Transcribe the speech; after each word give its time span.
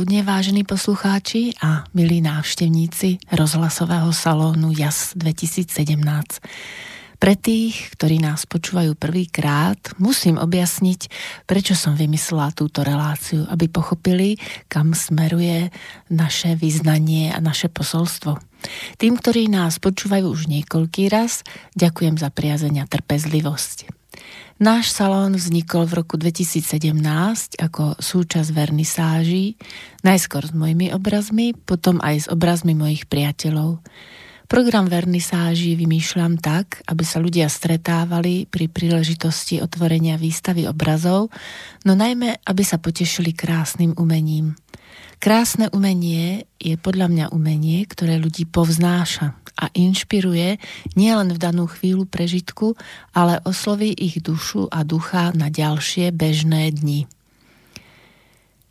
Dobré 0.00 0.16
predpoludne, 0.16 0.32
vážení 0.32 0.62
poslucháči 0.64 1.52
a 1.60 1.84
milí 1.92 2.24
návštevníci 2.24 3.20
rozhlasového 3.36 4.08
salónu 4.16 4.72
JAS 4.72 5.12
2017. 5.12 6.40
Pre 7.20 7.34
tých, 7.36 7.92
ktorí 8.00 8.16
nás 8.16 8.48
počúvajú 8.48 8.96
prvýkrát, 8.96 9.76
musím 10.00 10.40
objasniť, 10.40 11.12
prečo 11.44 11.76
som 11.76 12.00
vymyslela 12.00 12.48
túto 12.56 12.80
reláciu, 12.80 13.44
aby 13.52 13.68
pochopili, 13.68 14.40
kam 14.72 14.96
smeruje 14.96 15.68
naše 16.08 16.56
vyznanie 16.56 17.36
a 17.36 17.36
naše 17.44 17.68
posolstvo. 17.68 18.40
Tým, 18.96 19.20
ktorí 19.20 19.52
nás 19.52 19.76
počúvajú 19.84 20.32
už 20.32 20.48
niekoľký 20.48 21.12
raz, 21.12 21.44
ďakujem 21.76 22.16
za 22.16 22.32
priazeň 22.32 22.88
a 22.88 22.88
trpezlivosť. 22.88 23.99
Náš 24.60 24.92
salón 24.92 25.40
vznikol 25.40 25.88
v 25.88 26.04
roku 26.04 26.20
2017 26.20 26.92
ako 27.64 27.96
súčasť 27.96 28.52
vernisáží, 28.52 29.56
najskôr 30.04 30.44
s 30.44 30.52
mojimi 30.52 30.92
obrazmi, 30.92 31.56
potom 31.56 31.96
aj 32.04 32.16
s 32.20 32.26
obrazmi 32.28 32.76
mojich 32.76 33.08
priateľov. 33.08 33.80
Program 34.52 34.84
vernisáží 34.84 35.80
vymýšľam 35.80 36.36
tak, 36.44 36.84
aby 36.84 37.04
sa 37.08 37.24
ľudia 37.24 37.48
stretávali 37.48 38.44
pri 38.52 38.68
príležitosti 38.68 39.64
otvorenia 39.64 40.20
výstavy 40.20 40.68
obrazov, 40.68 41.32
no 41.88 41.96
najmä, 41.96 42.44
aby 42.44 42.60
sa 42.60 42.76
potešili 42.76 43.32
krásnym 43.32 43.96
umením. 43.96 44.60
Krásne 45.20 45.68
umenie 45.76 46.48
je 46.56 46.80
podľa 46.80 47.12
mňa 47.12 47.26
umenie, 47.36 47.84
ktoré 47.84 48.16
ľudí 48.16 48.48
povznáša 48.48 49.36
a 49.52 49.68
inšpiruje 49.76 50.56
nielen 50.96 51.36
v 51.36 51.38
danú 51.38 51.68
chvíľu 51.68 52.08
prežitku, 52.08 52.72
ale 53.12 53.36
osloví 53.44 53.92
ich 53.92 54.24
dušu 54.24 54.72
a 54.72 54.80
ducha 54.80 55.36
na 55.36 55.52
ďalšie 55.52 56.08
bežné 56.16 56.72
dni. 56.72 57.04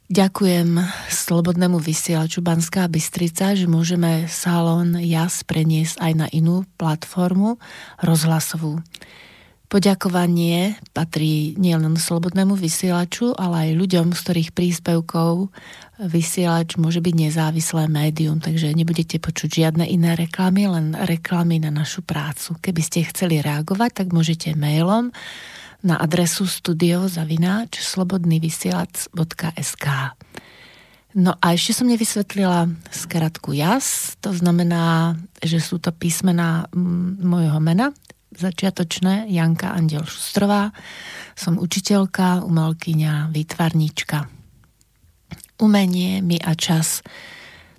Ďakujem 0.09 0.81
Slobodnému 1.14 1.77
vysielaču 1.77 2.42
Banská 2.42 2.89
Bystrica, 2.89 3.53
že 3.53 3.70
môžeme 3.70 4.25
salón 4.25 4.97
JAS 4.97 5.45
preniesť 5.45 6.02
aj 6.02 6.14
na 6.17 6.27
inú 6.33 6.66
platformu 6.81 7.61
rozhlasovú. 8.02 8.81
Poďakovanie 9.69 10.81
patrí 10.97 11.53
nielen 11.53 11.93
slobodnému 11.93 12.57
vysielaču, 12.57 13.37
ale 13.37 13.69
aj 13.69 13.77
ľuďom, 13.77 14.17
z 14.17 14.19
ktorých 14.25 14.49
príspevkov 14.57 15.53
vysielač 16.02 16.73
môže 16.81 17.05
byť 17.05 17.13
nezávislé 17.13 17.85
médium, 17.85 18.41
takže 18.41 18.73
nebudete 18.73 19.21
počuť 19.21 19.61
žiadne 19.61 19.85
iné 19.85 20.17
reklamy, 20.17 20.65
len 20.65 20.97
reklamy 20.97 21.61
na 21.61 21.69
našu 21.69 22.02
prácu. 22.02 22.58
Keby 22.58 22.81
ste 22.81 23.05
chceli 23.13 23.45
reagovať, 23.45 23.93
tak 23.93 24.09
môžete 24.09 24.58
mailom 24.58 25.13
na 25.85 26.02
adresu 26.02 26.49
studiozavináč 26.49 27.77
slobodnyvysielac.sk 27.77 29.85
No 31.13 31.37
a 31.41 31.53
ešte 31.53 31.73
som 31.77 31.87
nevysvetlila 31.89 32.69
skratku 32.89 33.53
JAS, 33.53 34.17
to 34.21 34.33
znamená, 34.33 35.15
že 35.41 35.59
sú 35.61 35.77
to 35.77 35.93
písmená 35.93 36.65
môjho 37.21 37.59
mena, 37.61 37.93
začiatočné, 38.33 39.29
Janka 39.29 39.73
Andel 39.73 40.05
Šustrová. 40.05 40.71
Som 41.33 41.57
učiteľka, 41.57 42.45
umelkyňa, 42.45 43.33
výtvarníčka. 43.33 44.29
Umenie, 45.59 46.23
my 46.23 46.39
a 46.39 46.53
čas. 46.55 47.03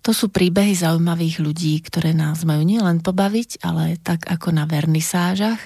To 0.00 0.16
sú 0.16 0.32
príbehy 0.32 0.72
zaujímavých 0.72 1.44
ľudí, 1.44 1.76
ktoré 1.84 2.16
nás 2.16 2.48
majú 2.48 2.64
nielen 2.64 3.04
pobaviť, 3.04 3.60
ale 3.60 4.00
tak 4.00 4.24
ako 4.24 4.56
na 4.56 4.64
vernisážach, 4.64 5.60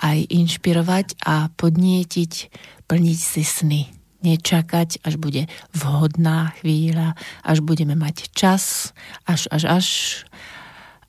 aj 0.00 0.18
inšpirovať 0.32 1.20
a 1.20 1.52
podnietiť, 1.52 2.32
plniť 2.88 3.18
si 3.20 3.44
sny. 3.44 3.82
Nečakať, 4.24 5.04
až 5.04 5.20
bude 5.20 5.52
vhodná 5.76 6.56
chvíľa, 6.64 7.12
až 7.44 7.60
budeme 7.60 7.92
mať 7.92 8.32
čas, 8.32 8.96
až, 9.28 9.52
až, 9.52 9.64
až, 9.68 9.86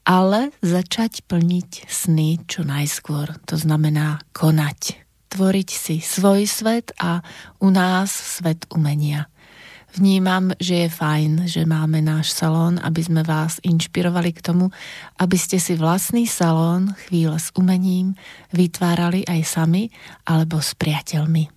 ale 0.06 0.54
začať 0.62 1.26
plniť 1.26 1.90
sny 1.90 2.46
čo 2.46 2.62
najskôr. 2.62 3.42
To 3.50 3.56
znamená 3.58 4.22
konať, 4.32 5.02
tvoriť 5.34 5.70
si 5.70 5.96
svoj 6.00 6.46
svet 6.46 6.94
a 7.02 7.26
u 7.60 7.74
nás 7.74 8.14
svet 8.14 8.70
umenia. 8.70 9.28
Vnímam, 9.96 10.52
že 10.60 10.86
je 10.86 10.90
fajn, 10.92 11.48
že 11.48 11.64
máme 11.64 12.04
náš 12.04 12.36
salón, 12.36 12.76
aby 12.84 13.00
sme 13.00 13.24
vás 13.24 13.64
inšpirovali 13.64 14.36
k 14.36 14.44
tomu, 14.44 14.68
aby 15.24 15.40
ste 15.40 15.56
si 15.56 15.72
vlastný 15.80 16.28
salón 16.28 16.92
chvíle 17.08 17.40
s 17.40 17.56
umením 17.56 18.12
vytvárali 18.52 19.24
aj 19.24 19.42
sami 19.48 19.88
alebo 20.28 20.60
s 20.60 20.76
priateľmi. 20.76 21.48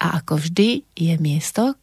A 0.00 0.16
ako 0.24 0.40
vždy 0.48 0.80
je 0.96 1.14
miesto, 1.20 1.76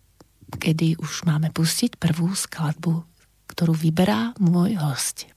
kedy 0.57 0.97
už 0.97 1.29
máme 1.29 1.53
pustiť 1.53 2.01
prvú 2.01 2.33
skladbu, 2.33 3.05
ktorú 3.53 3.77
vyberá 3.77 4.33
môj 4.41 4.81
host. 4.81 5.29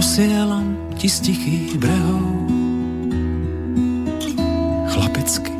Posielam 0.00 0.80
ti 0.96 1.12
z 1.12 1.28
tichých 1.28 1.76
brehov. 1.76 2.24
Chlapecky 4.96 5.52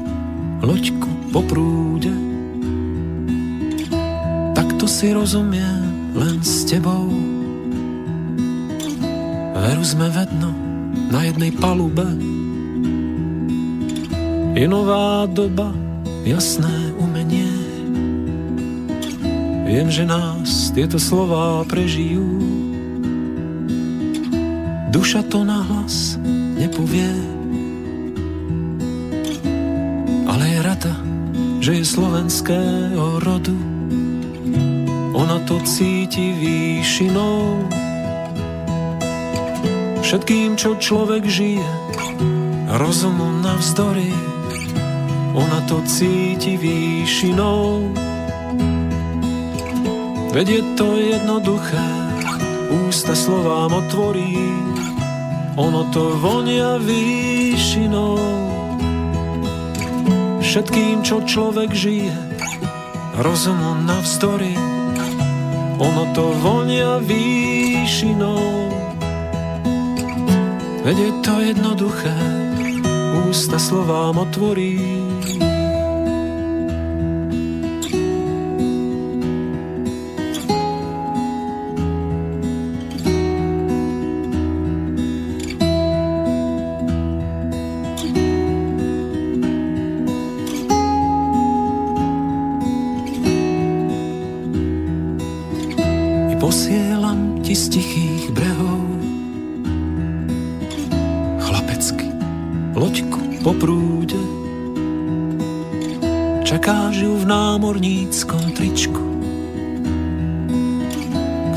loďku 0.65 1.13
po 1.29 1.45
prúde. 1.45 2.09
Takto 4.57 4.89
si 4.89 5.13
rozumie 5.13 5.69
len 6.17 6.41
s 6.41 6.65
tebou. 6.65 7.13
Veru 9.61 9.85
sme 9.85 10.09
vedno 10.09 10.57
na 11.13 11.21
jednej 11.29 11.53
palube. 11.61 12.09
Je 14.57 14.65
nová 14.65 15.29
doba 15.29 15.69
jasné 16.25 16.97
umenie. 16.97 17.45
Viem, 19.69 19.93
že 19.93 20.09
nás 20.09 20.73
tieto 20.73 20.97
slová 20.97 21.61
prežijú 21.69 22.40
Duša 24.91 25.23
to 25.31 25.47
nahlas 25.47 26.19
nepovie, 26.59 27.15
ale 30.27 30.45
je 30.51 30.59
rada, 30.67 30.95
že 31.63 31.79
je 31.79 31.85
slovenského 31.87 33.23
rodu. 33.23 33.55
Ona 35.15 35.47
to 35.47 35.63
cíti 35.63 36.35
výšinou. 36.35 37.71
Všetkým, 40.03 40.59
čo 40.59 40.75
človek 40.75 41.23
žije, 41.23 41.71
rozumu 42.75 43.31
navzdory, 43.47 44.11
ona 45.39 45.71
to 45.71 45.87
cíti 45.87 46.59
výšinou. 46.59 47.95
Veď 50.35 50.47
je 50.51 50.63
to 50.75 50.89
jednoduché, 50.99 51.87
ústa 52.71 53.15
slovám 53.15 53.87
otvorí, 53.87 54.35
ono 55.57 55.87
to 55.95 56.19
vonia 56.19 56.79
výšinou. 56.83 58.19
Všetkým, 60.43 61.07
čo 61.07 61.23
človek 61.23 61.71
žije, 61.71 62.11
rozumu 63.23 63.79
navzdory, 63.87 64.59
ono 65.79 66.11
to 66.11 66.35
vonia 66.43 66.99
výšinou. 66.99 68.43
Veď 70.83 70.97
je 70.97 71.13
to 71.23 71.35
jednoduché, 71.39 72.17
ústa 73.31 73.63
slovám 73.63 74.27
otvorí, 74.27 74.90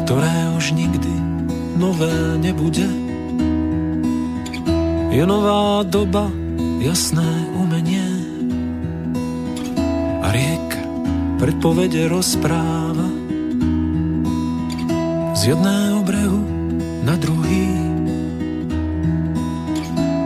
ktoré 0.04 0.52
už 0.60 0.76
nikdy 0.76 1.14
nové 1.80 2.36
nebude. 2.36 2.84
Je 5.16 5.24
nová 5.24 5.88
doba, 5.88 6.28
jasné 6.84 7.24
umenie 7.56 8.04
a 10.20 10.28
rieka 10.28 10.84
predpovede 11.40 12.12
rozpráva 12.12 13.08
z 15.40 15.56
jedného 15.56 16.04
brehu 16.04 16.44
na 17.08 17.16
druhý. 17.16 17.72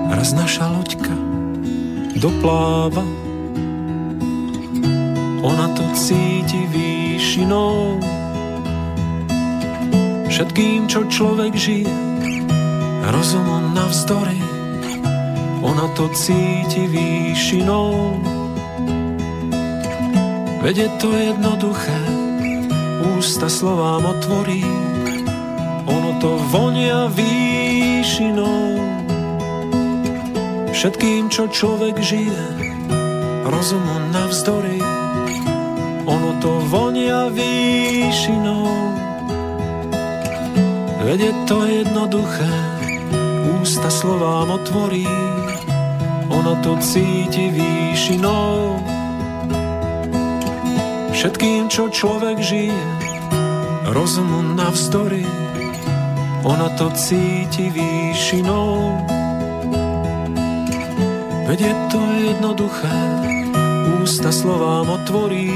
Raz 0.10 0.34
naša 0.34 0.74
loďka 0.74 1.14
dopláva, 2.18 3.06
ona 5.46 5.70
to 5.78 5.86
cíti 5.94 6.66
výšinou 6.74 8.17
Všetkým, 10.38 10.86
čo 10.86 11.02
človek 11.10 11.58
žije, 11.58 11.90
rozumom 13.10 13.74
navzdory, 13.74 14.38
ona 15.66 15.90
to 15.98 16.14
cíti 16.14 16.86
výšinou. 16.86 18.22
Veď 20.62 20.76
je 20.78 20.90
to 21.02 21.10
jednoduché, 21.10 21.98
ústa 23.18 23.50
slovám 23.50 24.06
otvorí, 24.14 24.62
ono 25.90 26.22
to 26.22 26.38
vonia 26.54 27.10
výšinou. 27.18 28.78
Všetkým, 30.70 31.34
čo 31.34 31.50
človek 31.50 31.98
žije, 31.98 32.42
rozumom 33.42 34.14
navzdory, 34.14 34.86
ono 36.06 36.38
to 36.38 36.62
vonia 36.70 37.26
výšinou. 37.34 39.07
Veď 41.08 41.32
je 41.32 41.34
to 41.48 41.64
jednoduché, 41.64 42.52
ústa 43.64 43.88
slovám 43.88 44.60
otvorí, 44.60 45.08
ono 46.28 46.60
to 46.60 46.76
cíti 46.84 47.48
výšinou. 47.48 48.76
Všetkým, 51.16 51.72
čo 51.72 51.88
človek 51.88 52.44
žije, 52.44 52.76
rozumu 53.96 54.52
navzdory, 54.52 55.24
ona 56.44 56.76
to 56.76 56.92
cíti 56.92 57.72
výšinou. 57.72 59.00
Veď 61.48 61.72
je 61.72 61.74
to 61.88 62.02
jednoduché, 62.20 62.98
ústa 64.04 64.28
slovám 64.28 64.92
otvorí, 64.92 65.56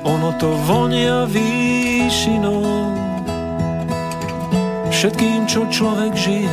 ono 0.00 0.32
to 0.40 0.48
vonia 0.64 1.28
výšinou. 1.28 2.79
Všetkým, 5.00 5.48
čo 5.48 5.64
človek 5.72 6.12
žije, 6.12 6.52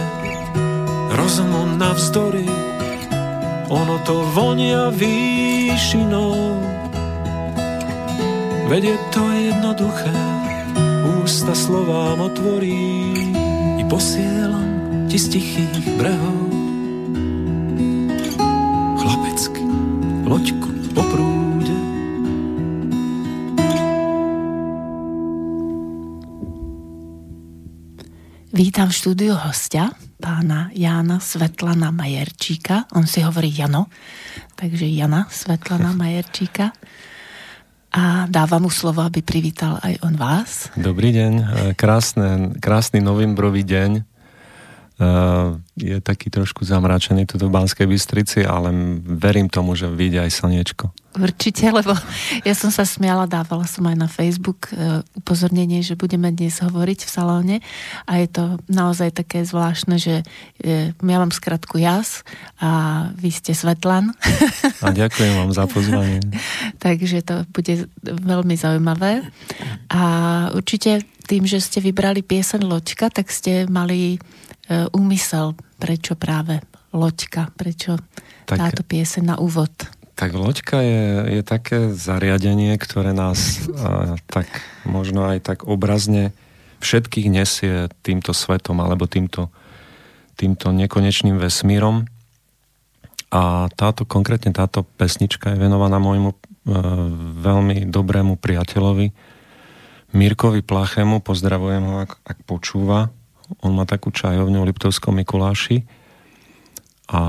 rozumu 1.20 1.68
navzdory, 1.76 2.48
ono 3.68 4.00
to 4.08 4.24
vonia 4.32 4.88
výšinou. 4.88 6.56
Veď 8.72 8.96
je 8.96 8.98
to 9.12 9.24
jednoduché, 9.36 10.16
ústa 11.20 11.52
slovám 11.52 12.24
otvorí. 12.24 13.20
I 13.76 13.84
posielam 13.84 14.64
ti 15.12 15.20
z 15.20 15.28
tichých 15.28 15.84
brehov. 16.00 16.40
Chlapecky, 18.96 19.64
loďku 20.24 20.96
po 20.96 21.04
Vítam 28.58 28.90
v 28.90 28.98
štúdiu 28.98 29.38
hostia, 29.38 29.94
pána 30.18 30.74
Jána 30.74 31.22
Svetlana 31.22 31.94
Majerčíka. 31.94 32.90
On 32.98 33.06
si 33.06 33.22
hovorí 33.22 33.54
Jano, 33.54 33.86
takže 34.58 34.90
Jana 34.90 35.30
Svetlana 35.30 35.94
Majerčíka 36.02 36.74
a 37.94 38.26
dávam 38.26 38.66
mu 38.66 38.74
slovo, 38.74 39.06
aby 39.06 39.22
privítal 39.22 39.78
aj 39.86 40.02
on 40.02 40.18
vás. 40.18 40.74
Dobrý 40.74 41.14
deň, 41.14 41.34
krásne, 41.78 42.58
krásny 42.58 42.98
novembrový 42.98 43.62
deň. 43.62 44.17
Uh, 44.98 45.62
je 45.78 46.02
taký 46.02 46.34
trošku 46.34 46.66
zamračený 46.66 47.30
tu 47.30 47.38
v 47.38 47.54
Banskej 47.54 47.86
Bystrici, 47.86 48.42
ale 48.42 48.74
verím 49.06 49.46
tomu, 49.46 49.78
že 49.78 49.86
vyjde 49.86 50.26
aj 50.26 50.32
slniečko. 50.34 50.90
Určite, 51.14 51.70
lebo 51.70 51.94
ja 52.42 52.58
som 52.58 52.74
sa 52.74 52.82
smiala, 52.82 53.30
dávala 53.30 53.70
som 53.70 53.86
aj 53.86 53.94
na 53.94 54.10
Facebook 54.10 54.74
uh, 54.74 55.06
upozornenie, 55.14 55.86
že 55.86 55.94
budeme 55.94 56.34
dnes 56.34 56.58
hovoriť 56.66 57.06
v 57.06 57.14
salóne 57.14 57.56
a 58.10 58.18
je 58.18 58.26
to 58.26 58.58
naozaj 58.66 59.14
také 59.14 59.46
zvláštne, 59.46 60.02
že 60.02 60.26
uh, 60.26 60.90
ja 60.90 61.18
mám 61.22 61.30
skratku 61.30 61.78
jas 61.78 62.26
a 62.58 63.14
vy 63.22 63.30
ste 63.30 63.54
Svetlan. 63.54 64.18
A 64.82 64.90
ďakujem 64.90 65.46
vám 65.46 65.54
za 65.54 65.70
pozvanie. 65.70 66.26
Takže 66.86 67.22
to 67.22 67.46
bude 67.54 67.86
veľmi 68.02 68.58
zaujímavé. 68.58 69.22
A 69.94 70.02
určite 70.58 71.06
tým, 71.30 71.46
že 71.46 71.62
ste 71.62 71.86
vybrali 71.86 72.26
piesen 72.26 72.66
Loďka, 72.66 73.14
tak 73.14 73.30
ste 73.30 73.70
mali 73.70 74.18
úmysel, 74.92 75.56
prečo 75.80 76.20
práve 76.20 76.60
loďka, 76.92 77.52
prečo 77.56 78.00
tak, 78.48 78.58
táto 78.60 78.82
piese 78.84 79.24
na 79.24 79.40
úvod? 79.40 79.72
Tak 80.18 80.34
loďka 80.34 80.82
je, 80.82 81.06
je 81.40 81.42
také 81.46 81.78
zariadenie, 81.94 82.74
ktoré 82.82 83.14
nás 83.14 83.70
a, 83.70 84.18
tak 84.28 84.50
možno 84.84 85.30
aj 85.30 85.46
tak 85.46 85.60
obrazne 85.70 86.34
všetkých 86.82 87.28
nesie 87.30 87.90
týmto 88.02 88.34
svetom 88.34 88.82
alebo 88.82 89.06
týmto, 89.06 89.50
týmto 90.38 90.74
nekonečným 90.74 91.38
vesmírom. 91.38 92.10
A 93.28 93.68
táto, 93.76 94.08
konkrétne 94.08 94.56
táto 94.56 94.88
pesnička 94.96 95.52
je 95.52 95.60
venovaná 95.60 96.00
môjmu 96.00 96.32
e, 96.32 96.38
veľmi 97.44 97.92
dobrému 97.92 98.40
priateľovi 98.40 99.12
Mirkovi 100.16 100.64
Plachému, 100.64 101.20
pozdravujem 101.20 101.84
ho, 101.84 101.96
ak, 102.08 102.12
ak 102.24 102.38
počúva 102.48 103.12
on 103.64 103.72
má 103.74 103.88
takú 103.88 104.12
čajovňu 104.12 104.64
v 104.64 104.68
Liptovskom 104.70 105.16
Mikuláši 105.18 105.84
a 107.08 107.22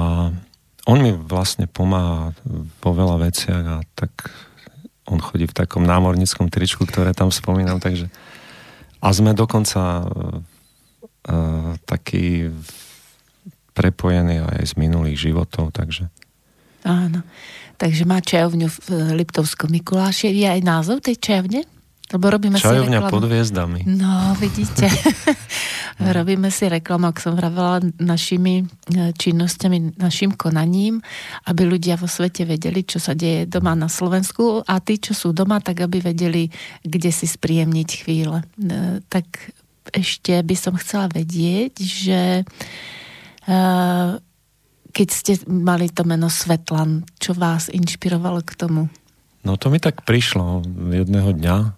on 0.89 0.99
mi 1.05 1.13
vlastne 1.13 1.69
pomáha 1.69 2.33
po 2.81 2.97
veľa 2.97 3.17
veciach 3.29 3.65
a 3.69 3.77
tak 3.95 4.33
on 5.09 5.21
chodí 5.21 5.49
v 5.49 5.57
takom 5.57 5.85
námornickom 5.85 6.53
tričku, 6.53 6.85
ktoré 6.85 7.17
tam 7.17 7.33
spomínam, 7.33 7.81
takže 7.81 8.13
a 8.99 9.15
sme 9.15 9.31
dokonca 9.31 10.05
uh, 10.05 10.43
takí 11.87 12.51
prepojení 13.79 14.43
aj 14.43 14.75
z 14.75 14.75
minulých 14.75 15.31
životov, 15.31 15.71
takže 15.71 16.11
Áno. 16.87 17.27
Takže 17.79 18.07
má 18.07 18.19
čajovňu 18.19 18.67
v 18.71 18.89
Liptovskom 19.19 19.71
Mikuláši. 19.71 20.31
Je 20.35 20.47
aj 20.47 20.63
názov 20.63 21.03
tej 21.03 21.19
čajovne? 21.19 21.63
Lebo 22.09 22.25
robíme 22.33 22.57
Čajovňa 22.57 22.89
si 22.89 23.05
reklamu. 23.05 23.13
pod 23.13 23.25
hviezdami. 23.29 23.81
No, 23.85 24.33
vidíte. 24.41 24.89
robíme 26.17 26.49
si 26.49 26.65
reklamu, 26.65 27.13
ak 27.13 27.21
som 27.21 27.37
vravela, 27.37 27.85
našimi 28.01 28.65
e, 28.65 29.13
činnosťami, 29.13 30.01
našim 30.01 30.33
konaním, 30.33 31.05
aby 31.45 31.69
ľudia 31.69 32.01
vo 32.01 32.09
svete 32.09 32.49
vedeli, 32.49 32.81
čo 32.89 32.97
sa 32.97 33.13
deje 33.13 33.45
doma 33.45 33.77
na 33.77 33.93
Slovensku 33.93 34.65
a 34.65 34.81
tí, 34.81 34.97
čo 34.97 35.13
sú 35.13 35.37
doma, 35.37 35.61
tak 35.61 35.85
aby 35.85 36.01
vedeli, 36.01 36.49
kde 36.81 37.13
si 37.13 37.29
spríjemniť 37.29 37.89
chvíle. 38.01 38.41
E, 38.57 39.05
tak 39.13 39.53
ešte 39.93 40.41
by 40.41 40.57
som 40.57 40.81
chcela 40.81 41.13
vedieť, 41.13 41.77
že 41.77 42.21
e, 42.41 42.45
keď 44.97 45.09
ste 45.13 45.33
mali 45.45 45.93
to 45.93 46.09
meno 46.09 46.33
Svetlan, 46.33 47.05
čo 47.21 47.37
vás 47.37 47.69
inšpirovalo 47.69 48.41
k 48.49 48.57
tomu? 48.57 48.89
No 49.47 49.55
to 49.61 49.71
mi 49.71 49.79
tak 49.79 50.03
prišlo 50.03 50.65
jedného 50.91 51.31
dňa, 51.37 51.78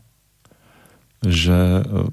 že 1.24 1.84
e, 1.84 2.08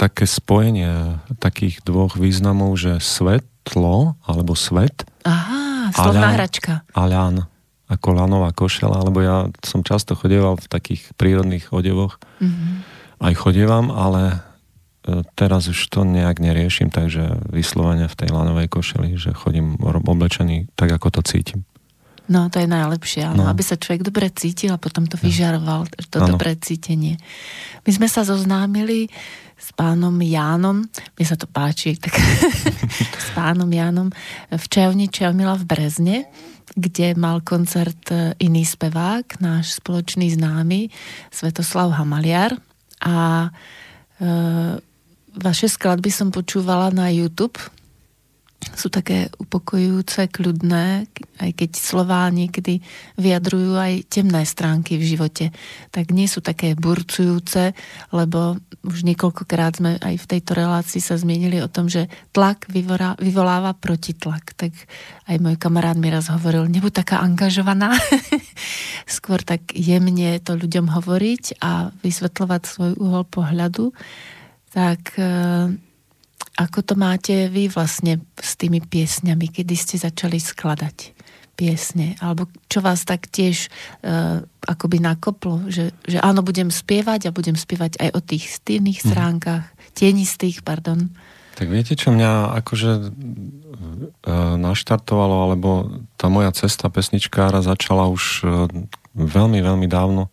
také 0.00 0.24
spojenie 0.24 1.20
takých 1.36 1.84
dvoch 1.84 2.16
významov, 2.16 2.80
že 2.80 2.96
svetlo 3.00 4.16
alebo 4.24 4.56
svet. 4.56 5.04
Aha, 5.28 5.92
slovná 5.92 6.32
hračka. 6.32 6.88
Aľan, 6.96 7.44
ako 7.92 8.08
lanová 8.16 8.54
košela, 8.56 8.96
alebo 8.96 9.20
ja 9.20 9.52
som 9.60 9.84
často 9.84 10.16
chodieval 10.16 10.56
v 10.56 10.70
takých 10.72 11.12
prírodných 11.20 11.68
odevoch. 11.74 12.16
Mm-hmm. 12.40 12.74
Aj 13.20 13.34
chodievam, 13.36 13.92
ale 13.92 14.40
e, 15.04 15.20
teraz 15.36 15.68
už 15.68 15.76
to 15.92 16.08
nejak 16.08 16.40
neriešim, 16.40 16.88
takže 16.88 17.36
vyslovene 17.52 18.08
v 18.08 18.16
tej 18.16 18.32
lanovej 18.32 18.72
košeli, 18.72 19.20
že 19.20 19.36
chodím 19.36 19.76
oblečený 19.84 20.72
tak, 20.80 20.96
ako 20.96 21.20
to 21.20 21.22
cítim. 21.28 21.68
No, 22.30 22.46
to 22.46 22.62
je 22.62 22.70
najlepšie, 22.70 23.26
no. 23.34 23.50
aby 23.50 23.58
sa 23.66 23.74
človek 23.74 24.06
dobre 24.06 24.30
cítil 24.30 24.70
a 24.70 24.78
potom 24.78 25.02
to 25.02 25.18
vyžaroval, 25.18 25.90
to 25.90 26.22
ano. 26.22 26.38
dobré 26.38 26.54
cítenie. 26.54 27.18
My 27.82 27.90
sme 27.90 28.06
sa 28.06 28.22
zoznámili 28.22 29.10
s 29.58 29.74
pánom 29.74 30.14
Jánom, 30.22 30.86
mi 31.18 31.24
sa 31.26 31.34
to 31.34 31.50
páči, 31.50 31.98
tak 31.98 32.14
s 33.26 33.28
pánom 33.34 33.66
Jánom 33.66 34.14
v 34.46 34.64
Čajovni 34.70 35.10
Čajomila 35.10 35.58
v 35.58 35.64
Brezne, 35.66 36.16
kde 36.78 37.18
mal 37.18 37.42
koncert 37.42 38.14
e, 38.14 38.38
iný 38.38 38.62
spevák, 38.62 39.42
náš 39.42 39.82
spoločný 39.82 40.30
známy, 40.30 40.86
Svetoslav 41.34 41.98
Hamaliar. 41.98 42.54
A 43.02 43.50
e, 44.22 44.28
vaše 45.34 45.66
skladby 45.66 46.14
som 46.14 46.30
počúvala 46.30 46.94
na 46.94 47.10
YouTube, 47.10 47.58
sú 48.60 48.92
také 48.92 49.32
upokojujúce, 49.40 50.28
kľudné, 50.28 51.08
aj 51.40 51.50
keď 51.56 51.70
slová 51.76 52.28
niekedy 52.28 52.84
vyjadrujú 53.16 53.72
aj 53.76 54.04
temné 54.12 54.44
stránky 54.44 55.00
v 55.00 55.08
živote, 55.16 55.46
tak 55.88 56.12
nie 56.12 56.28
sú 56.28 56.44
také 56.44 56.76
burcujúce, 56.76 57.72
lebo 58.12 58.60
už 58.84 59.04
niekoľkokrát 59.08 59.80
sme 59.80 59.96
aj 60.00 60.14
v 60.20 60.28
tejto 60.28 60.52
relácii 60.56 61.00
sa 61.00 61.16
zmienili 61.16 61.60
o 61.64 61.72
tom, 61.72 61.88
že 61.88 62.12
tlak 62.36 62.68
vyvolá, 62.68 63.16
vyvoláva 63.16 63.72
protitlak. 63.76 64.52
Tak 64.56 64.72
aj 65.28 65.36
môj 65.40 65.56
kamarát 65.56 65.96
mi 65.96 66.12
raz 66.12 66.28
hovoril, 66.28 66.68
nebuď 66.68 67.04
taká 67.04 67.24
angažovaná, 67.24 67.96
skôr 69.08 69.40
tak 69.40 69.72
jemne 69.72 70.36
to 70.40 70.56
ľuďom 70.56 70.92
hovoriť 70.92 71.64
a 71.64 71.92
vysvetľovať 72.04 72.62
svoj 72.68 72.92
uhol 73.00 73.24
pohľadu. 73.24 73.92
Tak 74.70 75.18
ako 76.58 76.78
to 76.82 76.94
máte 76.98 77.46
vy 77.48 77.70
vlastne 77.70 78.20
s 78.36 78.58
tými 78.58 78.82
piesňami, 78.82 79.48
kedy 79.48 79.74
ste 79.78 79.96
začali 80.00 80.36
skladať 80.42 81.14
piesne? 81.54 82.16
Alebo 82.24 82.48
čo 82.66 82.80
vás 82.80 83.04
tak 83.04 83.28
tiež 83.28 83.68
uh, 83.68 84.40
akoby 84.64 84.98
nakoplo, 84.98 85.68
že, 85.68 85.92
že 86.08 86.16
áno, 86.20 86.40
budem 86.40 86.72
spievať 86.72 87.28
a 87.28 87.34
budem 87.36 87.54
spievať 87.54 88.00
aj 88.00 88.10
o 88.16 88.20
tých 88.24 88.44
stýlnych 88.60 89.00
mhm. 89.00 89.06
stránkach, 89.12 89.64
mm. 89.68 89.76
tienistých, 89.92 90.64
pardon. 90.64 91.12
Tak 91.60 91.68
viete, 91.68 91.92
čo 91.92 92.08
mňa 92.08 92.56
akože 92.64 92.90
uh, 92.96 94.56
naštartovalo, 94.56 95.36
alebo 95.44 95.70
tá 96.16 96.32
moja 96.32 96.56
cesta 96.56 96.88
pesničkára 96.88 97.60
začala 97.60 98.08
už 98.08 98.24
uh, 98.48 98.64
veľmi, 99.12 99.60
veľmi 99.60 99.84
dávno 99.84 100.32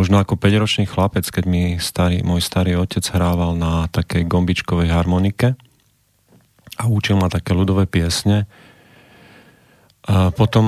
možno 0.00 0.16
ako 0.16 0.40
5-ročný 0.40 0.88
chlapec, 0.88 1.28
keď 1.28 1.44
mi 1.44 1.76
starý, 1.76 2.24
môj 2.24 2.40
starý 2.40 2.80
otec 2.80 3.04
hrával 3.12 3.52
na 3.52 3.84
takej 3.92 4.24
gombičkovej 4.24 4.88
harmonike 4.88 5.52
a 6.80 6.82
učil 6.88 7.20
ma 7.20 7.28
také 7.28 7.52
ľudové 7.52 7.84
piesne. 7.84 8.48
A 10.08 10.32
potom 10.32 10.64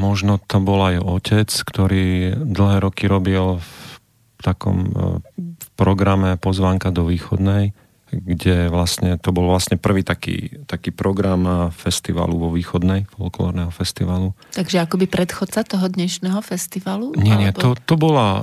možno 0.00 0.40
to 0.40 0.56
bol 0.64 0.80
aj 0.88 1.04
otec, 1.04 1.52
ktorý 1.52 2.32
dlhé 2.32 2.80
roky 2.80 3.04
robil 3.04 3.60
v 3.60 4.40
takom 4.40 4.88
e, 4.88 4.90
v 5.36 5.68
programe 5.76 6.40
Pozvánka 6.40 6.88
do 6.88 7.04
východnej 7.04 7.76
kde 8.12 8.68
vlastne, 8.68 9.16
to 9.16 9.32
bol 9.32 9.48
vlastne 9.48 9.80
prvý 9.80 10.04
taký, 10.04 10.62
taký 10.68 10.92
program 10.92 11.72
festivalu 11.72 12.36
vo 12.36 12.48
Východnej, 12.52 13.08
folklórneho 13.16 13.72
festivalu. 13.72 14.36
Takže 14.52 14.84
akoby 14.84 15.08
predchodca 15.08 15.64
toho 15.64 15.88
dnešného 15.88 16.36
festivalu? 16.44 17.16
Nie, 17.16 17.40
nie, 17.40 17.50
to, 17.56 17.72
to 17.72 17.96
bola 17.96 18.28
uh, 18.36 18.42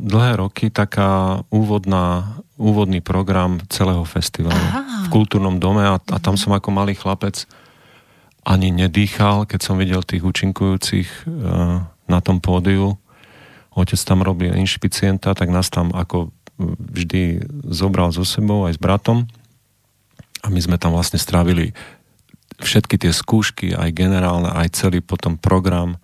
dlhé 0.00 0.40
roky 0.40 0.72
taká 0.72 1.44
úvodná, 1.52 2.40
úvodný 2.56 3.04
program 3.04 3.60
celého 3.68 4.02
festivalu 4.08 4.56
Aha. 4.56 5.04
v 5.04 5.08
kultúrnom 5.12 5.60
dome 5.60 5.84
a, 5.84 6.00
a 6.00 6.16
tam 6.16 6.34
mhm. 6.34 6.40
som 6.40 6.52
ako 6.56 6.68
malý 6.72 6.96
chlapec 6.96 7.44
ani 8.40 8.72
nedýchal, 8.72 9.44
keď 9.44 9.60
som 9.60 9.76
videl 9.76 10.00
tých 10.00 10.24
účinkujúcich 10.24 11.28
uh, 11.28 11.84
na 12.08 12.18
tom 12.24 12.40
pódiu. 12.40 12.96
Otec 13.70 14.00
tam 14.00 14.24
robil 14.24 14.56
inšpicienta, 14.56 15.36
tak 15.36 15.52
nás 15.52 15.68
tam 15.68 15.92
ako 15.92 16.32
vždy 16.76 17.40
zobral 17.72 18.12
so 18.12 18.22
sebou 18.22 18.68
aj 18.68 18.76
s 18.76 18.80
bratom 18.80 19.24
a 20.44 20.46
my 20.48 20.60
sme 20.60 20.76
tam 20.76 20.92
vlastne 20.92 21.20
strávili 21.20 21.72
všetky 22.60 23.00
tie 23.00 23.12
skúšky, 23.12 23.72
aj 23.72 23.96
generálne, 23.96 24.52
aj 24.52 24.76
celý 24.76 25.00
potom 25.00 25.40
program. 25.40 25.96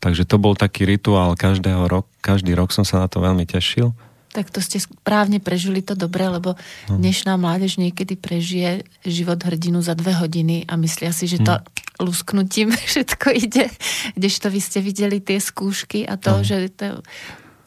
Takže 0.00 0.24
to 0.24 0.40
bol 0.40 0.56
taký 0.56 0.88
rituál 0.88 1.36
každého 1.36 1.88
rok, 1.88 2.08
každý 2.24 2.56
rok 2.56 2.72
som 2.72 2.84
sa 2.84 3.04
na 3.04 3.08
to 3.08 3.20
veľmi 3.20 3.44
tešil. 3.44 3.92
Tak 4.30 4.54
to 4.54 4.62
ste 4.62 4.78
správne 4.78 5.42
prežili 5.42 5.82
to 5.82 5.98
dobre, 5.98 6.22
lebo 6.30 6.54
hm. 6.86 7.02
dnešná 7.02 7.34
mládež 7.34 7.82
niekedy 7.82 8.14
prežije 8.14 8.86
život 9.02 9.42
hrdinu 9.42 9.82
za 9.82 9.98
dve 9.98 10.14
hodiny 10.14 10.70
a 10.70 10.78
myslia 10.78 11.10
si, 11.10 11.26
že 11.26 11.42
to 11.42 11.58
hmm. 11.58 11.66
lusknutím 11.98 12.70
všetko 12.92 13.28
ide, 13.34 13.66
kdežto 14.14 14.46
vy 14.48 14.60
ste 14.62 14.78
videli 14.80 15.18
tie 15.18 15.42
skúšky 15.42 16.06
a 16.06 16.14
to, 16.14 16.40
no. 16.40 16.46
že 16.46 16.70
to 16.72 17.02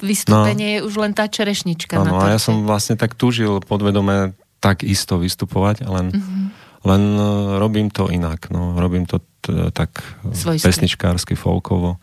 vystúpenie 0.03 0.67
no. 0.67 0.73
je 0.75 0.79
už 0.91 0.93
len 0.99 1.11
tá 1.15 1.31
čerešnička. 1.31 1.95
No, 2.03 2.19
a 2.19 2.35
ja 2.35 2.39
som 2.39 2.67
vlastne 2.67 2.99
tak 2.99 3.15
túžil 3.15 3.63
podvedome 3.63 4.35
tak 4.59 4.83
isto 4.83 5.19
vystupovať, 5.19 5.83
len, 5.83 6.11
mm-hmm. 6.11 6.43
len 6.87 7.01
e, 7.15 7.27
robím 7.59 7.87
to 7.91 8.07
inak. 8.07 8.47
No, 8.47 8.79
robím 8.79 9.03
to 9.03 9.19
t- 9.43 9.71
tak 9.75 9.99
e, 10.23 10.31
Svojské. 10.31 10.63
pesničkársky, 10.63 11.35
folkovo. 11.35 11.99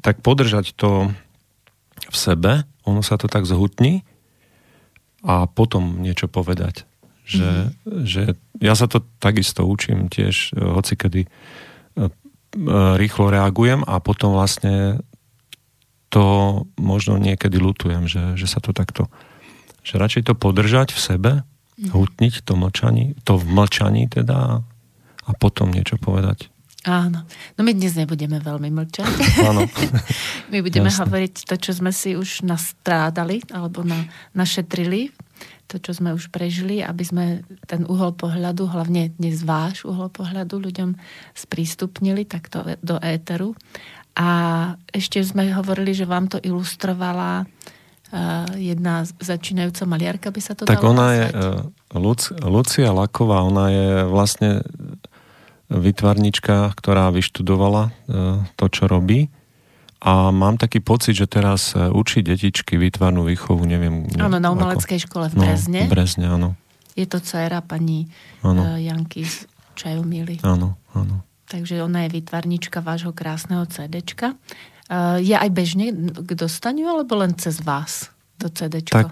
tak 0.00 0.24
podržať 0.24 0.72
to 0.76 1.12
v 2.10 2.16
sebe, 2.16 2.64
ono 2.88 3.04
sa 3.04 3.20
to 3.20 3.28
tak 3.28 3.44
zhutní 3.44 4.02
a 5.22 5.44
potom 5.46 6.00
niečo 6.00 6.26
povedať. 6.26 6.88
Že, 7.28 7.46
mm-hmm. 7.46 8.02
že 8.08 8.22
ja 8.58 8.74
sa 8.74 8.90
to 8.90 9.04
takisto 9.22 9.62
učím 9.62 10.10
tiež, 10.10 10.56
e, 10.56 10.58
hoci 10.58 10.98
kedy 10.98 11.22
e, 11.24 11.28
e, 11.30 12.08
rýchlo 12.98 13.30
reagujem 13.30 13.86
a 13.86 14.02
potom 14.02 14.34
vlastne 14.34 14.98
to 16.10 16.66
možno 16.74 17.22
niekedy 17.22 17.62
lutujem, 17.62 18.10
že, 18.10 18.34
že 18.34 18.50
sa 18.50 18.58
to 18.58 18.74
takto 18.74 19.06
že 19.80 19.96
radšej 19.96 20.28
to 20.28 20.34
podržať 20.36 20.92
v 20.92 21.00
sebe, 21.00 21.32
mm. 21.40 21.96
hutniť 21.96 22.44
to 22.44 22.52
mlčaní, 22.52 23.16
to 23.24 23.40
v 23.40 23.44
mlčaní 23.48 24.12
teda 24.12 24.60
a 25.24 25.30
potom 25.38 25.72
niečo 25.72 25.96
povedať. 25.96 26.52
Áno. 26.88 27.28
No 27.56 27.60
my 27.60 27.76
dnes 27.76 27.92
nebudeme 27.92 28.40
veľmi 28.40 28.72
mlčať. 28.72 29.12
Áno. 29.52 29.68
my 30.52 30.58
budeme 30.64 30.88
Jasne. 30.88 31.04
hovoriť 31.04 31.34
to, 31.44 31.54
čo 31.60 31.76
sme 31.76 31.92
si 31.92 32.16
už 32.16 32.40
nastrádali 32.48 33.44
alebo 33.52 33.84
na, 33.84 34.08
našetrili, 34.32 35.12
to, 35.68 35.76
čo 35.76 35.92
sme 35.92 36.16
už 36.16 36.32
prežili, 36.32 36.80
aby 36.80 37.04
sme 37.04 37.24
ten 37.68 37.84
uhol 37.84 38.16
pohľadu, 38.16 38.66
hlavne 38.72 39.12
dnes 39.20 39.44
váš 39.44 39.84
uhol 39.84 40.08
pohľadu 40.08 40.56
ľuďom 40.56 40.96
sprístupnili 41.36 42.24
takto 42.24 42.64
do 42.80 42.96
éteru. 43.04 43.52
A 44.18 44.28
ešte 44.90 45.22
sme 45.22 45.52
hovorili, 45.54 45.94
že 45.94 46.08
vám 46.08 46.26
to 46.26 46.42
ilustrovala 46.42 47.46
uh, 47.46 48.50
jedna 48.58 49.06
začínajúca 49.06 49.86
maliarka, 49.86 50.34
by 50.34 50.40
sa 50.42 50.58
to 50.58 50.66
tak 50.66 50.82
dalo 50.82 50.96
ona 50.96 51.06
nazvať. 51.06 51.14
je 51.14 51.26
uh, 51.30 52.00
Luc, 52.02 52.20
Lucia 52.42 52.90
Laková, 52.90 53.46
ona 53.46 53.70
je 53.70 53.88
vlastne 54.10 54.50
vytvarnička, 55.70 56.74
ktorá 56.74 57.14
vyštudovala 57.14 57.88
e, 57.88 57.90
to, 58.58 58.66
čo 58.66 58.90
robí. 58.90 59.30
A 60.02 60.34
mám 60.34 60.58
taký 60.58 60.82
pocit, 60.82 61.14
že 61.14 61.30
teraz 61.30 61.78
e, 61.78 61.86
učí 61.88 62.26
detičky 62.26 62.74
výtvarnú 62.74 63.22
výchovu, 63.22 63.62
neviem. 63.64 64.10
Áno, 64.18 64.42
na 64.42 64.50
umeleckej 64.50 64.98
ako... 64.98 65.06
škole 65.06 65.26
v 65.30 65.34
Brezne. 65.38 65.80
No, 65.80 65.88
v 65.88 65.92
Brezne, 65.94 66.26
áno. 66.26 66.48
Je 66.98 67.06
to 67.06 67.22
dcera 67.22 67.62
pani 67.62 68.10
ano. 68.42 68.76
E, 68.76 68.90
Janky 68.90 69.22
z 69.22 69.46
Čajomily. 69.78 70.42
Áno, 70.42 70.74
áno. 70.92 71.22
Takže 71.46 71.80
ona 71.86 72.06
je 72.06 72.18
výtvarnička 72.18 72.82
vášho 72.82 73.10
krásneho 73.10 73.66
CDčka. 73.66 74.38
Je 75.18 75.34
aj 75.34 75.50
bežne 75.50 75.90
k 76.14 76.30
dostaniu, 76.38 76.90
alebo 76.94 77.18
len 77.18 77.34
cez 77.38 77.58
vás 77.62 78.10
to 78.38 78.46
CDčko? 78.50 78.94
Tak... 78.94 79.10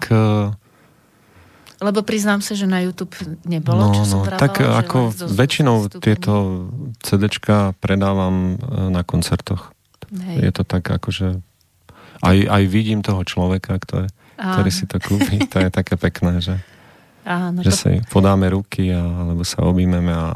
Lebo 1.79 2.03
priznám 2.03 2.43
sa, 2.43 2.59
že 2.59 2.67
na 2.67 2.83
YouTube 2.83 3.15
nebolo, 3.47 3.87
no, 3.87 3.95
čo 3.95 4.03
som 4.03 4.19
no, 4.21 4.27
vravala, 4.27 4.43
Tak 4.43 4.53
ako 4.59 4.97
väčšinou 5.31 5.87
tieto 6.03 6.67
CDčka 6.99 7.71
predávam 7.79 8.59
na 8.91 9.07
koncertoch. 9.07 9.71
Hej. 10.11 10.37
Je 10.43 10.51
to 10.51 10.63
tak 10.67 10.83
akože... 10.83 11.39
Aj, 12.19 12.35
aj 12.35 12.63
vidím 12.67 12.99
toho 12.99 13.23
človeka, 13.23 13.79
ktorý, 13.79 14.11
ktorý 14.35 14.71
si 14.75 14.83
to 14.91 14.99
kúpi. 14.99 15.39
To 15.47 15.63
je 15.63 15.69
také 15.71 15.95
pekné, 15.95 16.43
že, 16.43 16.59
Áno, 17.23 17.63
že 17.63 17.71
to... 17.71 17.79
si 17.79 17.91
podáme 18.11 18.51
ruky 18.51 18.91
a, 18.91 18.99
alebo 18.99 19.47
sa 19.47 19.63
objímeme 19.63 20.11
a 20.11 20.35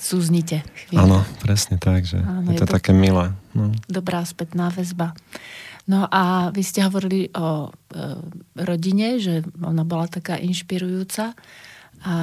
súznite. 0.00 0.62
Áno, 0.94 1.26
presne 1.42 1.76
tak, 1.76 2.06
že 2.08 2.22
Áno, 2.22 2.54
je, 2.54 2.62
to 2.62 2.64
je 2.64 2.68
to 2.70 2.74
také 2.78 2.94
milé. 2.94 3.34
No. 3.52 3.74
Dobrá 3.90 4.22
spätná 4.22 4.70
väzba. 4.70 5.12
No 5.88 6.04
a 6.10 6.52
vy 6.52 6.60
ste 6.60 6.84
hovorili 6.84 7.32
o 7.32 7.68
e, 7.68 7.70
rodine, 8.60 9.16
že 9.16 9.46
ona 9.64 9.84
bola 9.86 10.10
taká 10.10 10.36
inšpirujúca. 10.36 11.32
A 12.04 12.14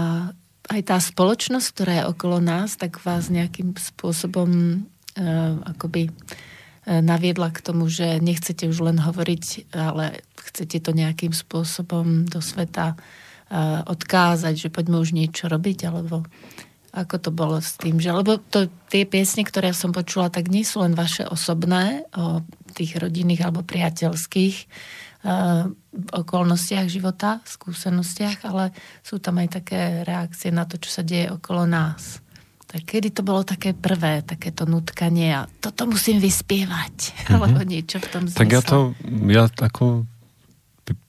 aj 0.68 0.82
tá 0.84 0.98
spoločnosť, 1.00 1.68
ktorá 1.72 1.94
je 2.02 2.10
okolo 2.12 2.38
nás, 2.44 2.76
tak 2.76 3.00
vás 3.02 3.32
nejakým 3.32 3.74
spôsobom 3.80 4.50
e, 4.52 4.78
akoby 5.64 6.08
e, 6.08 6.12
naviedla 7.00 7.56
k 7.56 7.64
tomu, 7.64 7.88
že 7.88 8.20
nechcete 8.20 8.68
už 8.68 8.84
len 8.84 9.00
hovoriť, 9.00 9.72
ale 9.74 10.22
chcete 10.36 10.84
to 10.84 10.92
nejakým 10.92 11.32
spôsobom 11.32 12.28
do 12.28 12.44
sveta 12.44 12.94
e, 12.94 12.98
odkázať, 13.88 14.68
že 14.68 14.74
poďme 14.74 15.00
už 15.00 15.16
niečo 15.16 15.48
robiť, 15.48 15.88
alebo 15.88 16.28
ako 16.92 17.16
to 17.20 17.32
bolo 17.32 17.62
s 17.62 17.78
tým, 17.78 18.02
že, 18.02 18.10
lebo 18.10 18.42
to, 18.42 18.68
tie 18.90 19.06
piesne, 19.06 19.46
ktoré 19.46 19.72
som 19.72 19.94
počula, 19.94 20.34
tak 20.34 20.50
nie 20.50 20.66
sú 20.66 20.82
len 20.82 20.98
vaše 20.98 21.24
osobné, 21.30 22.04
o 22.18 22.42
tých 22.78 23.02
rodinných 23.02 23.42
alebo 23.42 23.66
priateľských 23.66 24.56
uh, 25.26 25.66
okolnostiach 26.14 26.86
života, 26.86 27.42
skúsenostiach, 27.50 28.46
ale 28.46 28.70
sú 29.02 29.18
tam 29.18 29.42
aj 29.42 29.58
také 29.62 30.06
reakcie 30.06 30.54
na 30.54 30.70
to, 30.70 30.78
čo 30.78 30.90
sa 30.94 31.02
deje 31.02 31.34
okolo 31.34 31.66
nás. 31.66 32.22
Tak 32.68 32.84
kedy 32.84 33.16
to 33.16 33.26
bolo 33.26 33.42
také 33.42 33.74
prvé, 33.74 34.22
takéto 34.22 34.70
nutkanie 34.70 35.34
a 35.34 35.50
toto 35.64 35.90
musím 35.90 36.22
vyspievať, 36.22 36.96
mm-hmm. 37.10 37.32
alebo 37.36 37.60
niečo 37.66 37.98
v 37.98 38.08
tom 38.14 38.24
zmysle. 38.30 38.40
Tak 38.40 38.50
ja 38.54 38.62
to, 38.62 38.78
ja 39.34 39.44
ako 39.50 40.06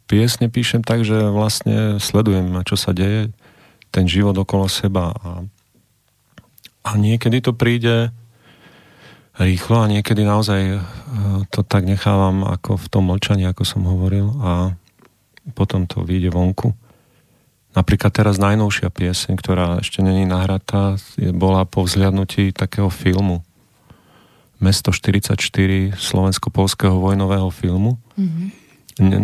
piesne 0.09 0.49
píšem 0.49 0.81
tak, 0.81 1.05
že 1.05 1.29
vlastne 1.29 2.01
sledujem, 2.01 2.65
čo 2.65 2.81
sa 2.81 2.97
deje, 2.97 3.29
ten 3.93 4.09
život 4.09 4.37
okolo 4.41 4.69
seba 4.73 5.13
a 5.13 5.45
a 6.89 6.97
niekedy 6.97 7.45
to 7.45 7.53
príde 7.53 8.09
rýchlo 9.39 9.83
a 9.83 9.91
niekedy 9.91 10.27
naozaj 10.27 10.61
e, 10.61 10.79
to 11.55 11.63
tak 11.63 11.87
nechávam 11.87 12.43
ako 12.45 12.77
v 12.77 12.87
tom 12.91 13.09
mlčaní, 13.09 13.47
ako 13.47 13.63
som 13.63 13.87
hovoril 13.87 14.35
a 14.43 14.75
potom 15.57 15.89
to 15.89 16.05
vyjde 16.05 16.35
vonku. 16.35 16.75
Napríklad 17.73 18.11
teraz 18.11 18.37
najnovšia 18.43 18.91
pieseň, 18.91 19.33
ktorá 19.39 19.67
ešte 19.79 20.03
není 20.03 20.27
nahratá, 20.27 20.99
bola 21.33 21.63
po 21.63 21.87
vzhľadnutí 21.87 22.51
takého 22.53 22.91
filmu. 22.91 23.47
Mesto 24.59 24.91
44 24.91 25.39
slovensko-polského 25.95 26.99
vojnového 26.99 27.47
filmu. 27.55 28.03
Mm-hmm. 28.19 28.47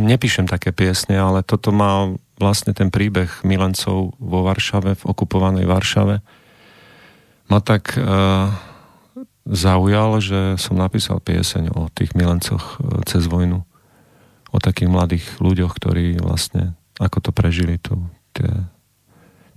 Nepíšem 0.07 0.47
také 0.47 0.71
piesne, 0.71 1.19
ale 1.19 1.43
toto 1.43 1.75
má 1.75 2.15
vlastne 2.39 2.71
ten 2.71 2.95
príbeh 2.95 3.43
milencov 3.43 4.15
vo 4.23 4.39
Varšave, 4.47 4.95
v 4.95 5.05
okupovanej 5.05 5.67
Varšave 5.67 6.23
ma 7.49 7.59
tak 7.61 7.93
uh, 7.99 8.49
zaujal, 9.45 10.19
že 10.21 10.57
som 10.57 10.81
napísal 10.81 11.21
pieseň 11.21 11.73
o 11.77 11.93
tých 11.93 12.17
milencoch 12.17 12.81
uh, 12.81 13.01
cez 13.05 13.29
vojnu. 13.29 13.65
O 14.55 14.59
takých 14.63 14.91
mladých 14.91 15.27
ľuďoch, 15.43 15.73
ktorí 15.77 16.23
vlastne 16.23 16.79
ako 17.03 17.19
to 17.19 17.31
prežili 17.35 17.77
tu, 17.83 17.99
tie 18.31 18.51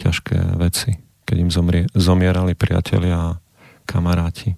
ťažké 0.02 0.58
veci, 0.58 0.98
keď 1.26 1.38
im 1.38 1.52
zomrie, 1.54 1.84
zomierali 1.94 2.58
priatelia 2.58 3.18
a 3.18 3.38
kamaráti. 3.86 4.58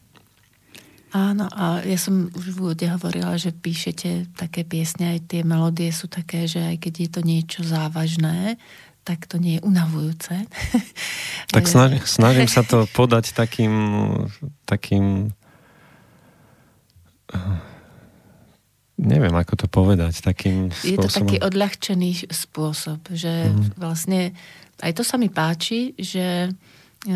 Áno, 1.10 1.50
a 1.50 1.82
ja 1.82 1.98
som 1.98 2.30
už 2.38 2.54
v 2.54 2.58
úvode 2.62 2.86
hovorila, 2.86 3.34
že 3.34 3.50
píšete 3.50 4.30
také 4.38 4.62
piesne, 4.62 5.18
aj 5.18 5.34
tie 5.34 5.42
melódie 5.42 5.90
sú 5.90 6.06
také, 6.06 6.46
že 6.46 6.62
aj 6.62 6.86
keď 6.86 6.94
je 6.94 7.10
to 7.10 7.22
niečo 7.26 7.62
závažné, 7.66 8.62
tak 9.10 9.26
to 9.26 9.42
nie 9.42 9.58
je 9.58 9.66
unavujúce. 9.66 10.38
Tak 11.50 11.66
snažím, 11.66 12.06
snažím 12.06 12.46
sa 12.46 12.62
to 12.62 12.86
podať 12.94 13.34
takým, 13.34 13.74
takým 14.70 15.34
neviem, 19.02 19.34
ako 19.34 19.66
to 19.66 19.66
povedať, 19.66 20.22
takým 20.22 20.70
spôsobom. 20.70 20.94
Je 20.94 20.98
to 21.02 21.10
taký 21.10 21.38
odľahčený 21.42 22.30
spôsob, 22.30 23.02
že 23.10 23.50
mm. 23.50 23.82
vlastne 23.82 24.38
aj 24.86 24.92
to 24.94 25.02
sa 25.02 25.18
mi 25.18 25.34
páči, 25.34 25.98
že 25.98 26.54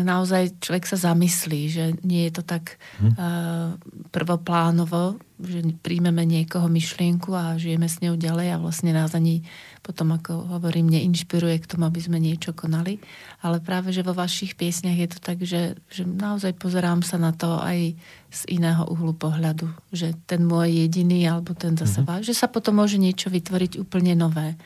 naozaj 0.02 0.58
človek 0.58 0.88
sa 0.90 0.98
zamyslí, 1.12 1.60
že 1.70 1.84
nie 2.02 2.26
je 2.26 2.40
to 2.40 2.42
tak 2.42 2.80
mm. 2.98 3.14
uh, 3.14 3.78
prvoplánovo, 4.10 5.22
že 5.38 5.62
príjmeme 5.84 6.24
niekoho 6.24 6.66
myšlienku 6.66 7.30
a 7.36 7.54
žijeme 7.60 7.86
s 7.86 8.00
ňou 8.00 8.16
ďalej 8.16 8.54
a 8.54 8.62
vlastne 8.62 8.90
nás 8.90 9.14
ani 9.14 9.46
potom, 9.84 10.16
ako 10.16 10.48
hovorím, 10.56 10.88
neinšpiruje 10.88 11.60
k 11.60 11.68
tomu, 11.68 11.84
aby 11.84 12.00
sme 12.00 12.16
niečo 12.16 12.56
konali. 12.56 12.96
Ale 13.44 13.60
práve, 13.60 13.92
že 13.92 14.00
vo 14.00 14.16
vašich 14.16 14.56
piesniach 14.56 14.96
je 14.96 15.08
to 15.12 15.18
tak, 15.20 15.44
že, 15.44 15.76
že 15.92 16.08
naozaj 16.08 16.56
pozerám 16.56 17.04
sa 17.04 17.20
na 17.20 17.36
to 17.36 17.60
aj 17.60 17.92
z 18.32 18.40
iného 18.48 18.88
uhlu 18.88 19.12
pohľadu. 19.12 19.68
Že 19.92 20.16
ten 20.24 20.48
môj 20.48 20.88
jediný, 20.88 21.28
alebo 21.28 21.52
ten 21.52 21.76
zase 21.76 22.00
mm-hmm. 22.00 22.08
váš, 22.08 22.32
že 22.32 22.34
sa 22.40 22.48
potom 22.48 22.80
môže 22.80 22.96
niečo 22.96 23.28
vytvoriť 23.28 23.76
úplne 23.76 24.16
nové. 24.16 24.56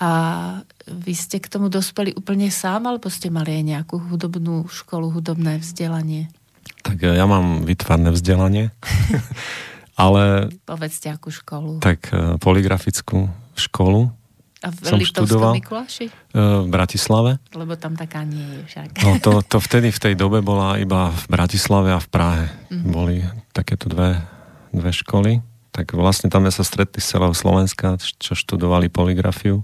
A 0.00 0.10
vy 0.88 1.12
ste 1.12 1.36
k 1.38 1.52
tomu 1.52 1.68
dospeli 1.68 2.16
úplne 2.16 2.48
sám, 2.48 2.88
alebo 2.88 3.12
ste 3.12 3.28
mali 3.28 3.60
aj 3.60 3.64
nejakú 3.68 4.00
hudobnú 4.00 4.64
školu, 4.72 5.12
hudobné 5.12 5.60
vzdelanie? 5.60 6.32
Tak 6.80 7.04
ja 7.04 7.28
mám 7.28 7.68
vytvarné 7.68 8.08
vzdelanie, 8.08 8.72
ale... 10.00 10.48
Povedzte, 10.64 11.12
akú 11.12 11.28
školu. 11.28 11.84
Tak 11.84 12.00
eh, 12.10 12.18
poligrafickú 12.40 13.28
školu 13.60 14.08
a 14.60 14.68
v 14.68 14.76
som 14.84 15.00
študoval 15.00 15.56
Mikuláši? 15.56 16.12
v 16.36 16.68
Bratislave. 16.68 17.40
Lebo 17.56 17.80
tam 17.80 17.96
taká 17.96 18.28
nie 18.28 18.44
je 18.44 18.60
však. 18.68 18.88
No 19.00 19.16
to, 19.16 19.40
to 19.40 19.56
vtedy 19.56 19.88
v 19.88 20.00
tej 20.00 20.14
dobe 20.20 20.44
bola 20.44 20.76
iba 20.76 21.08
v 21.08 21.24
Bratislave 21.32 21.96
a 21.96 22.00
v 22.00 22.08
Prahe. 22.12 22.44
Mm-hmm. 22.68 22.92
Boli 22.92 23.24
takéto 23.56 23.88
dve, 23.88 24.20
dve 24.76 24.92
školy. 24.92 25.40
Tak 25.70 25.94
vlastne 25.94 26.26
tam 26.30 26.46
sme 26.46 26.52
sa 26.52 26.64
stretli 26.66 26.98
z 26.98 27.16
celého 27.16 27.34
Slovenska, 27.34 27.94
čo 28.00 28.34
študovali 28.34 28.90
poligrafiu. 28.90 29.62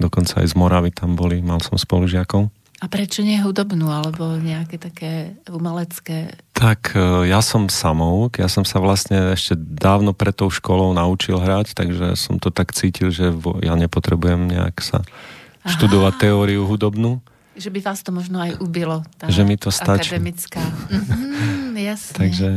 Dokonca 0.00 0.40
aj 0.40 0.48
z 0.48 0.54
Moravy 0.56 0.90
tam 0.96 1.12
boli, 1.12 1.44
mal 1.44 1.60
som 1.60 1.76
spolužiakov. 1.76 2.48
A 2.80 2.88
prečo 2.88 3.20
nie 3.20 3.36
hudobnú, 3.36 3.92
alebo 3.92 4.40
nejaké 4.40 4.80
také 4.80 5.36
umelecké? 5.52 6.32
Tak 6.56 6.96
e, 6.96 7.28
ja 7.28 7.44
som 7.44 7.68
samouk, 7.68 8.40
ja 8.40 8.48
som 8.48 8.64
sa 8.64 8.80
vlastne 8.80 9.36
ešte 9.36 9.52
dávno 9.52 10.16
pred 10.16 10.32
tou 10.32 10.48
školou 10.48 10.96
naučil 10.96 11.36
hrať, 11.36 11.76
takže 11.76 12.16
som 12.16 12.40
to 12.40 12.48
tak 12.48 12.72
cítil, 12.72 13.12
že 13.12 13.36
ja 13.60 13.76
nepotrebujem 13.76 14.48
nejak 14.48 14.80
sa 14.80 15.04
Aha. 15.04 15.76
študovať 15.76 16.24
teóriu 16.24 16.64
hudobnú. 16.64 17.20
Že 17.52 17.68
by 17.68 17.80
vás 17.84 18.00
to 18.00 18.16
možno 18.16 18.40
aj 18.40 18.56
ubilo, 18.64 19.04
tá 19.20 19.28
že 19.28 19.44
mi 19.44 19.60
to 19.60 19.68
stačí. 19.68 20.16
akademická. 20.16 20.64
Mhm, 20.88 21.76
jasne. 21.76 22.16
Takže 22.16 22.48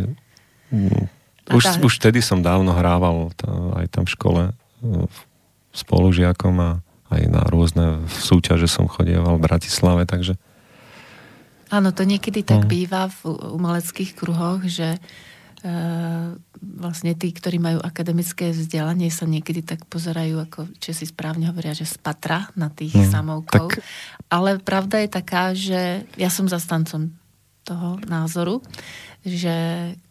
mm, 0.72 1.04
už, 1.52 1.64
tá... 1.64 1.72
už 1.84 2.00
vtedy 2.00 2.24
som 2.24 2.40
dávno 2.40 2.72
hrával 2.72 3.36
to, 3.36 3.48
aj 3.76 3.86
tam 3.92 4.04
v 4.08 4.14
škole 4.16 4.42
e, 4.48 4.54
spolužiakom 5.76 6.56
a 6.62 6.70
aj 7.12 7.22
na 7.30 7.44
rôzne 7.46 8.08
súťaže 8.08 8.70
som 8.72 8.88
chodieval 8.88 9.38
v 9.38 9.46
Bratislave, 9.46 10.08
takže... 10.08 10.40
Áno, 11.74 11.90
to 11.90 12.06
niekedy 12.06 12.46
tak 12.46 12.66
no. 12.66 12.70
býva 12.70 13.10
v 13.10 13.34
umeleckých 13.34 14.14
kruhoch, 14.14 14.62
že 14.66 14.98
e, 14.98 15.00
vlastne 16.62 17.12
tí, 17.18 17.34
ktorí 17.34 17.58
majú 17.58 17.82
akademické 17.82 18.54
vzdelanie, 18.54 19.10
sa 19.10 19.26
niekedy 19.26 19.66
tak 19.66 19.86
pozerajú, 19.90 20.38
ako 20.38 20.60
si 20.80 21.06
správne 21.06 21.50
hovoria, 21.50 21.74
že 21.74 21.90
spatra 21.90 22.50
na 22.54 22.70
tých 22.70 22.94
no, 22.98 23.10
samovkov. 23.10 23.74
Tak... 23.74 23.82
Ale 24.30 24.62
pravda 24.62 25.02
je 25.02 25.10
taká, 25.10 25.44
že 25.58 26.06
ja 26.18 26.30
som 26.30 26.46
zastancom 26.46 27.14
toho 27.64 27.98
názoru, 28.06 28.60
že 29.24 29.56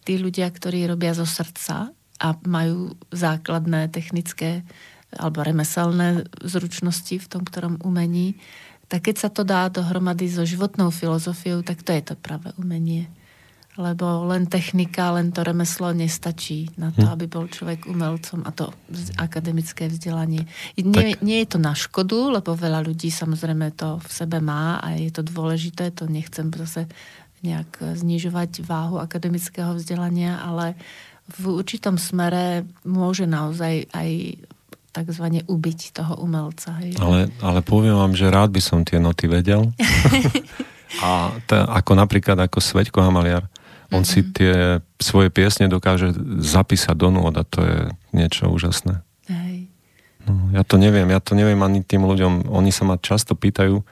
tí 0.03 0.17
ľudia, 0.17 0.49
ktorí 0.49 0.89
robia 0.89 1.13
zo 1.13 1.29
srdca 1.29 1.93
a 2.19 2.29
majú 2.49 2.97
základné 3.13 3.93
technické 3.93 4.65
alebo 5.13 5.45
remeselné 5.45 6.25
zručnosti 6.41 7.21
v 7.21 7.27
tom 7.29 7.45
ktorom 7.45 7.85
umení, 7.85 8.41
tak 8.89 9.09
keď 9.09 9.17
sa 9.17 9.29
to 9.33 9.45
dá 9.45 9.69
dohromady 9.69 10.29
so 10.29 10.45
životnou 10.45 10.93
filozofiou, 10.93 11.65
tak 11.65 11.85
to 11.85 11.97
je 11.97 12.13
to 12.13 12.15
práve 12.17 12.53
umenie. 12.61 13.09
Lebo 13.81 14.29
len 14.29 14.45
technika, 14.53 15.17
len 15.17 15.33
to 15.33 15.41
remeslo 15.41 15.97
nestačí 15.97 16.69
na 16.77 16.93
to, 16.93 17.09
hm. 17.09 17.13
aby 17.17 17.25
bol 17.25 17.49
človek 17.49 17.89
umelcom 17.89 18.45
a 18.45 18.53
to 18.53 18.69
akademické 19.17 19.89
vzdelanie. 19.89 20.45
Nie, 20.77 21.17
nie 21.25 21.41
je 21.41 21.57
to 21.57 21.59
na 21.61 21.73
škodu, 21.73 22.37
lebo 22.37 22.53
veľa 22.53 22.85
ľudí 22.85 23.09
samozrejme 23.09 23.73
to 23.73 23.97
v 23.97 24.11
sebe 24.13 24.45
má 24.45 24.77
a 24.77 24.93
je 25.01 25.09
to 25.09 25.25
dôležité, 25.25 25.89
to 25.97 26.05
nechcem 26.05 26.53
zase 26.53 26.85
nejak 27.43 27.99
znižovať 27.99 28.63
váhu 28.63 29.03
akademického 29.03 29.75
vzdelania, 29.75 30.39
ale 30.43 30.79
v 31.27 31.63
určitom 31.63 31.99
smere 31.99 32.67
môže 32.83 33.27
naozaj 33.27 33.91
aj 33.95 34.11
takzvané 34.93 35.43
ubiť 35.49 35.97
toho 35.97 36.21
umelca. 36.21 36.77
Hej. 36.85 37.01
Ale, 37.01 37.33
ale 37.41 37.61
poviem 37.65 37.97
vám, 37.97 38.13
že 38.13 38.29
rád 38.29 38.53
by 38.53 38.61
som 38.61 38.85
tie 38.85 39.01
noty 39.01 39.25
vedel. 39.27 39.73
a 41.07 41.33
t- 41.49 41.57
ako 41.57 41.93
napríklad 41.97 42.37
ako 42.37 42.61
Sveďko 42.61 43.01
Hamaliar, 43.01 43.49
on 43.89 44.05
mm-hmm. 44.05 44.13
si 44.13 44.21
mhm. 44.21 44.31
tie 44.37 44.55
svoje 45.01 45.33
piesne 45.33 45.67
dokáže 45.69 46.13
zapísať 46.41 46.97
do 46.97 47.09
nôd 47.09 47.35
a 47.41 47.45
to 47.49 47.65
je 47.65 47.79
niečo 48.13 48.53
úžasné. 48.53 49.01
Hej. 49.33 49.73
No, 50.29 50.55
ja 50.55 50.63
to 50.63 50.79
neviem, 50.79 51.09
ja 51.11 51.19
to 51.19 51.35
neviem 51.35 51.59
ani 51.65 51.83
tým 51.83 52.07
ľuďom, 52.07 52.53
oni 52.53 52.71
sa 52.71 52.87
ma 52.87 52.95
často 53.01 53.35
pýtajú, 53.35 53.83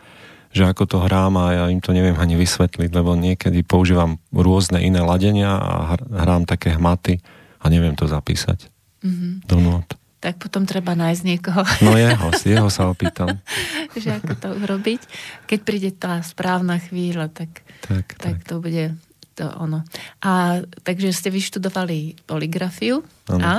že 0.51 0.67
ako 0.67 0.85
to 0.87 0.99
hrám 0.99 1.39
a 1.39 1.47
ja 1.55 1.65
im 1.71 1.79
to 1.79 1.95
neviem 1.95 2.19
ani 2.19 2.35
vysvetliť, 2.35 2.91
lebo 2.91 3.15
niekedy 3.15 3.63
používam 3.63 4.19
rôzne 4.35 4.83
iné 4.83 4.99
ladenia 4.99 5.55
a 5.55 5.95
hrám 5.97 6.43
také 6.43 6.75
hmaty 6.75 7.23
a 7.63 7.71
neviem 7.71 7.95
to 7.95 8.11
zapísať 8.11 8.67
mm-hmm. 9.07 9.47
do 9.47 9.57
nôd. 9.63 9.87
Tak 10.21 10.37
potom 10.37 10.69
treba 10.69 10.93
nájsť 10.93 11.23
niekoho. 11.25 11.63
No 11.81 11.97
jeho, 11.97 12.29
jeho 12.45 12.69
sa 12.69 12.93
opýtam. 12.93 13.41
že 14.03 14.21
ako 14.21 14.33
to 14.37 14.49
urobiť. 14.53 15.01
Keď 15.49 15.59
príde 15.65 15.91
tá 15.97 16.21
správna 16.21 16.77
chvíľa, 16.77 17.33
tak, 17.33 17.65
tak, 17.81 18.21
tak. 18.21 18.21
tak 18.21 18.37
to 18.45 18.61
bude 18.61 18.93
to 19.33 19.49
ono. 19.57 19.81
A 20.21 20.61
takže 20.85 21.17
ste 21.17 21.33
vyštudovali 21.33 22.29
poligrafiu 22.29 23.01
ano. 23.33 23.41
a, 23.41 23.55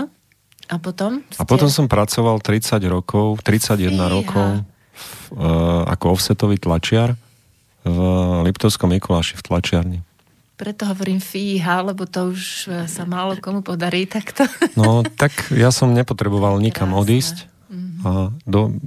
a 0.69 0.75
potom? 0.77 1.25
Ste... 1.33 1.41
A 1.41 1.49
potom 1.49 1.71
som 1.71 1.89
pracoval 1.89 2.37
30 2.45 2.77
rokov, 2.85 3.41
31 3.41 3.89
Fíha. 3.89 4.05
rokov 4.05 4.47
ako 5.87 6.05
offsetový 6.17 6.59
tlačiar 6.59 7.15
v 7.81 7.99
Liptovskom 8.45 8.93
Mikuláši 8.93 9.39
v 9.39 9.43
tlačiarni. 9.45 9.99
Preto 10.61 10.85
hovorím 10.85 11.17
fíha, 11.17 11.81
lebo 11.81 12.05
to 12.05 12.29
už 12.29 12.69
e, 12.69 12.85
sa 12.85 13.01
málo 13.01 13.33
komu 13.41 13.65
podarí 13.65 14.05
takto. 14.05 14.45
No, 14.77 15.01
tak 15.01 15.33
ja 15.49 15.73
som 15.73 15.89
nepotreboval 15.89 16.61
nikam 16.61 16.93
Krásne. 16.93 17.01
odísť. 17.01 17.35
Mm-hmm. 17.73 18.05
A 18.05 18.09
do, 18.45 18.77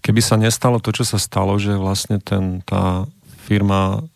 keby 0.00 0.24
sa 0.24 0.40
nestalo 0.40 0.80
to, 0.80 0.96
čo 0.96 1.04
sa 1.04 1.20
stalo, 1.20 1.60
že 1.60 1.76
vlastne 1.76 2.16
ten, 2.16 2.64
tá 2.64 3.04
firma 3.44 4.08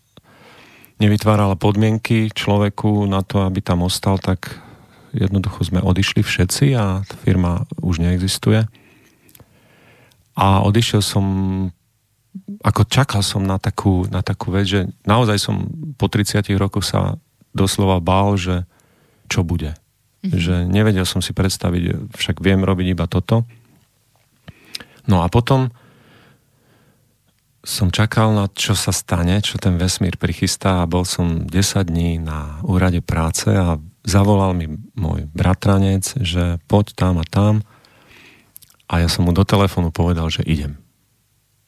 nevytvárala 1.04 1.60
podmienky 1.60 2.32
človeku 2.32 3.04
na 3.04 3.20
to, 3.20 3.44
aby 3.44 3.60
tam 3.60 3.84
ostal, 3.84 4.16
tak 4.16 4.56
jednoducho 5.12 5.68
sme 5.68 5.84
odišli 5.84 6.24
všetci 6.24 6.72
a 6.80 7.04
firma 7.28 7.68
už 7.84 8.00
neexistuje. 8.00 8.64
A 10.38 10.62
odišiel 10.62 11.02
som 11.02 11.26
ako 12.62 12.82
čakal 12.86 13.22
som 13.22 13.42
na 13.42 13.58
takú, 13.58 14.06
na 14.10 14.22
takú 14.22 14.54
vec, 14.54 14.66
že 14.66 14.80
naozaj 15.06 15.38
som 15.38 15.66
po 15.98 16.06
30 16.06 16.44
rokoch 16.58 16.86
sa 16.86 17.18
doslova 17.54 17.98
bál, 17.98 18.38
že 18.38 18.66
čo 19.26 19.42
bude. 19.42 19.74
Mm-hmm. 20.22 20.38
Že 20.38 20.54
nevedel 20.66 21.06
som 21.06 21.22
si 21.22 21.30
predstaviť, 21.34 22.12
však 22.14 22.42
viem 22.42 22.62
robiť 22.62 22.86
iba 22.94 23.06
toto. 23.06 23.46
No 25.08 25.24
a 25.24 25.26
potom 25.30 25.72
som 27.62 27.92
čakal 27.92 28.32
na 28.32 28.46
čo 28.48 28.72
sa 28.72 28.94
stane, 28.94 29.44
čo 29.44 29.60
ten 29.60 29.76
vesmír 29.76 30.16
prichystá 30.16 30.84
a 30.84 30.90
bol 30.90 31.04
som 31.04 31.44
10 31.44 31.52
dní 31.84 32.16
na 32.22 32.62
úrade 32.64 33.02
práce 33.04 33.50
a 33.50 33.76
zavolal 34.06 34.56
mi 34.56 34.72
môj 34.96 35.28
bratranec, 35.36 36.16
že 36.22 36.62
poď 36.64 36.86
tam 36.96 37.14
a 37.20 37.24
tam 37.28 37.60
a 38.88 39.04
ja 39.04 39.08
som 39.12 39.28
mu 39.28 39.36
do 39.36 39.44
telefónu 39.44 39.92
povedal, 39.92 40.32
že 40.32 40.40
idem. 40.48 40.80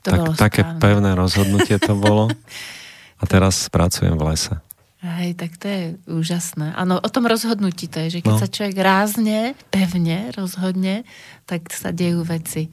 To 0.08 0.16
tak, 0.16 0.20
také 0.40 0.62
správne. 0.64 0.80
pevné 0.80 1.10
rozhodnutie 1.12 1.76
to 1.76 1.92
bolo. 1.92 2.32
A 3.20 3.28
teraz 3.28 3.68
pracujem 3.68 4.16
v 4.16 4.32
lese. 4.32 4.56
Hej, 5.00 5.36
tak 5.36 5.56
to 5.60 5.68
je 5.68 5.82
úžasné. 6.08 6.72
Áno, 6.72 7.00
o 7.00 7.08
tom 7.12 7.24
rozhodnutí 7.28 7.88
to 7.88 8.04
je, 8.04 8.20
že 8.20 8.20
keď 8.24 8.34
no. 8.36 8.40
sa 8.40 8.48
človek 8.48 8.76
rázne, 8.80 9.56
pevne 9.68 10.32
rozhodne, 10.32 11.04
tak 11.44 11.68
sa 11.72 11.92
dejú 11.92 12.24
veci. 12.24 12.72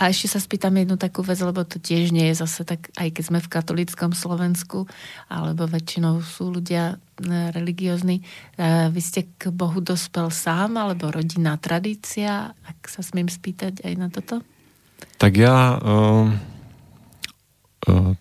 A 0.00 0.08
ešte 0.08 0.32
sa 0.32 0.40
spýtam 0.40 0.72
jednu 0.80 0.96
takú 0.96 1.20
vec, 1.20 1.36
lebo 1.44 1.60
to 1.68 1.76
tiež 1.76 2.08
nie 2.08 2.32
je 2.32 2.40
zase 2.40 2.64
tak, 2.64 2.88
aj 2.96 3.12
keď 3.12 3.24
sme 3.28 3.38
v 3.44 3.52
katolickom 3.52 4.16
Slovensku, 4.16 4.88
alebo 5.28 5.68
väčšinou 5.68 6.24
sú 6.24 6.48
ľudia 6.48 6.96
e, 6.96 7.52
religiózni. 7.52 8.24
E, 8.56 8.88
vy 8.88 9.00
ste 9.04 9.28
k 9.36 9.52
Bohu 9.52 9.84
dospel 9.84 10.32
sám, 10.32 10.80
alebo 10.80 11.12
rodinná 11.12 11.60
tradícia, 11.60 12.56
ak 12.64 12.88
sa 12.88 13.04
smiem 13.04 13.28
spýtať 13.28 13.84
aj 13.84 13.92
na 14.00 14.08
toto? 14.08 14.40
Tak 15.20 15.36
ja... 15.36 15.76
Um 15.84 16.40
uh, 17.88 18.16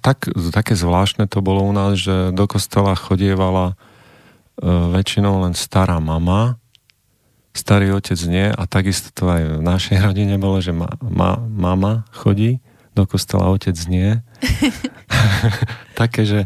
tak, 0.00 0.32
také 0.32 0.72
zvláštne 0.72 1.28
to 1.28 1.44
bolo 1.44 1.60
u 1.60 1.72
nás, 1.76 2.00
že 2.00 2.32
do 2.32 2.48
kostola 2.48 2.96
chodievala 2.96 3.76
uh, 3.76 4.88
väčšinou 4.96 5.44
len 5.44 5.52
stará 5.52 6.00
mama, 6.00 6.56
starý 7.52 7.92
otec 7.94 8.18
nie 8.28 8.46
a 8.48 8.62
takisto 8.64 9.12
to 9.12 9.28
aj 9.28 9.42
v 9.58 9.62
našej 9.62 9.98
rodine 10.06 10.36
bolo, 10.36 10.60
že 10.62 10.72
ma, 10.72 10.88
ma, 11.02 11.36
mama 11.38 12.06
chodí 12.12 12.60
do 12.96 13.06
kostola, 13.06 13.54
otec 13.54 13.78
nie. 13.86 14.18
také, 16.00 16.26
že 16.26 16.40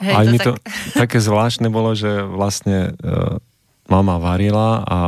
Hej, 0.00 0.14
aj 0.14 0.24
to 0.24 0.30
mi 0.32 0.38
to 0.38 0.52
tak... 0.52 0.60
také 1.08 1.18
zvláštne 1.20 1.72
bolo, 1.72 1.96
že 1.96 2.24
vlastne 2.28 2.92
uh, 3.00 3.40
mama 3.88 4.20
varila 4.20 4.84
a 4.84 4.98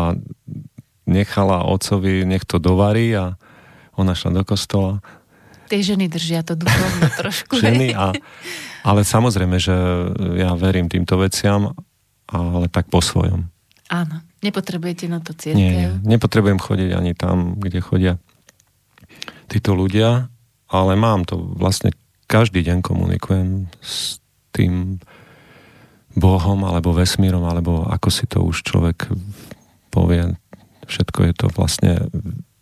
nechala 1.05 1.69
ocovi, 1.69 2.25
nech 2.25 2.49
to 2.49 2.57
dovarí 2.57 3.13
a 3.13 3.37
ona 3.97 4.13
šla 4.17 4.41
do 4.41 4.43
kostola 4.45 5.05
Tie 5.67 5.83
ženy 5.83 6.07
držia 6.07 6.47
to 6.47 6.55
duchovno 6.55 7.11
trošku. 7.19 7.59
ženy, 7.59 7.91
a, 7.91 8.15
ale 8.87 9.03
samozrejme, 9.03 9.59
že 9.59 9.75
ja 10.39 10.55
verím 10.55 10.87
týmto 10.87 11.19
veciam, 11.19 11.75
ale 12.31 12.71
tak 12.71 12.87
po 12.87 13.03
svojom. 13.03 13.51
Áno, 13.91 14.23
nepotrebujete 14.45 15.07
na 15.09 15.21
to 15.25 15.33
církev. 15.33 16.01
Nie, 16.01 16.01
nepotrebujem 16.05 16.61
chodiť 16.61 16.91
ani 16.93 17.13
tam, 17.17 17.57
kde 17.57 17.79
chodia 17.81 18.13
títo 19.47 19.73
ľudia, 19.79 20.29
ale 20.67 20.93
mám 20.99 21.25
to 21.25 21.39
vlastne 21.39 21.95
každý 22.27 22.67
deň 22.67 22.83
komunikujem 22.83 23.71
s 23.79 24.19
tým 24.51 24.99
Bohom 26.17 26.65
alebo 26.65 26.97
vesmírom, 26.97 27.45
alebo 27.45 27.85
ako 27.87 28.09
si 28.09 28.25
to 28.25 28.41
už 28.43 28.65
človek 28.65 29.13
povie. 29.93 30.35
Všetko 30.89 31.21
je 31.29 31.33
to 31.37 31.47
vlastne 31.53 31.93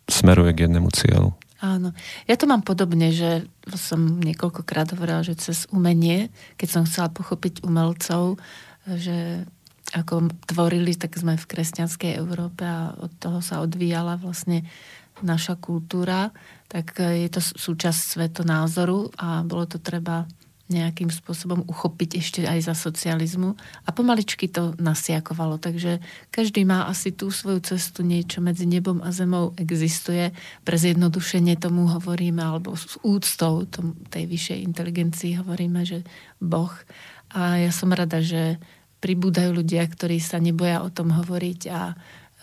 smeruje 0.05 0.51
k 0.53 0.67
jednému 0.69 0.91
cieľu. 0.91 1.33
Áno. 1.63 1.95
Ja 2.29 2.35
to 2.35 2.45
mám 2.45 2.61
podobne, 2.61 3.09
že 3.15 3.47
som 3.73 4.19
niekoľkokrát 4.21 4.93
hovorila, 4.93 5.25
že 5.25 5.39
cez 5.39 5.65
umenie, 5.71 6.29
keď 6.59 6.67
som 6.69 6.83
chcela 6.83 7.09
pochopiť 7.09 7.63
umelcov, 7.63 8.37
že 8.85 9.47
ako 9.93 10.33
tvorili, 10.49 10.97
tak 10.97 11.13
sme 11.13 11.37
v 11.37 11.49
kresťanskej 11.49 12.17
Európe 12.17 12.65
a 12.65 12.95
od 12.97 13.13
toho 13.21 13.43
sa 13.43 13.61
odvíjala 13.61 14.17
vlastne 14.17 14.65
naša 15.21 15.55
kultúra, 15.55 16.33
tak 16.67 16.97
je 16.99 17.29
to 17.29 17.39
súčasť 17.39 18.17
svetonázoru 18.17 19.13
a 19.15 19.45
bolo 19.45 19.69
to 19.69 19.79
treba 19.79 20.25
nejakým 20.65 21.13
spôsobom 21.13 21.61
uchopiť 21.69 22.09
ešte 22.17 22.41
aj 22.41 22.65
za 22.65 22.73
socializmu. 22.73 23.53
A 23.85 23.89
pomaličky 23.93 24.49
to 24.49 24.73
nasiakovalo, 24.81 25.61
takže 25.61 26.01
každý 26.33 26.65
má 26.65 26.89
asi 26.89 27.13
tú 27.13 27.29
svoju 27.29 27.61
cestu, 27.61 28.01
niečo 28.01 28.41
medzi 28.41 28.65
nebom 28.65 28.97
a 29.05 29.13
zemou 29.13 29.53
existuje, 29.61 30.33
pre 30.65 30.77
zjednodušenie 30.81 31.61
tomu 31.61 31.85
hovoríme, 31.85 32.41
alebo 32.41 32.73
s 32.73 32.97
úctou 33.05 33.69
tom, 33.69 33.93
tej 34.09 34.25
vyššej 34.25 34.59
inteligencii 34.65 35.37
hovoríme, 35.37 35.85
že 35.85 36.01
Boh. 36.41 36.73
A 37.29 37.61
ja 37.61 37.69
som 37.69 37.93
rada, 37.93 38.25
že 38.25 38.57
pribúdajú 39.05 39.53
ľudia, 39.61 39.85
ktorí 39.85 40.17
sa 40.17 40.41
neboja 40.41 40.81
o 40.81 40.89
tom 40.89 41.13
hovoriť 41.13 41.61
a 41.69 41.93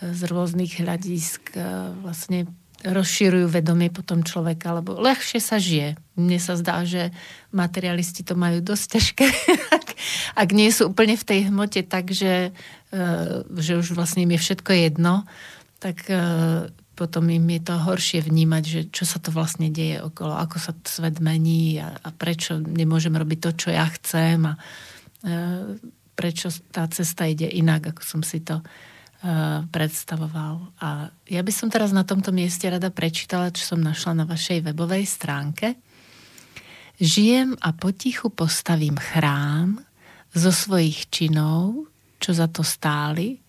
z 0.03 0.21
rôznych 0.31 0.79
hľadisk 0.79 1.59
vlastne 2.03 2.47
rozširujú 2.83 3.47
vedomie 3.47 3.87
potom 3.87 4.21
človeka, 4.27 4.75
lebo 4.75 4.99
ľahšie 4.99 5.39
sa 5.39 5.55
žije. 5.55 5.95
Mne 6.19 6.37
sa 6.37 6.59
zdá, 6.59 6.83
že 6.83 7.15
materialisti 7.55 8.27
to 8.27 8.35
majú 8.35 8.59
dosť 8.59 8.85
ťažké, 8.99 9.25
ak, 9.79 9.87
ak 10.35 10.49
nie 10.51 10.67
sú 10.69 10.91
úplne 10.91 11.15
v 11.15 11.23
tej 11.23 11.39
hmote 11.47 11.87
tak, 11.87 12.11
že, 12.11 12.51
e, 12.91 13.01
že 13.55 13.79
už 13.79 13.95
vlastne 13.95 14.27
im 14.27 14.35
je 14.35 14.43
všetko 14.43 14.71
jedno, 14.75 15.23
tak 15.79 16.03
e, 16.11 16.19
potom 16.93 17.31
im 17.31 17.47
je 17.55 17.61
to 17.63 17.75
horšie 17.79 18.19
vnímať, 18.21 18.63
že 18.67 18.81
čo 18.91 19.07
sa 19.07 19.17
to 19.17 19.31
vlastne 19.31 19.71
deje 19.71 20.03
okolo, 20.03 20.35
ako 20.35 20.59
sa 20.59 20.71
svet 20.83 21.23
mení 21.23 21.79
a, 21.79 21.95
a 22.03 22.09
prečo 22.11 22.59
nemôžem 22.59 23.15
robiť 23.15 23.39
to, 23.39 23.51
čo 23.55 23.69
ja 23.71 23.87
chcem 23.87 24.43
a 24.43 24.53
e, 24.53 24.59
prečo 26.13 26.53
tá 26.69 26.85
cesta 26.89 27.25
ide 27.25 27.49
inak, 27.49 27.93
ako 27.93 28.01
som 28.01 28.21
si 28.21 28.41
to 28.41 28.61
predstavoval. 29.71 30.75
A 30.83 31.07
ja 31.31 31.39
by 31.39 31.51
som 31.55 31.71
teraz 31.71 31.95
na 31.95 32.03
tomto 32.03 32.35
mieste 32.35 32.67
rada 32.67 32.91
prečítala, 32.91 33.55
čo 33.55 33.71
som 33.73 33.79
našla 33.79 34.19
na 34.19 34.25
vašej 34.27 34.67
webovej 34.67 35.07
stránke. 35.07 35.79
Žijem 36.99 37.55
a 37.63 37.71
potichu 37.71 38.27
postavím 38.35 38.99
chrám 38.99 39.79
zo 40.35 40.51
svojich 40.51 41.07
činov, 41.07 41.87
čo 42.19 42.35
za 42.35 42.51
to 42.51 42.67
stáli. 42.67 43.39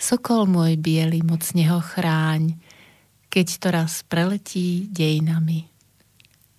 Sokol 0.00 0.48
môj 0.48 0.80
biely, 0.80 1.20
mocne 1.20 1.66
ho 1.76 1.84
chráň, 1.84 2.56
keď 3.28 3.46
to 3.60 3.68
raz 3.68 3.92
preletí 4.08 4.88
dejinami. 4.88 5.68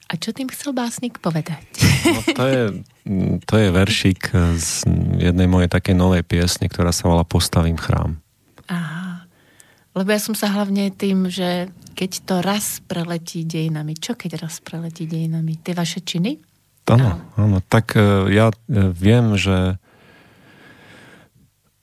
A 0.10 0.18
čo 0.18 0.34
tým 0.34 0.50
chcel 0.50 0.74
básnik 0.74 1.22
povedať? 1.22 1.70
No, 2.10 2.20
to, 2.34 2.44
je, 2.50 2.64
to 3.46 3.54
je 3.62 3.68
veršík 3.70 4.34
z 4.58 4.90
jednej 5.22 5.46
mojej 5.46 5.70
takej 5.70 5.94
novej 5.94 6.26
piesne, 6.26 6.66
ktorá 6.66 6.90
sa 6.90 7.06
volá 7.06 7.22
Postavím 7.22 7.78
chrám. 7.78 8.18
Aha. 8.66 9.30
Lebo 9.94 10.10
ja 10.10 10.18
som 10.18 10.34
sa 10.34 10.50
hlavne 10.50 10.90
tým, 10.90 11.30
že 11.30 11.70
keď 11.94 12.12
to 12.26 12.36
raz 12.42 12.82
preletí 12.82 13.46
dejinami, 13.46 13.94
čo 14.02 14.18
keď 14.18 14.50
raz 14.50 14.58
preletí 14.66 15.06
dejinami? 15.06 15.62
Tie 15.62 15.78
vaše 15.78 16.02
činy? 16.02 16.42
Áno, 16.90 17.22
áno. 17.38 17.62
Tak 17.62 17.94
e, 17.94 18.34
ja 18.34 18.50
e, 18.50 18.56
viem, 18.90 19.38
že 19.38 19.78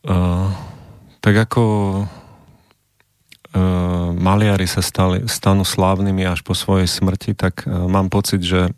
uh, 0.02 0.50
tak 1.22 1.34
ako 1.46 1.62
maliari 4.16 4.68
sa 4.68 4.84
stali, 4.84 5.24
stanú 5.30 5.64
slávnymi 5.64 6.28
až 6.28 6.44
po 6.44 6.52
svojej 6.52 6.88
smrti, 6.88 7.32
tak 7.32 7.64
uh, 7.64 7.88
mám 7.88 8.12
pocit, 8.12 8.44
že 8.44 8.72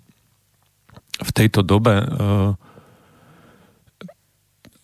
v 1.19 1.31
tejto 1.35 1.67
dobe 1.67 1.99
uh, 1.99 2.55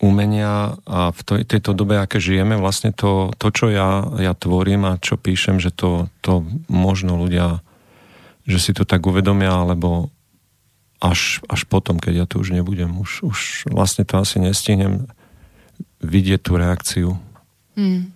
umenia 0.03 0.77
a 0.85 1.15
v 1.15 1.21
tej, 1.25 1.43
tejto 1.49 1.73
dobe, 1.73 1.97
aké 1.97 2.21
žijeme, 2.21 2.61
vlastne 2.61 2.93
to, 2.93 3.33
to 3.41 3.49
čo 3.49 3.73
ja, 3.73 4.05
ja 4.21 4.37
tvorím 4.37 4.85
a 4.85 5.01
čo 5.01 5.17
píšem, 5.17 5.63
že 5.63 5.73
to, 5.73 6.13
to 6.21 6.45
možno 6.69 7.17
ľudia, 7.17 7.65
že 8.45 8.59
si 8.61 8.71
to 8.77 8.85
tak 8.85 9.07
uvedomia, 9.09 9.65
alebo 9.65 10.13
až, 11.01 11.45
až 11.53 11.69
potom, 11.69 12.01
keď 12.01 12.15
ja 12.15 12.27
tu 12.29 12.41
už 12.41 12.53
nebudem. 12.53 12.89
Už, 12.97 13.25
už 13.25 13.39
vlastne 13.69 14.09
to 14.09 14.17
asi 14.21 14.41
nestihnem 14.41 15.09
vidieť 16.01 16.41
tú 16.41 16.57
reakciu. 16.57 17.09
Hmm. 17.77 18.14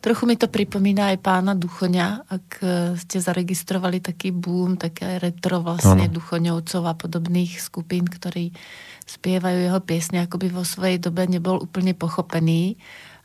Trochu 0.00 0.24
mi 0.24 0.36
to 0.40 0.48
pripomína 0.48 1.12
aj 1.12 1.18
pána 1.20 1.52
Duchoňa, 1.52 2.24
ak 2.24 2.46
e, 2.60 2.66
ste 2.96 3.20
zaregistrovali 3.20 4.00
taký 4.00 4.32
boom, 4.32 4.80
také 4.80 5.20
retro 5.20 5.60
vlastne 5.60 6.08
ano. 6.08 6.14
Duchoňovcov 6.16 6.82
a 6.88 6.96
podobných 6.96 7.60
skupín, 7.60 8.08
ktorí 8.08 8.56
spievajú 9.04 9.58
jeho 9.60 9.80
piesne, 9.84 10.24
ako 10.24 10.40
by 10.40 10.48
vo 10.48 10.64
svojej 10.64 10.96
dobe 10.96 11.28
nebol 11.28 11.60
úplne 11.60 11.92
pochopený 11.92 12.80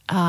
a 0.06 0.22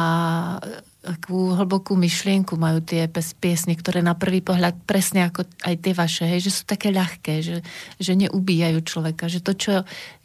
akú 1.06 1.54
hlbokú 1.54 1.94
myšlienku 1.94 2.58
majú 2.58 2.82
tie 2.82 3.06
piesne, 3.38 3.78
ktoré 3.78 4.02
na 4.02 4.18
prvý 4.18 4.42
pohľad 4.42 4.82
presne 4.88 5.30
ako 5.30 5.46
aj 5.62 5.74
tie 5.78 5.94
vaše, 5.94 6.24
hej, 6.26 6.50
že 6.50 6.50
sú 6.50 6.62
také 6.66 6.90
ľahké, 6.90 7.44
že, 7.44 7.56
že 8.00 8.12
neubíjajú 8.18 8.82
človeka, 8.82 9.30
že 9.30 9.38
to, 9.38 9.54
čo 9.54 9.74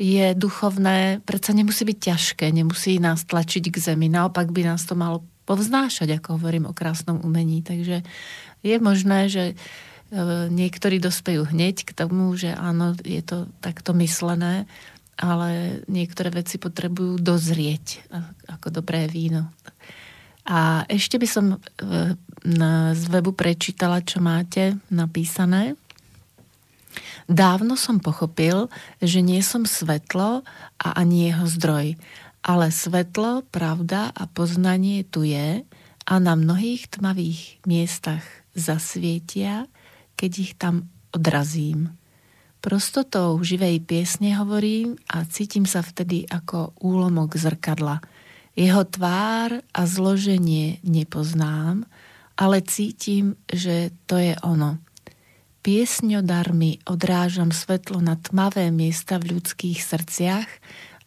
je 0.02 0.34
duchovné, 0.34 1.22
predsa 1.22 1.54
nemusí 1.54 1.86
byť 1.86 1.98
ťažké, 2.02 2.46
nemusí 2.50 2.98
nás 2.98 3.28
tlačiť 3.30 3.70
k 3.70 3.78
zemi, 3.78 4.10
naopak 4.10 4.50
by 4.50 4.74
nás 4.74 4.88
to 4.90 4.98
malo 4.98 5.22
povznášať, 5.52 6.16
ako 6.16 6.40
hovorím 6.40 6.72
o 6.72 6.78
krásnom 6.78 7.20
umení. 7.20 7.60
Takže 7.60 8.08
je 8.64 8.76
možné, 8.80 9.28
že 9.28 9.44
e, 9.52 9.56
niektorí 10.48 11.04
dospejú 11.04 11.52
hneď 11.52 11.84
k 11.84 11.92
tomu, 11.92 12.32
že 12.40 12.56
áno, 12.56 12.96
je 13.04 13.20
to 13.20 13.52
takto 13.60 13.92
myslené, 14.00 14.64
ale 15.20 15.84
niektoré 15.92 16.32
veci 16.32 16.56
potrebujú 16.56 17.20
dozrieť 17.20 18.08
ako 18.48 18.72
dobré 18.72 19.12
víno. 19.12 19.52
A 20.48 20.88
ešte 20.88 21.20
by 21.20 21.28
som 21.28 21.46
e, 21.54 21.58
z 22.96 23.04
webu 23.12 23.36
prečítala, 23.36 24.00
čo 24.02 24.24
máte 24.24 24.80
napísané. 24.88 25.76
Dávno 27.30 27.78
som 27.78 28.02
pochopil, 28.02 28.68
že 29.00 29.22
nie 29.22 29.40
som 29.46 29.64
svetlo 29.64 30.44
a 30.82 30.88
ani 30.98 31.30
jeho 31.32 31.46
zdroj, 31.48 31.96
ale 32.42 32.74
svetlo, 32.74 33.46
pravda 33.50 34.10
a 34.14 34.24
poznanie 34.26 35.06
tu 35.06 35.26
je 35.26 35.62
a 36.06 36.14
na 36.18 36.34
mnohých 36.34 36.90
tmavých 36.98 37.62
miestach 37.70 38.26
zasvietia, 38.58 39.70
keď 40.18 40.32
ich 40.38 40.54
tam 40.58 40.90
odrazím. 41.14 41.94
Prostotou 42.62 43.42
živej 43.42 43.82
piesne 43.82 44.38
hovorím 44.38 44.98
a 45.10 45.26
cítim 45.26 45.66
sa 45.66 45.82
vtedy 45.82 46.30
ako 46.30 46.78
úlomok 46.82 47.38
zrkadla– 47.38 48.02
jeho 48.56 48.84
tvár 48.84 49.64
a 49.72 49.82
zloženie 49.88 50.84
nepoznám, 50.84 51.88
ale 52.36 52.60
cítim, 52.64 53.40
že 53.48 53.96
to 54.08 54.20
je 54.20 54.36
ono. 54.44 54.82
Piesňodarmi 55.62 56.90
odrážam 56.90 57.54
svetlo 57.54 58.02
na 58.02 58.18
tmavé 58.18 58.74
miesta 58.74 59.22
v 59.22 59.38
ľudských 59.38 59.78
srdciach 59.78 60.50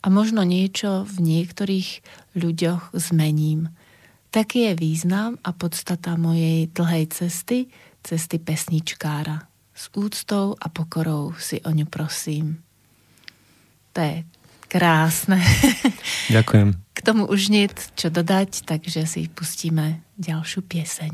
a 0.05 0.13
možno 0.13 0.45
niečo 0.45 1.09
v 1.09 1.17
niektorých 1.25 2.05
ľuďoch 2.37 2.93
zmením. 2.93 3.73
Taký 4.29 4.69
je 4.69 4.73
význam 4.77 5.41
a 5.41 5.57
podstata 5.57 6.21
mojej 6.21 6.69
dlhej 6.69 7.09
cesty, 7.09 7.73
cesty 8.05 8.37
pesničkára. 8.37 9.49
S 9.75 9.89
úctou 9.97 10.55
a 10.61 10.69
pokorou 10.69 11.33
si 11.41 11.59
o 11.65 11.71
ňu 11.73 11.89
prosím. 11.89 12.61
To 13.97 14.05
je 14.05 14.17
krásne. 14.69 15.41
Ďakujem. 16.37 16.79
K 16.95 17.01
tomu 17.01 17.25
už 17.27 17.49
nie 17.49 17.67
čo 17.97 18.13
dodať, 18.13 18.69
takže 18.69 19.09
si 19.09 19.27
pustíme 19.33 20.05
ďalšiu 20.21 20.63
pieseň. 20.63 21.13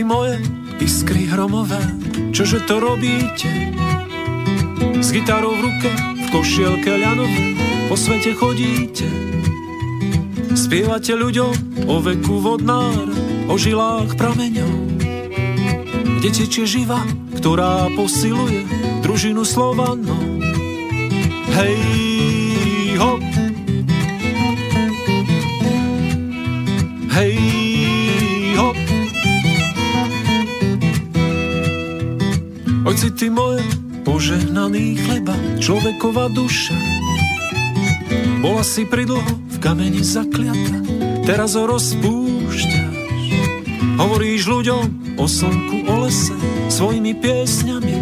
Ty 0.00 0.08
moje 0.08 0.40
iskry 0.80 1.28
hromové, 1.28 1.76
čože 2.32 2.64
to 2.64 2.80
robíte? 2.80 3.52
S 4.96 5.12
gitarou 5.12 5.52
v 5.52 5.68
ruke, 5.68 5.92
v 5.92 6.26
košielke 6.32 6.88
ľanové, 6.88 7.60
po 7.84 8.00
svete 8.00 8.32
chodíte. 8.32 9.04
Spievate 10.56 11.12
ľuďom 11.12 11.84
o 11.84 12.00
veku 12.00 12.40
vodnár, 12.40 13.12
o 13.44 13.60
žilách 13.60 14.16
prameňov. 14.16 14.72
Kde 16.16 16.30
tečie 16.32 16.64
živa, 16.64 17.04
ktorá 17.36 17.92
posiluje 17.92 18.64
družinu 19.04 19.44
Slovanov. 19.44 20.24
Hej, 21.60 21.76
hop, 22.96 23.20
Hoď 32.90 32.98
si 32.98 33.10
ty 33.14 33.30
moje 33.30 33.62
požehnaný 34.02 34.98
chleba, 34.98 35.38
človeková 35.62 36.26
duša. 36.26 36.74
Bola 38.42 38.66
si 38.66 38.82
pridlho 38.82 39.22
v 39.22 39.56
kameni 39.62 40.02
zakliata, 40.02 40.82
teraz 41.22 41.54
ho 41.54 41.70
rozpúšťaš. 41.70 43.22
Hovoríš 43.94 44.42
ľuďom 44.42 44.84
o 45.22 45.24
slnku, 45.30 45.86
o 45.86 46.02
lese, 46.02 46.34
svojimi 46.66 47.14
piesňami. 47.14 47.94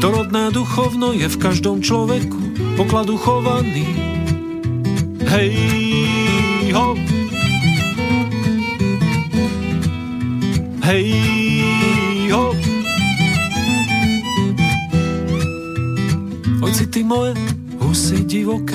To 0.00 0.06
rodné 0.16 0.48
duchovno 0.56 1.12
je 1.12 1.28
v 1.28 1.36
každom 1.36 1.84
človeku 1.84 2.40
pokladu 2.80 3.20
chovaný. 3.20 3.84
Hej, 5.28 5.52
hop. 6.72 6.96
Hej, 10.88 11.45
Hoď 16.66 16.74
si 16.74 16.86
ty 16.90 17.06
moje 17.06 17.30
husy 17.78 18.26
divoké, 18.26 18.74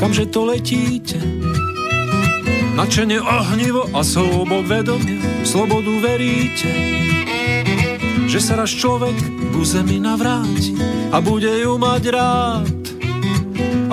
kamže 0.00 0.32
to 0.32 0.48
letíte? 0.48 1.20
Načene 2.72 3.20
ohnivo 3.20 3.84
a 3.92 4.00
slobod 4.00 4.64
vedomie, 4.64 5.20
slobodu 5.44 5.92
veríte, 6.00 6.72
že 8.32 8.40
sa 8.40 8.56
raz 8.56 8.72
človek 8.72 9.12
ku 9.52 9.60
zemi 9.60 10.00
navráti 10.00 10.72
a 11.12 11.20
bude 11.20 11.52
ju 11.52 11.76
mať 11.76 12.02
rád. 12.08 12.80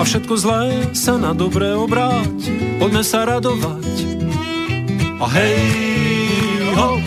všetko 0.00 0.32
zlé 0.40 0.96
sa 0.96 1.20
na 1.20 1.36
dobré 1.36 1.76
obráti, 1.76 2.80
poďme 2.80 3.04
sa 3.04 3.28
radovať. 3.28 4.16
A 5.20 5.28
hej, 5.28 5.60
hej, 6.72 6.98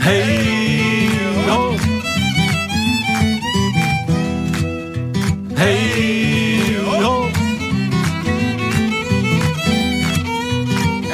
Hej, 0.00 0.55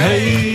Hey. 0.02 0.51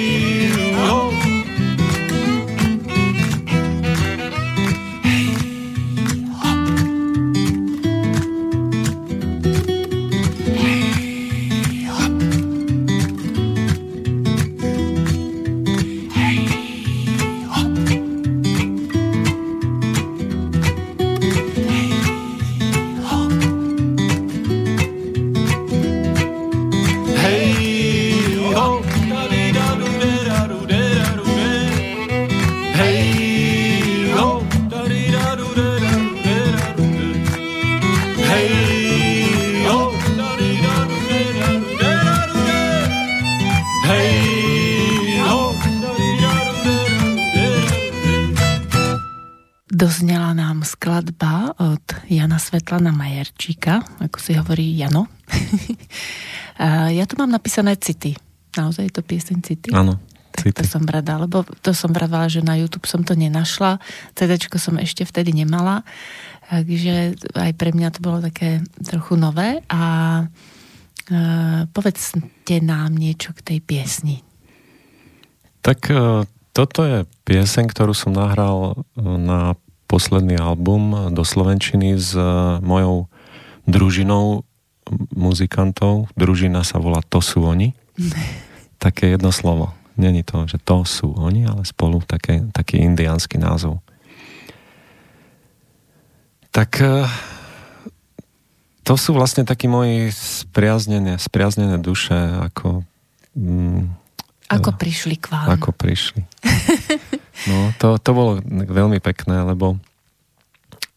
Hovorí 54.58 54.74
Jano. 54.74 55.06
ja 56.98 57.06
tu 57.06 57.13
mám 57.22 57.30
napísané 57.30 57.78
city. 57.78 58.17
Naozaj 58.58 58.89
je 58.89 58.93
to 58.98 59.06
pieseň 59.06 59.38
city? 59.46 59.70
Áno. 59.70 60.02
Tak 60.34 60.50
to 60.50 60.65
som 60.65 60.82
rada, 60.82 61.22
lebo 61.22 61.46
to 61.62 61.78
som 61.78 61.93
vravala, 61.93 62.26
že 62.26 62.41
na 62.41 62.58
YouTube 62.58 62.89
som 62.89 63.06
to 63.06 63.13
nenašla. 63.13 63.78
CD 64.17 64.34
som 64.58 64.82
ešte 64.82 65.06
vtedy 65.06 65.30
nemala, 65.30 65.86
takže 66.50 67.13
aj 67.38 67.52
pre 67.54 67.70
mňa 67.70 67.89
to 67.93 68.00
bolo 68.02 68.17
také 68.22 68.65
trochu 68.82 69.13
nové 69.17 69.62
a 69.70 69.82
uh, 70.26 71.62
povedzte 71.70 72.56
nám 72.62 72.98
niečo 72.98 73.34
k 73.38 73.54
tej 73.54 73.60
piesni. 73.62 74.22
Tak 75.62 75.89
uh, 75.93 76.26
toto 76.54 76.82
je 76.86 77.06
pieseň, 77.30 77.70
ktorú 77.70 77.93
som 77.93 78.17
nahral 78.17 78.74
e, 78.74 79.02
na 79.06 79.54
posledný 79.86 80.41
album 80.41 81.13
do 81.13 81.22
Slovenčiny 81.22 81.93
s 82.02 82.17
mojou 82.65 83.06
družinou 83.67 84.47
muzikantov. 85.13 86.12
Družina 86.17 86.63
sa 86.63 86.80
volá 86.82 87.04
To 87.12 87.19
sú 87.19 87.43
oni. 87.43 87.73
Také 88.84 89.13
jedno 89.13 89.34
slovo. 89.34 89.73
Není 89.97 90.21
to, 90.21 90.45
že 90.45 90.62
to 90.62 90.86
sú 90.86 91.10
oni, 91.17 91.50
ale 91.50 91.65
spolu 91.65 92.06
také, 92.06 92.45
taký 92.54 92.78
indiánsky 92.78 93.41
názov. 93.41 93.82
Tak 96.54 96.69
eh, 96.86 97.10
to 98.86 98.93
sú 98.93 99.17
vlastne 99.17 99.41
takí 99.41 99.65
moji 99.65 100.13
spriaznené, 100.13 101.17
spriaznené 101.17 101.82
duše, 101.82 102.13
ako... 102.13 102.86
Mm, 103.34 103.89
ako 104.54 104.69
eh, 104.69 104.78
prišli 104.78 105.15
k 105.17 105.34
vám. 105.34 105.58
Ako 105.58 105.73
prišli. 105.73 106.21
No, 107.45 107.73
to, 107.78 108.02
to 108.02 108.12
bolo 108.17 108.32
veľmi 108.50 108.97
pekné, 108.97 109.45
lebo 109.45 109.78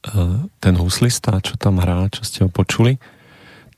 eh, 0.08 0.44
ten 0.60 0.74
huslista, 0.76 1.40
čo 1.44 1.56
tam 1.60 1.80
hrá, 1.80 2.08
čo 2.08 2.24
ste 2.24 2.38
ho 2.44 2.50
počuli, 2.52 2.96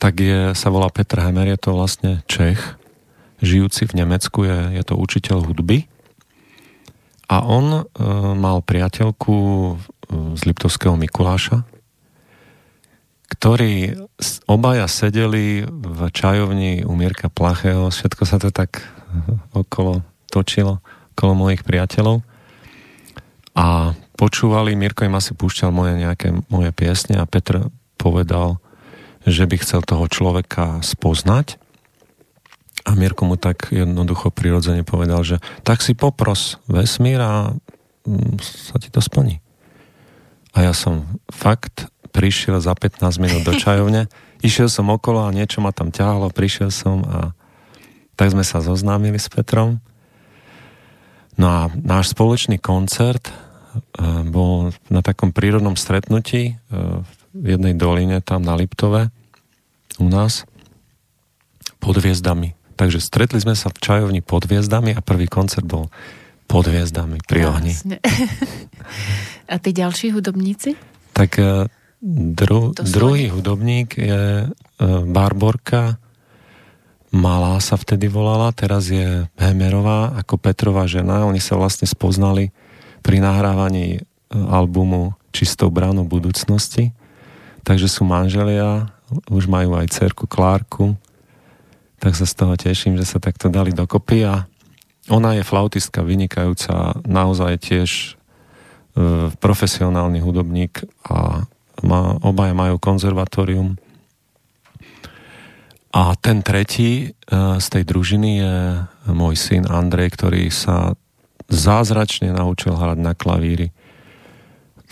tak 0.03 0.19
je, 0.19 0.51
sa 0.59 0.67
volá 0.67 0.91
Petr 0.91 1.23
Hemer, 1.23 1.47
je 1.55 1.59
to 1.63 1.79
vlastne 1.79 2.27
Čech, 2.27 2.59
žijúci 3.39 3.87
v 3.87 4.03
Nemecku, 4.03 4.43
je, 4.43 4.75
je 4.75 4.83
to 4.83 4.99
učiteľ 4.99 5.47
hudby. 5.47 5.87
A 7.31 7.47
on 7.47 7.71
e, 7.71 7.83
mal 8.35 8.67
priateľku 8.67 9.35
e, 9.39 9.73
z 10.35 10.41
Liptovského 10.43 10.99
Mikuláša, 10.99 11.63
ktorí 13.31 13.95
obaja 14.51 14.91
sedeli 14.91 15.63
v 15.71 16.01
čajovni 16.11 16.83
u 16.83 16.99
Mirka 16.99 17.31
Plachého, 17.31 17.87
všetko 17.87 18.23
sa 18.27 18.43
to 18.43 18.51
tak 18.51 18.83
e, 18.83 18.85
okolo 19.55 20.03
točilo, 20.35 20.83
okolo 21.15 21.47
mojich 21.47 21.63
priateľov. 21.63 22.27
A 23.55 23.95
počúvali, 24.19 24.75
Mirko 24.75 25.07
im 25.07 25.15
asi 25.15 25.31
púšťal 25.31 25.71
moje 25.71 25.95
nejaké 25.95 26.35
moje 26.51 26.75
piesne 26.75 27.23
a 27.23 27.25
Petr 27.31 27.71
povedal, 27.95 28.59
že 29.27 29.45
by 29.47 29.57
chcel 29.63 29.81
toho 29.87 30.07
človeka 30.11 30.83
spoznať 30.83 31.63
a 32.83 32.99
Mirko 32.99 33.31
mu 33.31 33.39
tak 33.39 33.71
jednoducho 33.71 34.35
prirodzene 34.35 34.83
povedal, 34.83 35.23
že 35.23 35.39
tak 35.63 35.83
si 35.83 35.95
popros 35.95 36.59
vesmír 36.67 37.23
a 37.23 37.55
mm, 38.07 38.43
sa 38.43 38.77
ti 38.83 38.91
to 38.91 38.99
splní. 38.99 39.39
A 40.53 40.67
ja 40.67 40.75
som 40.75 41.07
fakt 41.31 41.87
prišiel 42.13 42.61
za 42.61 42.75
15 42.75 43.23
minút 43.23 43.43
do 43.47 43.55
čajovne, 43.55 44.11
išiel 44.49 44.67
som 44.67 44.91
okolo 44.91 45.23
a 45.23 45.35
niečo 45.35 45.63
ma 45.63 45.71
tam 45.71 45.95
ťahalo, 45.95 46.35
prišiel 46.35 46.75
som 46.75 47.07
a 47.07 47.19
tak 48.19 48.35
sme 48.35 48.45
sa 48.45 48.61
zoznámili 48.61 49.17
s 49.17 49.31
Petrom. 49.33 49.81
No 51.41 51.49
a 51.49 51.61
náš 51.73 52.13
spoločný 52.13 52.61
koncert 52.61 53.33
e, 53.33 53.35
bol 54.29 54.69
na 54.93 55.01
takom 55.01 55.33
prírodnom 55.33 55.81
stretnutí 55.81 56.53
e, 56.53 56.55
v 57.33 57.47
jednej 57.57 57.75
doline 57.77 58.21
tam 58.21 58.45
na 58.45 58.57
Liptove 58.57 59.09
u 60.01 60.07
nás 60.09 60.45
pod 61.83 61.99
hviezdami 61.99 62.57
Takže 62.83 62.99
stretli 62.99 63.39
sme 63.39 63.55
sa 63.55 63.71
v 63.71 63.79
čajovni 63.79 64.21
pod 64.25 64.49
hviezdami 64.49 64.97
a 64.97 65.05
prvý 65.05 65.29
koncert 65.29 65.63
bol 65.63 65.93
pod 66.51 66.67
hviezdami 66.67 67.23
pri 67.25 67.47
ohni. 67.47 67.73
A 69.53 69.55
tí 69.63 69.71
ďalší 69.71 70.11
hudobníci? 70.11 70.75
Tak 71.15 71.31
e, 71.39 71.69
dru, 72.35 72.75
druhý 72.75 73.31
hudobník 73.31 73.95
je 73.95 74.23
e, 74.43 74.47
Barborka, 75.07 76.03
Malá 77.13 77.61
sa 77.61 77.77
vtedy 77.77 78.09
volala, 78.09 78.57
teraz 78.57 78.89
je 78.89 79.29
Hemerová 79.37 80.17
ako 80.17 80.41
Petrová 80.41 80.89
žena. 80.89 81.29
Oni 81.29 81.45
sa 81.45 81.61
vlastne 81.61 81.85
spoznali 81.85 82.49
pri 83.05 83.21
nahrávaní 83.21 83.87
e, 83.95 84.03
albumu 84.33 85.13
Čistou 85.31 85.69
bránou 85.69 86.09
budúcnosti. 86.09 86.97
Takže 87.63 87.87
sú 87.87 88.03
manželia, 88.03 88.91
už 89.31 89.47
majú 89.47 89.79
aj 89.79 89.93
cerku 89.93 90.27
Klárku 90.27 90.99
tak 92.03 92.19
sa 92.19 92.27
z 92.27 92.35
toho 92.35 92.55
teším, 92.59 92.99
že 92.99 93.07
sa 93.07 93.23
takto 93.23 93.47
dali 93.47 93.71
dokopy 93.71 94.27
a 94.27 94.43
ona 95.07 95.39
je 95.39 95.47
flautistka 95.47 96.03
vynikajúca, 96.03 96.99
naozaj 97.07 97.63
tiež 97.63 97.91
e, 97.95 98.11
profesionálny 99.39 100.19
hudobník 100.19 100.83
a 101.07 101.47
má, 101.87 102.19
obaja 102.27 102.59
majú 102.59 102.83
konzervatórium. 102.83 103.79
A 105.95 106.19
ten 106.19 106.43
tretí 106.43 106.91
e, 107.07 107.09
z 107.63 107.67
tej 107.71 107.87
družiny 107.87 108.31
je 108.43 108.55
môj 109.15 109.39
syn 109.39 109.71
Andrej, 109.71 110.19
ktorý 110.19 110.51
sa 110.51 110.99
zázračne 111.47 112.35
naučil 112.35 112.75
hrať 112.75 112.99
na 112.99 113.15
klavíri. 113.15 113.71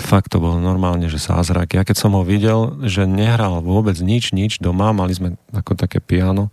Fakt 0.01 0.33
to 0.33 0.41
bol 0.41 0.57
normálne, 0.57 1.07
že 1.13 1.21
zázrak. 1.21 1.77
Ja 1.77 1.85
keď 1.85 1.97
som 2.01 2.17
ho 2.17 2.25
videl, 2.25 2.81
že 2.89 3.05
nehral 3.05 3.61
vôbec 3.61 3.95
nič, 4.01 4.33
nič 4.33 4.59
doma, 4.59 4.97
mali 4.97 5.13
sme 5.13 5.37
ako 5.53 5.77
také 5.77 6.01
piano, 6.01 6.49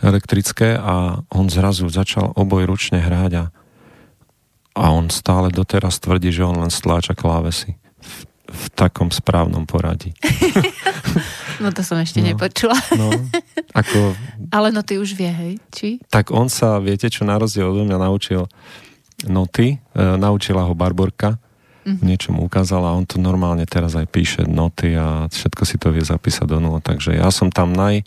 elektrické 0.00 0.76
a 0.76 1.24
on 1.32 1.48
zrazu 1.48 1.88
začal 1.88 2.32
oboj 2.36 2.68
ručne 2.68 3.00
hrať 3.00 3.32
a, 3.40 3.44
a 4.76 4.84
on 4.92 5.08
stále 5.08 5.48
doteraz 5.48 5.98
tvrdí, 5.98 6.30
že 6.30 6.44
on 6.44 6.60
len 6.60 6.72
stláča 6.72 7.16
klávesy 7.16 7.80
v, 7.80 8.12
v 8.52 8.64
takom 8.76 9.08
správnom 9.08 9.64
poradí. 9.64 10.12
no 11.64 11.72
to 11.72 11.80
som 11.80 11.96
ešte 11.96 12.20
no, 12.20 12.32
nepočula. 12.32 12.76
no, 12.94 13.08
ako... 13.72 14.12
Ale 14.52 14.68
no 14.70 14.84
ty 14.84 15.00
už 15.00 15.16
vie, 15.16 15.32
hej? 15.32 15.52
Či? 15.72 15.88
Tak 16.12 16.28
on 16.30 16.52
sa, 16.52 16.76
viete 16.78 17.08
čo, 17.08 17.24
na 17.24 17.40
rozdiel 17.40 17.72
od 17.72 17.88
mňa 17.88 17.98
naučil 17.98 18.44
noty, 19.24 19.80
e, 19.80 20.06
naučila 20.20 20.68
ho 20.68 20.76
Barborka, 20.76 21.40
mm-hmm. 21.86 22.02
niečo 22.02 22.34
mu 22.34 22.50
ukázala 22.50 22.90
a 22.90 22.96
on 22.98 23.06
to 23.06 23.22
normálne 23.22 23.62
teraz 23.64 23.94
aj 23.94 24.10
píše 24.10 24.42
noty 24.44 24.98
a 24.98 25.30
všetko 25.30 25.62
si 25.62 25.76
to 25.78 25.94
vie 25.94 26.02
zapísať 26.02 26.50
do 26.50 26.58
nula, 26.58 26.82
takže 26.82 27.14
ja 27.14 27.30
som 27.30 27.54
tam 27.54 27.70
naj 27.72 28.02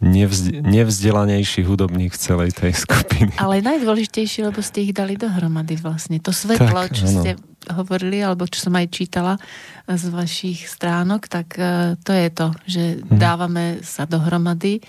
nevzd- 0.00 0.64
nevzdelanejší 0.64 1.62
hudobník 1.68 2.16
v 2.16 2.18
celej 2.18 2.50
tej 2.56 2.72
skupiny. 2.72 3.36
Ale 3.36 3.60
najdôležitejší, 3.60 4.48
lebo 4.48 4.64
ste 4.64 4.88
ich 4.88 4.96
dali 4.96 5.14
dohromady 5.20 5.76
vlastne. 5.76 6.16
To 6.24 6.32
svetlo, 6.32 6.88
tak, 6.88 6.96
čo 6.96 7.04
áno. 7.06 7.20
ste 7.20 7.30
hovorili, 7.68 8.24
alebo 8.24 8.48
čo 8.48 8.64
som 8.68 8.74
aj 8.80 8.88
čítala 8.88 9.36
z 9.84 10.08
vašich 10.08 10.64
stránok, 10.64 11.28
tak 11.28 11.52
uh, 11.60 11.94
to 12.00 12.16
je 12.16 12.28
to, 12.32 12.48
že 12.64 12.84
hm. 12.96 13.20
dávame 13.20 13.64
sa 13.84 14.08
dohromady 14.08 14.80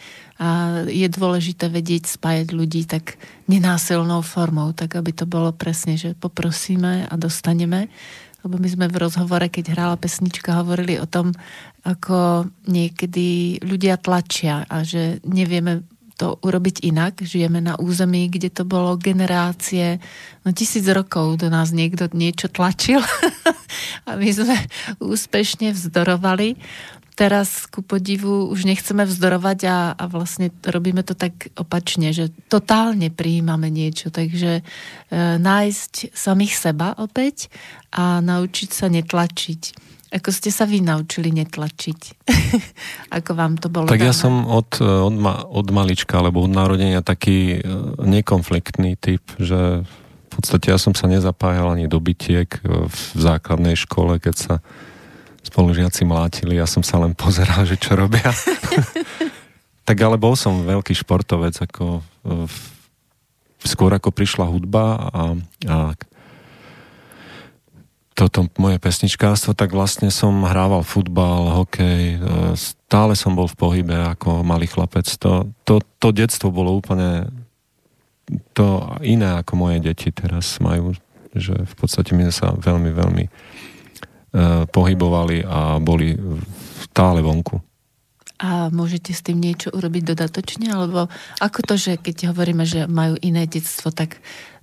a 0.41 0.82
je 0.89 1.05
dôležité 1.05 1.70
vedieť 1.70 2.18
spájať 2.18 2.47
ľudí 2.55 2.89
tak 2.89 3.22
nenásilnou 3.45 4.26
formou, 4.26 4.74
tak 4.74 4.97
aby 4.97 5.14
to 5.14 5.30
bolo 5.30 5.53
presne, 5.53 5.99
že 5.99 6.18
poprosíme 6.18 7.05
a 7.05 7.14
dostaneme 7.14 7.93
lebo 8.42 8.58
my 8.58 8.70
sme 8.70 8.86
v 8.89 9.00
rozhovore, 9.02 9.46
keď 9.48 9.74
hrála 9.74 9.98
pesnička, 9.98 10.58
hovorili 10.62 10.98
o 10.98 11.06
tom, 11.06 11.34
ako 11.82 12.50
niekedy 12.70 13.58
ľudia 13.62 13.98
tlačia 13.98 14.66
a 14.70 14.86
že 14.86 15.22
nevieme 15.26 15.86
to 16.22 16.38
urobiť 16.46 16.86
inak. 16.86 17.26
Žijeme 17.26 17.58
na 17.66 17.74
území, 17.82 18.30
kde 18.30 18.54
to 18.54 18.62
bolo 18.62 18.94
generácie, 18.94 19.98
no 20.46 20.54
tisíc 20.54 20.86
rokov 20.86 21.42
do 21.42 21.50
nás 21.50 21.74
niekto 21.74 22.06
niečo 22.14 22.46
tlačil 22.46 23.02
a 24.08 24.14
my 24.14 24.30
sme 24.30 24.58
úspešne 25.02 25.74
vzdorovali 25.74 26.62
teraz 27.22 27.69
ku 27.69 27.86
podivu 27.86 28.49
už 28.49 28.65
nechceme 28.65 29.05
vzdorovať 29.05 29.59
a, 29.69 29.78
a 29.93 30.03
vlastne 30.09 30.49
robíme 30.65 31.05
to 31.05 31.13
tak 31.13 31.53
opačne, 31.53 32.09
že 32.09 32.34
totálne 32.49 33.13
prijímame 33.13 33.69
niečo, 33.69 34.09
takže 34.09 34.59
e, 34.59 34.63
nájsť 35.38 36.17
samých 36.17 36.57
seba 36.57 36.97
opäť 36.97 37.53
a 37.93 38.26
naučiť 38.26 38.69
sa 38.74 38.89
netlačiť. 38.89 39.61
Ako 40.11 40.34
ste 40.34 40.49
sa 40.49 40.65
vy 40.65 40.82
naučili 40.82 41.30
netlačiť? 41.30 42.26
Ako 43.22 43.32
vám 43.38 43.61
to 43.61 43.69
bolo? 43.69 43.86
Tak 43.86 44.01
dáme? 44.01 44.09
ja 44.09 44.15
som 44.17 44.49
od, 44.49 44.82
od, 44.82 45.15
ma, 45.15 45.45
od 45.45 45.67
malička, 45.69 46.17
alebo 46.17 46.41
od 46.41 46.49
narodenia 46.49 47.05
taký 47.05 47.61
e, 47.61 47.69
nekonfliktný 48.01 48.97
typ, 48.97 49.22
že 49.38 49.86
podstate 50.32 50.74
ja 50.74 50.82
som 50.82 50.97
sa 50.97 51.05
nezapájal 51.05 51.78
ani 51.78 51.86
do 51.86 52.01
bytiek 52.01 52.49
e, 52.49 52.59
v 52.89 52.97
základnej 53.13 53.78
škole, 53.78 54.17
keď 54.17 54.36
sa 54.36 54.53
spolužiaci 55.42 56.06
mlátili, 56.06 56.62
ja 56.62 56.70
som 56.70 56.86
sa 56.86 57.02
len 57.02 57.18
pozeral, 57.18 57.66
že 57.66 57.78
čo 57.78 57.98
robia. 57.98 58.30
tak 59.88 59.98
ale 59.98 60.16
bol 60.16 60.38
som 60.38 60.64
veľký 60.64 60.94
športovec, 60.94 61.58
ako 61.58 62.00
e, 62.00 62.02
skôr 63.66 63.92
ako 63.94 64.14
prišla 64.14 64.46
hudba 64.46 64.86
a, 65.12 65.24
a 65.68 65.78
toto 68.12 68.46
moje 68.62 68.78
pesničkárstvo, 68.78 69.58
tak 69.58 69.74
vlastne 69.74 70.14
som 70.14 70.46
hrával 70.46 70.86
futbal, 70.86 71.66
hokej, 71.66 72.02
e, 72.16 72.18
stále 72.54 73.18
som 73.18 73.34
bol 73.34 73.50
v 73.50 73.58
pohybe 73.58 73.98
ako 74.14 74.46
malý 74.46 74.70
chlapec. 74.70 75.10
To, 75.26 75.50
to, 75.66 75.82
to 75.98 76.14
detstvo 76.14 76.54
bolo 76.54 76.78
úplne 76.78 77.26
to 78.56 78.96
iné 79.04 79.42
ako 79.44 79.60
moje 79.60 79.84
deti 79.84 80.14
teraz 80.14 80.60
majú, 80.64 80.96
že 81.36 81.56
v 81.56 81.74
podstate 81.76 82.16
my 82.16 82.32
sa 82.32 82.56
veľmi, 82.56 82.92
veľmi 82.94 83.26
pohybovali 84.72 85.44
a 85.44 85.78
boli 85.84 86.16
stále 86.88 87.20
vonku. 87.20 87.60
A 88.42 88.74
môžete 88.74 89.14
s 89.14 89.22
tým 89.22 89.38
niečo 89.38 89.70
urobiť 89.70 90.16
dodatočne? 90.16 90.74
Alebo 90.74 91.14
ako 91.38 91.60
to, 91.62 91.76
že 91.78 92.02
keď 92.02 92.34
hovoríme, 92.34 92.66
že 92.66 92.90
majú 92.90 93.14
iné 93.22 93.46
detstvo, 93.46 93.94
tak 93.94 94.18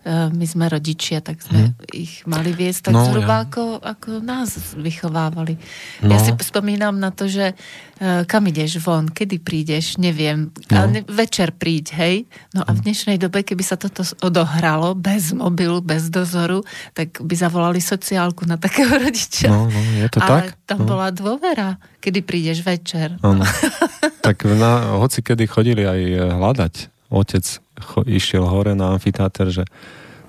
my 0.09 0.46
sme 0.48 0.72
rodičia, 0.72 1.20
tak 1.20 1.44
sme 1.44 1.68
hmm. 1.68 1.92
ich 1.92 2.24
mali 2.24 2.56
viesť 2.56 2.88
tak 2.88 2.94
no, 2.96 3.04
zhruba 3.04 3.44
ja. 3.44 3.44
ako, 3.44 3.64
ako 3.84 4.09
nás 4.24 4.72
vychovávali. 4.72 5.61
No. 6.00 6.16
Ja 6.16 6.18
si 6.22 6.32
spomínam 6.32 6.96
na 6.96 7.12
to, 7.12 7.28
že 7.28 7.52
uh, 7.52 8.24
kam 8.24 8.48
ideš 8.48 8.80
von, 8.80 9.12
kedy 9.12 9.36
prídeš, 9.44 10.00
neviem, 10.00 10.48
no. 10.72 10.74
ale 10.74 11.04
večer 11.04 11.52
príď, 11.52 11.86
hej. 12.00 12.16
No 12.56 12.64
a 12.64 12.72
v 12.72 12.88
dnešnej 12.88 13.20
dobe, 13.20 13.44
keby 13.44 13.61
sa 13.61 13.76
toto 13.76 14.00
odohralo 14.24 14.96
bez 14.96 15.36
mobilu, 15.36 15.84
bez 15.84 16.09
dozoru, 16.09 16.64
tak 16.96 17.20
by 17.20 17.34
zavolali 17.36 17.84
sociálku 17.84 18.48
na 18.48 18.56
takého 18.56 18.88
rodiča. 19.04 19.52
No, 19.52 19.68
no, 19.68 19.80
je 20.00 20.09
to 20.09 20.24
ale 20.24 20.56
tak. 20.56 20.64
tam 20.64 20.78
no. 20.84 20.88
bola 20.88 21.12
dôvera, 21.12 21.76
kedy 22.00 22.24
prídeš 22.24 22.64
večer. 22.64 23.20
Ano. 23.20 23.44
tak 24.26 24.48
na, 24.48 24.96
hoci 24.96 25.20
kedy 25.20 25.44
chodili 25.44 25.84
aj 25.84 26.00
hľadať 26.32 26.74
otec 27.09 27.44
cho, 27.81 28.03
išiel 28.07 28.45
hore 28.45 28.74
na 28.74 28.95
amfitáter, 28.95 29.51
že 29.51 29.64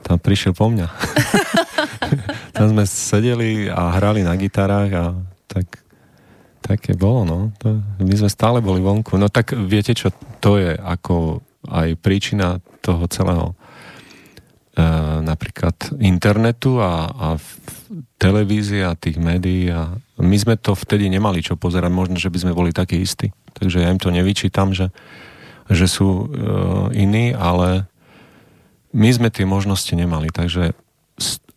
tam 0.06 0.18
prišiel 0.18 0.56
po 0.56 0.72
mňa. 0.72 0.88
tam 2.56 2.66
sme 2.72 2.84
sedeli 2.88 3.68
a 3.68 4.00
hrali 4.00 4.24
na 4.24 4.34
gitarách 4.40 4.92
a 4.96 5.06
tak 5.50 5.66
také 6.60 6.94
bolo, 6.94 7.26
no. 7.26 7.40
To, 7.64 7.82
my 8.00 8.16
sme 8.16 8.30
stále 8.30 8.62
boli 8.62 8.80
vonku. 8.84 9.18
No 9.18 9.28
tak 9.28 9.58
viete, 9.58 9.96
čo 9.98 10.14
to 10.40 10.60
je 10.62 10.76
ako 10.78 11.42
aj 11.68 12.00
príčina 12.00 12.64
toho 12.80 13.10
celého 13.12 13.52
e, 13.52 14.84
napríklad 15.26 15.76
internetu 16.00 16.80
a, 16.80 17.10
a 17.10 17.28
televízie 18.22 18.86
a 18.86 18.96
tých 18.96 19.18
médií 19.18 19.72
a 19.74 19.98
my 20.20 20.36
sme 20.36 20.56
to 20.60 20.76
vtedy 20.76 21.08
nemali 21.10 21.44
čo 21.44 21.56
pozerať, 21.60 21.92
možno, 21.92 22.16
že 22.20 22.32
by 22.32 22.38
sme 22.38 22.54
boli 22.56 22.72
takí 22.72 23.02
istí. 23.02 23.32
Takže 23.56 23.84
ja 23.84 23.92
im 23.92 24.00
to 24.00 24.14
nevyčítam, 24.14 24.72
že 24.72 24.92
že 25.70 25.86
sú 25.86 26.10
e, 26.10 26.26
iní, 26.98 27.32
ale 27.32 27.86
my 28.94 29.10
sme 29.14 29.30
tie 29.30 29.46
možnosti 29.46 29.94
nemali, 29.94 30.34
takže 30.34 30.74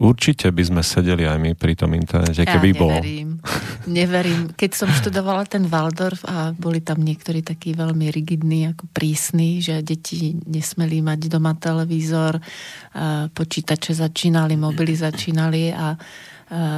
určite 0.02 0.50
by 0.50 0.62
sme 0.66 0.82
sedeli 0.82 1.24
aj 1.24 1.38
my 1.38 1.50
pri 1.54 1.78
tom 1.78 1.94
internete, 1.94 2.42
keby 2.42 2.74
ja 2.74 2.76
neverím. 2.76 3.30
bol. 3.38 3.50
Neverím. 3.86 4.40
Keď 4.54 4.70
som 4.74 4.90
študovala 4.90 5.46
ten 5.46 5.66
Waldorf 5.70 6.26
a 6.26 6.50
boli 6.52 6.82
tam 6.82 7.02
niektorí 7.02 7.42
takí 7.46 7.72
veľmi 7.72 8.10
rigidní, 8.10 8.74
ako 8.74 8.90
prísni, 8.90 9.62
že 9.62 9.82
deti 9.82 10.34
nesmeli 10.46 11.02
mať 11.02 11.30
doma 11.30 11.54
televízor, 11.54 12.42
počítače 13.32 13.94
začínali, 13.94 14.58
mobily 14.58 14.94
začínali 14.98 15.70
a 15.70 15.94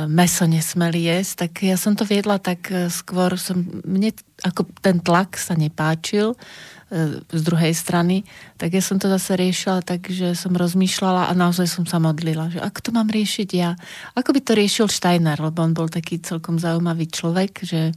meso 0.07 0.47
nesmeli 0.47 1.11
jesť, 1.11 1.33
tak 1.47 1.53
ja 1.67 1.75
som 1.75 1.99
to 1.99 2.07
viedla 2.07 2.39
tak 2.39 2.71
e, 2.71 2.87
skôr 2.95 3.35
som, 3.35 3.59
mne 3.83 4.15
ako 4.47 4.71
ten 4.79 5.03
tlak 5.03 5.35
sa 5.35 5.59
nepáčil, 5.59 6.39
z 7.27 7.43
druhej 7.43 7.75
strany, 7.75 8.23
tak 8.55 8.71
ja 8.71 8.83
som 8.83 9.03
to 9.03 9.11
zase 9.11 9.35
riešila 9.35 9.83
tak, 9.83 10.07
že 10.07 10.39
som 10.39 10.55
rozmýšľala 10.55 11.27
a 11.27 11.33
naozaj 11.35 11.67
som 11.67 11.85
sa 11.85 11.99
modlila, 11.99 12.55
že 12.55 12.63
ako 12.63 12.79
to 12.79 12.91
mám 12.95 13.11
riešiť 13.11 13.49
ja. 13.51 13.75
Ako 14.15 14.31
by 14.31 14.41
to 14.41 14.55
riešil 14.55 14.87
Steiner, 14.87 15.35
lebo 15.35 15.67
on 15.67 15.75
bol 15.75 15.91
taký 15.91 16.23
celkom 16.23 16.63
zaujímavý 16.63 17.11
človek, 17.11 17.67
že 17.67 17.91
e, 17.91 17.93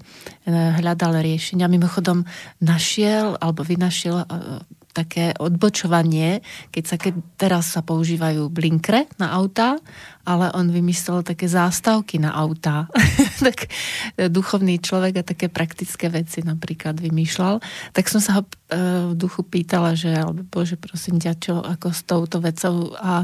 hľadal 0.49 1.21
riešenia. 1.21 1.69
Mimochodom 1.69 2.25
našiel, 2.57 3.37
alebo 3.37 3.61
vynašiel 3.61 4.17
e, 4.17 4.25
také 4.97 5.37
odbočovanie, 5.37 6.41
keď 6.73 6.83
sa 6.89 6.97
keď 6.97 7.13
teraz 7.37 7.77
sa 7.77 7.85
používajú 7.85 8.49
blinkre 8.49 9.05
na 9.21 9.29
autá, 9.29 9.77
ale 10.25 10.49
on 10.57 10.73
vymyslel 10.73 11.21
také 11.21 11.45
zástavky 11.45 12.17
na 12.17 12.33
autá. 12.33 12.89
tak 13.45 13.69
e, 14.17 14.25
duchovný 14.25 14.81
človek 14.81 15.21
a 15.21 15.27
také 15.29 15.53
praktické 15.53 16.09
veci 16.09 16.41
napríklad 16.41 16.97
vymýšľal. 16.97 17.61
Tak 17.93 18.09
som 18.09 18.17
sa 18.17 18.41
ho 18.41 18.43
e, 18.43 18.49
v 19.09 19.13
duchu 19.13 19.45
pýtala, 19.45 19.93
že 19.93 20.09
alebo 20.17 20.41
bože, 20.49 20.81
prosím 20.81 21.21
ťa, 21.21 21.33
čo 21.37 21.61
ako 21.61 21.87
s 21.93 22.01
touto 22.09 22.41
vecou 22.41 22.97
a 22.97 23.21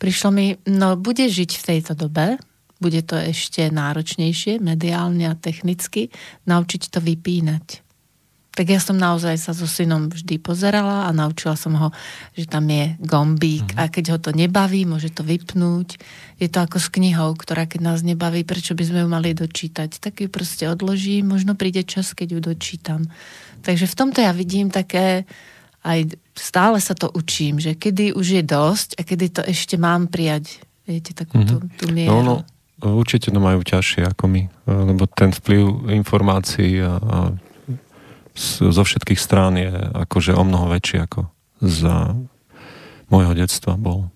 prišlo 0.00 0.32
mi, 0.32 0.56
no 0.72 0.96
bude 0.96 1.28
žiť 1.28 1.50
v 1.60 1.66
tejto 1.76 1.92
dobe, 1.92 2.40
bude 2.80 3.04
to 3.04 3.20
ešte 3.20 3.68
náročnejšie, 3.68 4.56
mediálne 4.56 5.28
a 5.28 5.36
technicky, 5.36 6.08
naučiť 6.48 6.88
to 6.88 7.04
vypínať 7.04 7.89
tak 8.50 8.66
ja 8.66 8.82
som 8.82 8.98
naozaj 8.98 9.38
sa 9.38 9.54
so 9.54 9.64
synom 9.70 10.10
vždy 10.10 10.42
pozerala 10.42 11.06
a 11.06 11.14
naučila 11.14 11.54
som 11.54 11.70
ho, 11.78 11.88
že 12.34 12.50
tam 12.50 12.66
je 12.66 12.98
gombík 12.98 13.72
mm-hmm. 13.72 13.80
a 13.80 13.86
keď 13.86 14.04
ho 14.10 14.18
to 14.18 14.30
nebaví, 14.34 14.82
môže 14.82 15.14
to 15.14 15.22
vypnúť. 15.22 16.02
Je 16.42 16.50
to 16.50 16.58
ako 16.58 16.82
s 16.82 16.90
knihou, 16.90 17.38
ktorá 17.38 17.70
keď 17.70 17.80
nás 17.94 18.02
nebaví, 18.02 18.42
prečo 18.42 18.74
by 18.74 18.82
sme 18.82 18.98
ju 19.06 19.08
mali 19.08 19.38
dočítať. 19.38 20.02
Tak 20.02 20.26
ju 20.26 20.28
proste 20.28 20.66
odložím, 20.66 21.30
možno 21.30 21.54
príde 21.54 21.86
čas, 21.86 22.10
keď 22.10 22.28
ju 22.36 22.40
dočítam. 22.42 23.06
Takže 23.62 23.86
v 23.86 23.94
tomto 23.94 24.18
ja 24.18 24.34
vidím 24.34 24.66
také, 24.66 25.30
aj 25.86 26.18
stále 26.34 26.82
sa 26.82 26.98
to 26.98 27.06
učím, 27.06 27.62
že 27.62 27.78
kedy 27.78 28.18
už 28.18 28.26
je 28.40 28.42
dosť 28.42 28.98
a 28.98 29.02
kedy 29.06 29.26
to 29.30 29.42
ešte 29.46 29.78
mám 29.78 30.10
prijať. 30.10 30.58
Viete, 30.90 31.14
takú 31.14 31.38
mm-hmm. 31.38 31.70
tú, 31.78 31.86
tú 31.86 31.86
mieru. 31.94 32.18
No, 32.18 32.42
no, 32.82 32.98
určite 32.98 33.30
to 33.30 33.38
majú 33.38 33.62
ťažšie 33.62 34.10
ako 34.10 34.26
my, 34.26 34.42
lebo 34.66 35.06
ten 35.06 35.30
vplyv 35.30 35.86
informácií 35.94 36.82
a, 36.82 36.98
a 36.98 37.16
zo 38.38 38.82
všetkých 38.82 39.20
strán 39.20 39.58
je 39.58 39.70
akože 40.06 40.32
o 40.36 40.42
mnoho 40.46 40.70
väčší 40.70 41.02
ako 41.04 41.28
za 41.60 42.14
môjho 43.10 43.34
detstva 43.34 43.74
bol. 43.76 44.08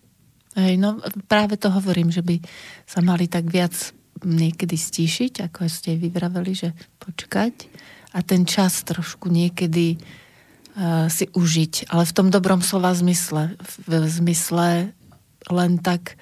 Hej, 0.55 0.79
no 0.79 1.03
práve 1.27 1.59
to 1.59 1.67
hovorím, 1.69 2.15
že 2.15 2.23
by 2.23 2.39
sa 2.87 3.03
mali 3.03 3.27
tak 3.27 3.51
viac 3.51 3.75
niekedy 4.23 4.79
stíšiť, 4.79 5.51
ako 5.51 5.67
ste 5.67 5.99
vyvraveli, 5.99 6.53
že 6.55 6.71
počkať 7.03 7.67
a 8.15 8.23
ten 8.23 8.47
čas 8.47 8.87
trošku 8.87 9.27
niekedy 9.27 9.99
uh, 9.99 11.11
si 11.11 11.27
užiť, 11.27 11.91
ale 11.91 12.07
v 12.07 12.15
tom 12.15 12.31
dobrom 12.31 12.63
slova 12.63 12.95
zmysle. 12.95 13.59
V, 13.59 13.75
v 13.91 13.95
zmysle 14.07 14.95
len 15.51 15.73
tak 15.83 16.15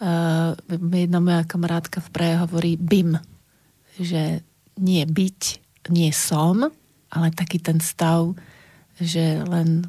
uh, 0.00 0.56
jedna 0.72 1.20
moja 1.20 1.44
kamarátka 1.44 2.00
v 2.00 2.08
Prahe 2.08 2.34
hovorí 2.40 2.80
BIM, 2.80 3.20
že 4.00 4.40
nie 4.80 5.04
byť, 5.04 5.40
nie 5.92 6.08
som, 6.10 6.72
ale 7.14 7.30
taký 7.30 7.62
ten 7.62 7.78
stav, 7.78 8.34
že 8.98 9.42
len 9.46 9.86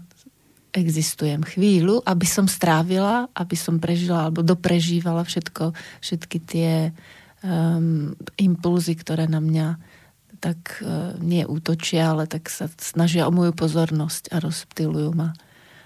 existujem 0.75 1.41
chvíľu, 1.41 2.03
aby 2.03 2.27
som 2.27 2.45
strávila, 2.51 3.31
aby 3.31 3.55
som 3.55 3.79
prežila 3.79 4.27
alebo 4.27 4.43
doprežívala 4.43 5.23
všetko, 5.23 5.71
všetky 6.03 6.37
tie 6.43 6.71
um, 7.41 8.11
impulzy, 8.35 8.99
ktoré 8.99 9.25
na 9.25 9.39
mňa 9.39 9.67
tak 10.43 10.83
uh, 10.83 11.15
nie 11.23 11.47
útočia, 11.47 12.11
ale 12.11 12.27
tak 12.27 12.51
sa 12.51 12.67
snažia 12.75 13.25
o 13.25 13.31
moju 13.31 13.55
pozornosť 13.55 14.35
a 14.35 14.43
rozptýlujú 14.43 15.11
ma. 15.15 15.31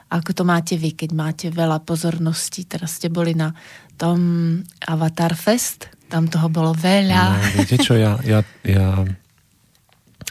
Ako 0.09 0.33
to 0.33 0.41
máte 0.41 0.73
vy, 0.73 0.97
keď 0.97 1.09
máte 1.13 1.47
veľa 1.53 1.85
pozorností? 1.85 2.65
Teraz 2.65 2.97
ste 2.97 3.13
boli 3.13 3.37
na 3.37 3.53
tom 3.93 4.17
Avatar 4.81 5.37
Fest, 5.37 5.93
tam 6.09 6.25
toho 6.25 6.49
bolo 6.49 6.73
veľa. 6.73 7.37
No, 7.37 7.45
viete 7.61 7.77
čo, 7.77 7.93
ja, 7.93 8.17
ja, 8.25 8.41
ja 8.65 9.05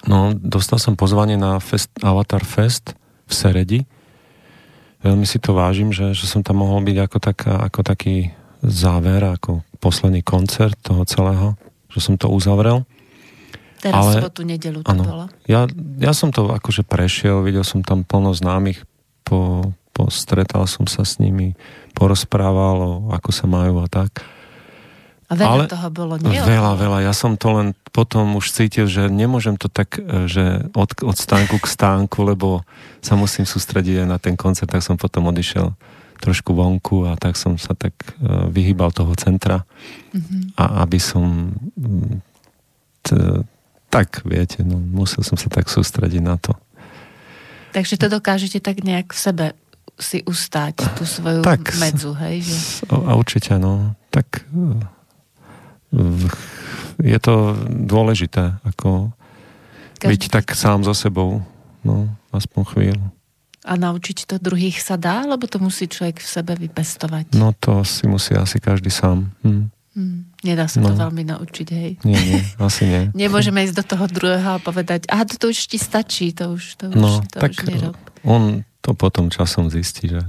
No, 0.08 0.32
dostal 0.32 0.80
som 0.80 0.96
pozvanie 0.96 1.36
na 1.36 1.60
fest, 1.60 1.92
Avatar 2.00 2.40
Fest 2.40 2.96
v 3.28 3.32
Seredi. 3.36 3.80
Veľmi 5.04 5.28
si 5.28 5.36
to 5.36 5.52
vážim, 5.52 5.92
že, 5.92 6.16
že 6.16 6.24
som 6.24 6.40
tam 6.40 6.64
mohol 6.64 6.80
byť 6.80 6.96
ako, 6.96 7.18
taká, 7.20 7.52
ako 7.68 7.80
taký 7.84 8.32
záver, 8.64 9.20
ako 9.20 9.62
posledný 9.78 10.24
koncert 10.24 10.74
toho 10.80 11.04
celého, 11.04 11.54
že 11.92 12.00
som 12.00 12.16
to 12.16 12.32
uzavrel. 12.32 12.88
Teraz 13.78 13.94
Ale, 13.94 14.12
sobotu, 14.18 14.42
nedelu 14.42 14.80
to 14.82 14.90
ano, 14.90 15.04
bolo. 15.06 15.24
Ja, 15.46 15.70
ja 16.02 16.10
som 16.16 16.34
to 16.34 16.50
akože 16.50 16.82
prešiel, 16.82 17.46
videl 17.46 17.62
som 17.62 17.84
tam 17.86 18.02
plno 18.02 18.34
známych, 18.34 18.82
po, 19.22 19.70
po, 19.94 20.10
stretal 20.10 20.66
som 20.66 20.90
sa 20.90 21.06
s 21.06 21.22
nimi, 21.22 21.54
porozprával 21.94 22.76
o 22.80 22.92
ako 23.14 23.30
sa 23.30 23.46
majú 23.46 23.84
a 23.84 23.86
tak. 23.86 24.24
A 25.28 25.36
veľa 25.36 25.52
Ale 25.52 25.64
toho 25.68 25.88
bolo, 25.92 26.16
nie? 26.16 26.40
Veľa, 26.40 26.72
veľa. 26.80 26.98
Ja 27.04 27.12
som 27.12 27.36
to 27.36 27.52
len 27.52 27.76
potom 27.92 28.40
už 28.40 28.48
cítil, 28.48 28.88
že 28.88 29.12
nemôžem 29.12 29.60
to 29.60 29.68
tak, 29.68 30.00
e, 30.00 30.24
že 30.24 30.64
od, 30.72 30.88
od 31.04 31.16
stánku 31.20 31.60
k 31.60 31.68
stánku, 31.68 32.24
lebo 32.24 32.64
sa 33.04 33.12
musím 33.12 33.44
sústrediť 33.44 34.04
aj 34.04 34.08
na 34.08 34.16
ten 34.16 34.40
koncert, 34.40 34.72
tak 34.72 34.80
som 34.80 34.96
potom 34.96 35.28
odišiel 35.28 35.76
trošku 36.18 36.56
vonku 36.56 37.06
a 37.06 37.14
tak 37.14 37.38
som 37.38 37.54
sa 37.54 37.78
tak 37.78 37.94
uh, 38.18 38.50
vyhýbal 38.50 38.90
toho 38.90 39.14
centra 39.14 39.62
mm-hmm. 40.10 40.58
a 40.58 40.82
aby 40.82 40.98
som 40.98 41.54
mm, 41.78 42.18
t, 43.06 43.08
tak, 43.86 44.26
viete, 44.26 44.66
no, 44.66 44.82
musel 44.82 45.22
som 45.22 45.38
sa 45.38 45.46
tak 45.46 45.70
sústrediť 45.70 46.18
na 46.18 46.34
to. 46.34 46.58
Takže 47.70 47.94
to 48.02 48.10
dokážete 48.10 48.58
tak 48.58 48.82
nejak 48.82 49.14
v 49.14 49.20
sebe 49.20 49.46
si 49.94 50.26
ustáť 50.26 50.90
tú 50.98 51.06
svoju 51.06 51.46
tak, 51.46 51.74
medzu, 51.78 52.18
hej? 52.18 52.42
Že... 52.42 52.56
A 52.90 53.14
určite, 53.14 53.54
no. 53.62 53.94
Tak 54.10 54.42
je 56.98 57.18
to 57.22 57.56
dôležité, 57.68 58.58
ako 58.66 59.14
Každý... 59.98 60.08
byť 60.10 60.22
tak 60.30 60.46
sám 60.52 60.84
so 60.84 60.92
sebou, 60.92 61.40
no, 61.86 62.10
aspoň 62.34 62.62
chvíľu. 62.74 63.06
A 63.68 63.76
naučiť 63.76 64.24
to 64.24 64.40
druhých 64.40 64.80
sa 64.80 64.96
dá, 64.96 65.28
lebo 65.28 65.44
to 65.44 65.60
musí 65.60 65.90
človek 65.90 66.24
v 66.24 66.28
sebe 66.28 66.52
vypestovať? 66.56 67.36
No 67.36 67.52
to 67.52 67.84
si 67.84 68.08
musí 68.08 68.32
asi 68.32 68.56
každý 68.62 68.88
sám. 68.88 69.28
Hm. 69.44 69.68
Hm. 69.98 70.18
Nedá 70.46 70.70
sa 70.70 70.78
no. 70.78 70.88
to 70.88 70.94
veľmi 70.94 71.26
naučiť, 71.26 71.68
hej? 71.74 71.90
Nie, 72.06 72.20
nie, 72.22 72.40
asi 72.62 72.86
nie. 72.86 73.02
Nemôžeme 73.26 73.60
ísť 73.66 73.82
do 73.82 73.84
toho 73.84 74.06
druhého 74.06 74.56
a 74.56 74.62
povedať, 74.62 75.10
aha, 75.10 75.26
to 75.26 75.50
už 75.50 75.68
ti 75.68 75.76
stačí, 75.76 76.30
to 76.32 76.54
už, 76.54 76.78
to 76.78 76.86
no, 76.94 77.20
už, 77.20 77.28
to 77.34 77.38
tak 77.42 77.52
už 77.52 77.66
nerob. 77.66 77.96
On 78.22 78.62
to 78.80 78.94
potom 78.94 79.28
časom 79.28 79.68
zistí, 79.68 80.08
že... 80.08 80.22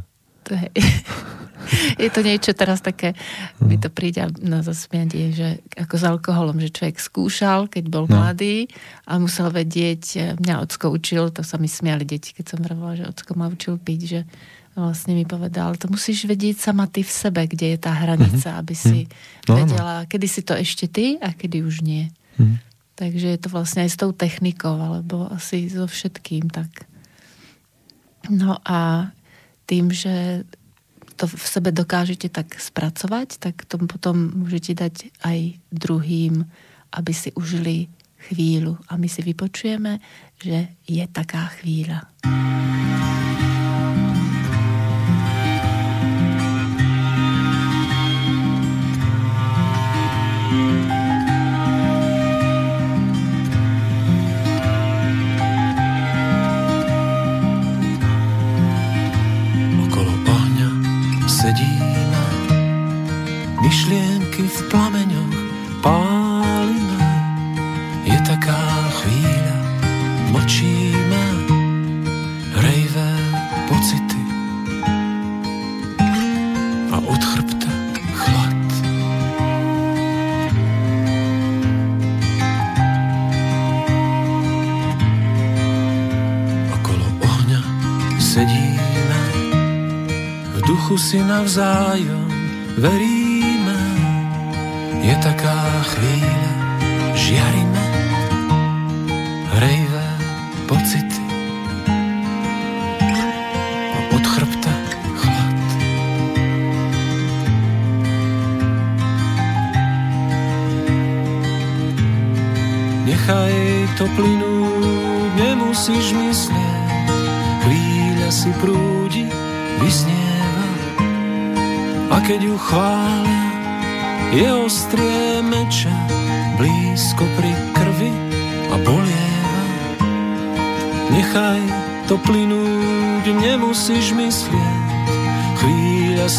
To 0.49 0.57
hej. 0.57 0.73
je 2.03 2.09
to 2.09 2.21
niečo 2.23 2.51
teraz 2.55 2.79
také, 2.83 3.13
mi 3.61 3.75
to 3.75 3.91
príde 3.91 4.27
na 4.39 4.63
zasmianie, 4.63 5.31
že 5.35 5.47
ako 5.75 5.95
s 5.95 6.03
alkoholom, 6.03 6.57
že 6.59 6.73
človek 6.73 6.97
skúšal, 6.97 7.67
keď 7.67 7.83
bol 7.91 8.05
no. 8.07 8.19
mladý 8.19 8.71
a 9.05 9.19
musel 9.19 9.51
vedieť, 9.51 10.37
mňa 10.39 10.55
ocko 10.65 10.91
učil, 10.93 11.29
to 11.33 11.43
sa 11.43 11.59
mi 11.61 11.67
smiali 11.67 12.03
deti, 12.07 12.31
keď 12.31 12.45
som 12.55 12.59
vravila, 12.63 12.97
že 12.97 13.05
ocko 13.09 13.31
ma 13.35 13.51
učil 13.51 13.77
piť, 13.77 14.01
že 14.05 14.21
vlastne 14.79 15.11
mi 15.17 15.27
povedal, 15.27 15.75
to 15.75 15.91
musíš 15.91 16.23
vedieť 16.23 16.71
sama 16.71 16.87
ty 16.87 17.03
v 17.03 17.11
sebe, 17.11 17.43
kde 17.43 17.75
je 17.75 17.79
tá 17.79 17.91
hranica, 17.91 18.55
mm-hmm. 18.55 18.61
aby 18.63 18.75
si 18.75 18.97
mm. 19.05 19.51
vedela, 19.51 19.95
kedy 20.07 20.27
si 20.29 20.41
to 20.45 20.55
ešte 20.55 20.87
ty 20.87 21.19
a 21.19 21.35
kedy 21.35 21.65
už 21.65 21.83
nie. 21.83 22.07
Mm. 22.39 22.63
Takže 22.95 23.27
je 23.31 23.39
to 23.39 23.49
vlastne 23.51 23.87
aj 23.87 23.91
s 23.95 23.99
tou 23.99 24.11
technikou, 24.11 24.75
alebo 24.75 25.27
asi 25.31 25.67
so 25.71 25.87
všetkým 25.87 26.51
tak. 26.51 26.87
No 28.27 28.59
a 28.67 29.11
tým, 29.65 29.93
že 29.93 30.43
to 31.19 31.27
v 31.27 31.45
sebe 31.45 31.75
dokážete 31.75 32.31
tak 32.31 32.55
spracovať, 32.55 33.43
tak 33.43 33.67
to 33.67 33.75
potom 33.83 34.31
môžete 34.39 34.71
dať 34.79 34.95
aj 35.27 35.59
druhým, 35.67 36.47
aby 36.95 37.11
si 37.11 37.35
užili 37.35 37.91
chvíľu. 38.31 38.79
A 38.87 38.95
my 38.95 39.11
si 39.11 39.19
vypočujeme, 39.19 39.99
že 40.39 40.71
je 40.87 41.03
taká 41.11 41.51
chvíľa. 41.59 42.07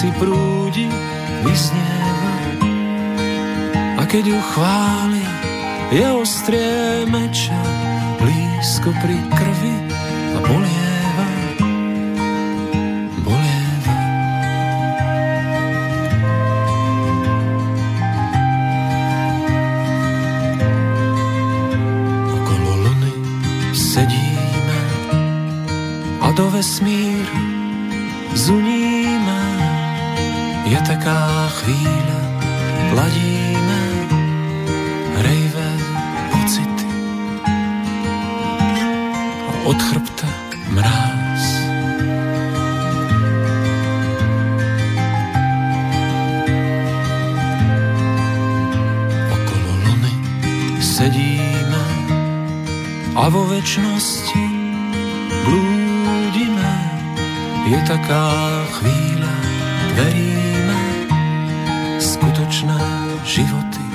Si 0.01 0.09
prúdi, 0.17 0.89
vyznieva. 1.45 2.33
A 4.01 4.03
keď 4.09 4.33
ju 4.33 4.39
chvália, 4.57 5.33
je 5.93 6.07
ostrie 6.17 7.05
meča 7.05 7.61
blízko 8.17 8.97
pri 9.05 9.17
krvi 9.37 9.77
a 10.33 10.39
bolieva. 10.41 10.91
do 26.41 26.49
vesmír 26.49 27.00
taká 57.91 58.31
chvíľa, 58.79 59.35
veríme, 59.99 60.79
skutočné 61.99 62.79
životy. 63.27 63.87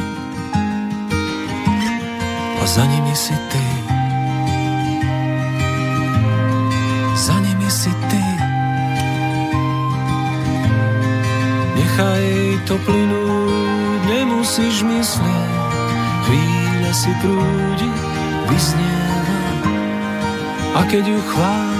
A 2.59 2.63
za 2.67 2.83
nimi 2.91 3.15
si 3.15 3.31
ty. 3.47 3.67
Za 7.15 7.39
nimi 7.39 7.71
si 7.71 7.91
ty. 8.11 8.25
Nechaj 11.79 12.27
to 12.67 12.75
plynúť, 12.83 14.01
nemusíš 14.11 14.83
myslieť. 14.83 15.51
Chvíľa 16.27 16.91
si 16.91 17.11
prúdi, 17.23 17.91
vysnieva. 18.51 19.39
A 20.75 20.83
keď 20.83 21.15
ju 21.15 21.19
chváli, 21.31 21.74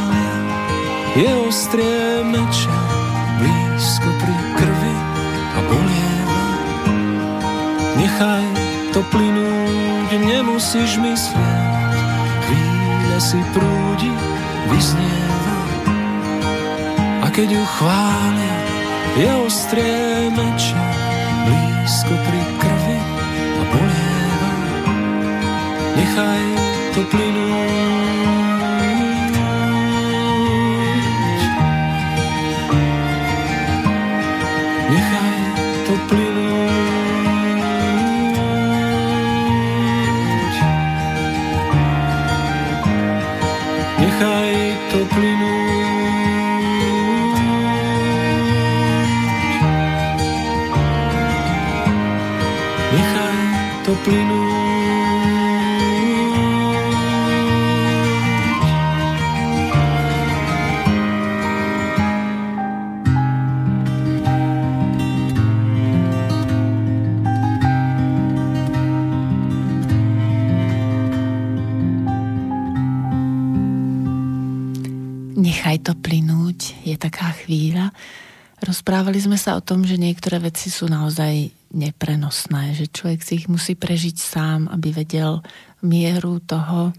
je 1.16 1.32
ostrie 1.47 2.28
meča 2.28 2.76
blízko 3.39 4.09
pri 4.20 4.36
krvi 4.59 4.95
a 5.55 5.59
bolieva. 5.63 6.41
Nechaj 7.95 8.47
to 8.91 8.99
plynúť, 9.07 10.09
nemusíš 10.11 10.99
myslieť, 10.99 11.95
chvíľa 12.43 13.20
si 13.24 13.39
prúdi, 13.55 14.11
vyznieva. 14.68 15.55
A 17.24 17.28
keď 17.32 17.47
ju 17.47 17.63
chvália, 17.63 18.57
je 19.16 19.30
ostrie 19.47 20.28
meča 20.36 20.84
blízko 21.47 22.11
pri 22.11 22.41
krvi 22.59 22.99
a 23.55 23.63
bolieva. 23.72 24.51
Nechaj 25.95 26.43
to 26.91 27.01
plynúť, 27.07 27.95
plus 45.10 45.55
Sme 79.36 79.51
sa 79.51 79.59
o 79.59 79.67
tom, 79.67 79.83
že 79.83 79.99
niektoré 79.99 80.39
veci 80.39 80.71
sú 80.71 80.88
naozaj 80.88 81.51
neprenosné, 81.75 82.71
že 82.71 82.88
človek 82.88 83.19
si 83.19 83.43
ich 83.43 83.51
musí 83.51 83.75
prežiť 83.75 84.15
sám, 84.15 84.71
aby 84.71 84.95
vedel 84.95 85.43
mieru 85.83 86.39
toho, 86.39 86.95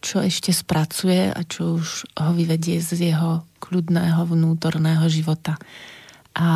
čo 0.00 0.24
ešte 0.24 0.48
spracuje 0.48 1.28
a 1.28 1.36
čo 1.44 1.76
už 1.76 2.08
ho 2.08 2.32
vyvedie 2.32 2.80
z 2.80 3.12
jeho 3.12 3.44
kľudného 3.60 4.16
vnútorného 4.16 5.04
života. 5.12 5.60
A 6.32 6.48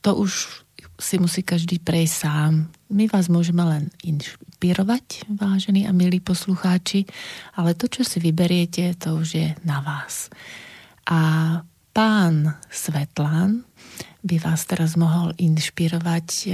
to 0.00 0.16
už 0.16 0.64
si 0.96 1.20
musí 1.20 1.44
každý 1.44 1.76
prejsť 1.76 2.16
sám. 2.16 2.72
My 2.88 3.04
vás 3.04 3.28
môžeme 3.28 3.68
len 3.68 3.92
inšpirovať, 4.00 5.28
vážení 5.28 5.84
a 5.84 5.92
milí 5.92 6.24
poslucháči, 6.24 7.04
ale 7.52 7.76
to, 7.76 7.84
čo 7.84 8.00
si 8.00 8.16
vyberiete, 8.16 8.96
to 8.96 9.20
už 9.20 9.28
je 9.28 9.48
na 9.68 9.84
vás. 9.84 10.32
A 11.04 11.20
pán 11.92 12.56
Svetlán 12.72 13.67
by 14.22 14.36
vás 14.42 14.66
teraz 14.66 14.98
mohol 14.98 15.30
inšpirovať 15.38 16.28
e, 16.46 16.48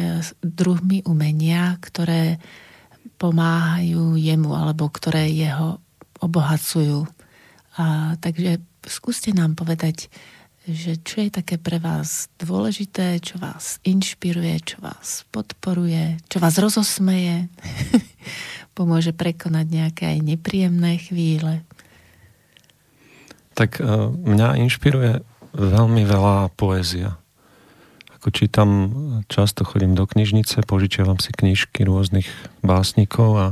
druhmi 0.45 1.01
umenia, 1.09 1.81
ktoré 1.81 2.37
pomáhajú 3.17 4.21
jemu 4.21 4.53
alebo 4.53 4.93
ktoré 4.93 5.33
jeho 5.33 5.81
obohacujú. 6.21 7.09
A, 7.81 8.15
takže 8.21 8.61
skúste 8.85 9.33
nám 9.33 9.57
povedať, 9.57 10.13
že 10.65 10.97
čo 11.05 11.25
je 11.25 11.31
také 11.33 11.61
pre 11.61 11.77
vás 11.77 12.33
dôležité, 12.41 13.21
čo 13.21 13.37
vás 13.37 13.81
inšpiruje, 13.85 14.55
čo 14.65 14.79
vás 14.81 15.29
podporuje, 15.29 16.21
čo 16.29 16.41
vás 16.41 16.57
rozosmeje, 16.57 17.49
pomôže 18.77 19.17
prekonať 19.17 19.67
nejaké 19.69 20.05
aj 20.17 20.19
nepríjemné 20.21 21.01
chvíle. 21.01 21.65
Tak 23.57 23.81
e, 23.81 23.85
mňa 24.13 24.61
inšpiruje 24.69 25.25
veľmi 25.57 26.03
veľa 26.05 26.53
poézia 26.59 27.24
ako 28.25 28.33
čítam, 28.33 28.71
často 29.29 29.69
chodím 29.69 29.93
do 29.93 30.09
knižnice, 30.09 30.65
požičiavam 30.65 31.21
si 31.21 31.29
knižky 31.29 31.85
rôznych 31.85 32.25
básnikov 32.65 33.37
a, 33.37 33.49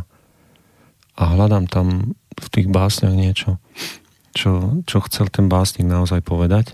a 1.13 1.23
hľadám 1.29 1.69
tam 1.69 2.17
v 2.41 2.47
tých 2.49 2.73
básniach 2.73 3.13
niečo, 3.13 3.61
čo, 4.33 4.81
čo 4.89 5.05
chcel 5.05 5.29
ten 5.29 5.53
básnik 5.53 5.85
naozaj 5.85 6.25
povedať. 6.25 6.73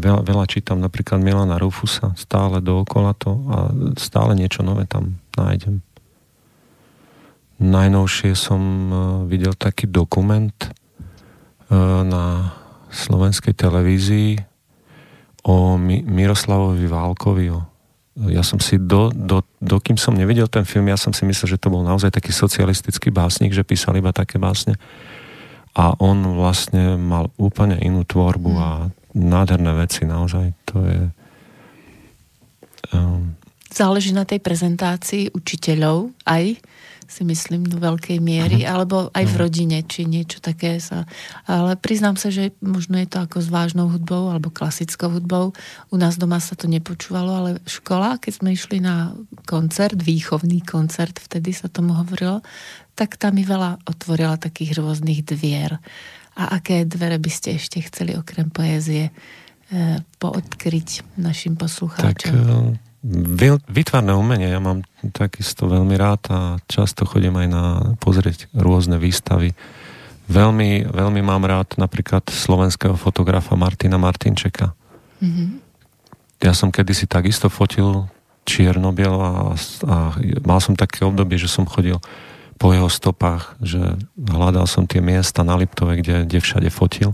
Veľa, 0.00 0.24
veľa 0.24 0.48
čítam 0.48 0.80
napríklad 0.80 1.20
Milana 1.20 1.60
Rufusa, 1.60 2.16
stále 2.16 2.64
dookola 2.64 3.12
to 3.12 3.36
a 3.52 3.56
stále 4.00 4.32
niečo 4.32 4.64
nové 4.64 4.88
tam 4.88 5.20
nájdem. 5.36 5.84
Najnovšie 7.60 8.32
som 8.32 8.62
e, 8.64 8.92
videl 9.28 9.52
taký 9.60 9.92
dokument 9.92 10.56
e, 10.56 10.72
na 12.00 12.56
slovenskej 12.88 13.52
televízii 13.52 14.49
o 15.44 15.76
Mi- 15.80 16.04
Miroslavovi 16.04 16.86
Válkovi. 16.86 17.46
O, 17.52 17.60
ja 18.28 18.44
som 18.44 18.60
si, 18.60 18.76
do, 18.76 19.08
do, 19.14 19.40
dokým 19.62 19.96
som 19.96 20.12
nevidel 20.12 20.50
ten 20.50 20.68
film, 20.68 20.90
ja 20.92 20.98
som 21.00 21.14
si 21.16 21.24
myslel, 21.24 21.56
že 21.56 21.60
to 21.62 21.72
bol 21.72 21.80
naozaj 21.80 22.12
taký 22.12 22.34
socialistický 22.34 23.08
básnik, 23.08 23.54
že 23.54 23.64
písal 23.64 23.96
iba 23.96 24.12
také 24.12 24.36
básne. 24.36 24.76
A 25.72 25.94
on 26.02 26.34
vlastne 26.34 26.98
mal 26.98 27.30
úplne 27.38 27.78
inú 27.78 28.02
tvorbu 28.02 28.50
hmm. 28.50 28.62
a 28.62 28.70
nádherné 29.14 29.72
veci 29.78 30.02
naozaj. 30.04 30.52
To 30.74 30.76
je... 30.84 31.00
Um, 32.90 33.38
Záleží 33.70 34.10
na 34.10 34.26
tej 34.26 34.42
prezentácii 34.42 35.30
učiteľov 35.30 36.10
aj 36.26 36.58
si 37.10 37.26
myslím, 37.26 37.66
do 37.66 37.82
veľkej 37.82 38.22
miery, 38.22 38.62
uh-huh. 38.62 38.70
alebo 38.70 38.96
aj 39.10 39.24
v 39.26 39.34
mhm. 39.34 39.40
rodine, 39.42 39.78
či 39.82 40.06
niečo 40.06 40.38
také 40.38 40.78
sa... 40.78 41.10
Ale 41.50 41.74
priznám 41.74 42.14
sa, 42.14 42.30
že 42.30 42.54
možno 42.62 43.02
je 43.02 43.10
to 43.10 43.18
ako 43.18 43.42
s 43.42 43.50
vážnou 43.50 43.90
hudbou 43.90 44.30
alebo 44.30 44.54
klasickou 44.54 45.10
hudbou. 45.10 45.50
U 45.90 45.96
nás 45.98 46.14
doma 46.14 46.38
sa 46.38 46.54
to 46.54 46.70
nepočúvalo, 46.70 47.30
ale 47.34 47.50
škola, 47.66 48.22
keď 48.22 48.32
sme 48.38 48.54
išli 48.54 48.78
na 48.78 49.18
koncert, 49.50 49.98
výchovný 49.98 50.62
koncert, 50.62 51.18
vtedy 51.18 51.50
sa 51.50 51.66
tomu 51.66 51.98
hovorilo, 51.98 52.46
tak 52.94 53.18
tam 53.18 53.34
mi 53.34 53.42
veľa 53.42 53.82
otvorila 53.90 54.38
takých 54.38 54.78
rôznych 54.78 55.26
dvier. 55.26 55.82
A 56.38 56.62
aké 56.62 56.86
dvere 56.86 57.18
by 57.18 57.30
ste 57.32 57.58
ešte 57.58 57.82
chceli 57.90 58.14
okrem 58.14 58.54
poézie 58.54 59.10
eh, 59.10 59.98
poodkryť 60.22 61.18
našim 61.18 61.58
poslucháčom? 61.58 62.78
Tak, 62.78 62.89
Vytvarné 63.70 64.12
umenie 64.12 64.52
ja 64.52 64.60
mám 64.60 64.84
takisto 65.16 65.64
veľmi 65.64 65.96
rád 65.96 66.22
a 66.28 66.38
často 66.68 67.08
chodím 67.08 67.40
aj 67.40 67.48
na 67.48 67.64
pozrieť 67.96 68.52
rôzne 68.52 69.00
výstavy. 69.00 69.56
Veľmi, 70.28 70.84
veľmi 70.84 71.20
mám 71.24 71.42
rád 71.48 71.80
napríklad 71.80 72.28
slovenského 72.28 72.94
fotografa 73.00 73.56
Martina 73.56 73.96
Martinčeka. 73.96 74.76
Mm-hmm. 75.24 75.48
Ja 76.44 76.52
som 76.52 76.68
kedysi 76.68 77.08
takisto 77.08 77.48
fotil 77.48 78.08
čierno 78.44 78.92
a, 78.92 79.56
a 79.88 79.96
mal 80.44 80.60
som 80.60 80.76
také 80.76 81.04
obdobie, 81.04 81.40
že 81.40 81.48
som 81.48 81.64
chodil 81.64 81.96
po 82.60 82.76
jeho 82.76 82.92
stopách, 82.92 83.56
že 83.64 83.80
hľadal 84.20 84.68
som 84.68 84.84
tie 84.84 85.00
miesta 85.00 85.40
na 85.40 85.56
Liptove, 85.56 85.96
kde, 85.96 86.28
kde 86.28 86.38
všade 86.44 86.68
fotil. 86.68 87.08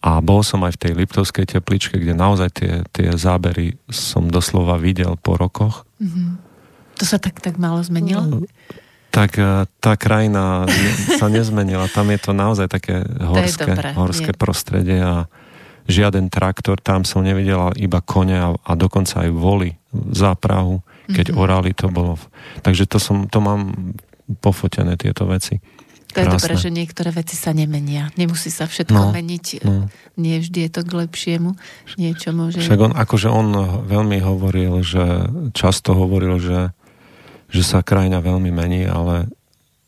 A 0.00 0.24
bol 0.24 0.40
som 0.40 0.64
aj 0.64 0.80
v 0.80 0.80
tej 0.80 0.92
Liptovskej 0.96 1.44
tepličke, 1.44 2.00
kde 2.00 2.16
naozaj 2.16 2.48
tie, 2.56 2.72
tie 2.88 3.12
zábery 3.12 3.76
som 3.92 4.32
doslova 4.32 4.80
videl 4.80 5.12
po 5.20 5.36
rokoch. 5.36 5.84
Mm-hmm. 6.00 6.28
To 7.00 7.04
sa 7.04 7.20
tak, 7.20 7.40
tak 7.44 7.60
málo 7.60 7.84
zmenilo? 7.84 8.24
No, 8.24 8.48
tak 9.12 9.36
e, 9.36 9.68
tá 9.82 9.98
krajina 10.00 10.64
sa 11.20 11.26
nezmenila. 11.28 11.90
Tam 11.92 12.08
je 12.08 12.18
to 12.22 12.32
naozaj 12.32 12.70
také 12.70 13.04
horské, 13.20 13.72
dobré, 13.76 13.90
horské 13.92 14.32
prostredie 14.32 15.02
a 15.02 15.28
žiaden 15.90 16.30
traktor, 16.30 16.78
tam 16.78 17.02
som 17.02 17.26
nevidela 17.26 17.74
iba 17.74 17.98
kone 17.98 18.38
a, 18.38 18.54
a 18.54 18.72
dokonca 18.78 19.26
aj 19.26 19.30
voly 19.34 19.74
za 20.14 20.38
Prahu, 20.38 20.80
keď 21.10 21.34
mm-hmm. 21.34 21.42
orali 21.42 21.72
to 21.74 21.90
bolo. 21.90 22.14
Takže 22.62 22.86
to, 22.86 23.02
som, 23.02 23.26
to 23.26 23.42
mám 23.42 23.92
pofotené 24.38 24.94
tieto 24.94 25.26
veci. 25.26 25.58
To 26.14 26.20
je 26.20 26.28
dobré, 26.28 26.54
že 26.58 26.70
niektoré 26.74 27.10
veci 27.14 27.38
sa 27.38 27.54
nemenia. 27.54 28.10
Nemusí 28.18 28.50
sa 28.50 28.66
všetko 28.66 29.10
no, 29.10 29.14
meniť. 29.14 29.46
No. 29.62 29.86
Nie 30.18 30.42
vždy 30.42 30.66
je 30.66 30.70
to 30.70 30.82
k 30.82 30.92
lepšiemu. 31.06 31.50
Niečo 31.94 32.34
môže... 32.34 32.60
Však 32.62 32.80
on, 32.80 32.92
akože 32.94 33.28
on 33.30 33.48
veľmi 33.86 34.18
hovoril, 34.22 34.82
že 34.82 35.30
často 35.54 35.94
hovoril, 35.94 36.42
že, 36.42 36.74
že 37.48 37.62
sa 37.62 37.86
krajina 37.86 38.18
veľmi 38.18 38.50
mení, 38.50 38.84
ale 38.90 39.30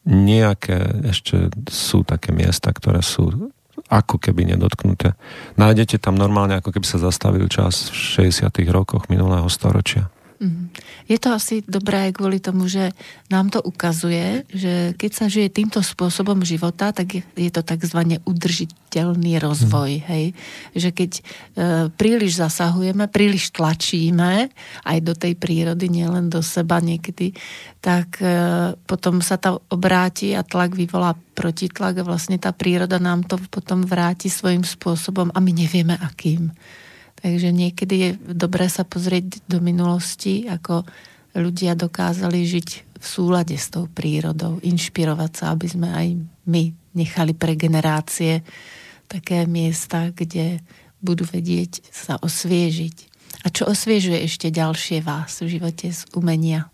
nejaké 0.07 1.07
ešte 1.11 1.51
sú 1.71 2.03
také 2.03 2.35
miesta, 2.35 2.75
ktoré 2.75 3.03
sú 3.03 3.53
ako 3.93 4.17
keby 4.17 4.57
nedotknuté. 4.57 5.13
Nájdete 5.61 6.01
tam 6.01 6.17
normálne, 6.17 6.57
ako 6.57 6.73
keby 6.73 6.87
sa 6.89 6.97
zastavil 7.03 7.45
čas 7.53 7.93
v 7.93 8.33
60. 8.33 8.49
rokoch 8.73 9.13
minulého 9.13 9.47
storočia. 9.53 10.09
Mm-hmm. 10.43 10.67
Je 11.07 11.19
to 11.23 11.39
asi 11.39 11.63
dobré 11.63 12.11
aj 12.11 12.19
kvôli 12.19 12.43
tomu, 12.43 12.67
že 12.67 12.91
nám 13.31 13.55
to 13.55 13.63
ukazuje, 13.63 14.43
že 14.51 14.91
keď 14.99 15.11
sa 15.15 15.31
žije 15.31 15.55
týmto 15.55 15.79
spôsobom 15.79 16.43
života, 16.43 16.91
tak 16.91 17.15
je, 17.15 17.23
je 17.39 17.51
to 17.55 17.63
tzv. 17.63 18.19
udržiteľný 18.27 19.39
rozvoj. 19.39 20.03
Mm. 20.03 20.05
Hej? 20.11 20.25
Že 20.75 20.91
keď 20.91 21.11
e, 21.15 21.23
príliš 21.95 22.43
zasahujeme, 22.43 23.07
príliš 23.07 23.55
tlačíme 23.55 24.51
aj 24.83 24.99
do 25.07 25.15
tej 25.15 25.39
prírody, 25.39 25.87
nielen 25.87 26.27
do 26.27 26.43
seba 26.43 26.83
niekedy, 26.83 27.39
tak 27.79 28.19
e, 28.19 28.75
potom 28.83 29.23
sa 29.23 29.39
to 29.39 29.63
obráti 29.71 30.35
a 30.35 30.43
tlak 30.43 30.75
vyvolá 30.75 31.15
protitlak 31.39 32.03
a 32.03 32.07
vlastne 32.07 32.35
tá 32.43 32.51
príroda 32.51 32.99
nám 32.99 33.23
to 33.31 33.39
potom 33.47 33.87
vráti 33.87 34.27
svojim 34.27 34.67
spôsobom 34.67 35.31
a 35.31 35.39
my 35.39 35.53
nevieme 35.55 35.95
akým. 36.03 36.51
Takže 37.23 37.55
niekedy 37.55 37.95
je 37.95 38.11
dobré 38.35 38.67
sa 38.67 38.83
pozrieť 38.83 39.47
do 39.47 39.63
minulosti, 39.63 40.51
ako 40.51 40.83
ľudia 41.39 41.79
dokázali 41.79 42.43
žiť 42.43 42.69
v 42.99 43.05
súlade 43.07 43.55
s 43.55 43.71
tou 43.71 43.87
prírodou, 43.87 44.59
inšpirovať 44.63 45.33
sa, 45.33 45.45
aby 45.55 45.67
sme 45.71 45.89
aj 45.91 46.09
my 46.51 46.75
nechali 46.95 47.33
pre 47.35 47.55
generácie 47.55 48.43
také 49.07 49.47
miesta, 49.47 50.11
kde 50.11 50.63
budú 51.03 51.27
vedieť 51.27 51.83
sa 51.91 52.19
osviežiť. 52.19 53.11
A 53.43 53.51
čo 53.51 53.67
osviežuje 53.67 54.23
ešte 54.23 54.55
ďalšie 54.55 55.03
vás 55.03 55.43
v 55.43 55.59
živote 55.59 55.91
z 55.91 56.07
umenia? 56.15 56.71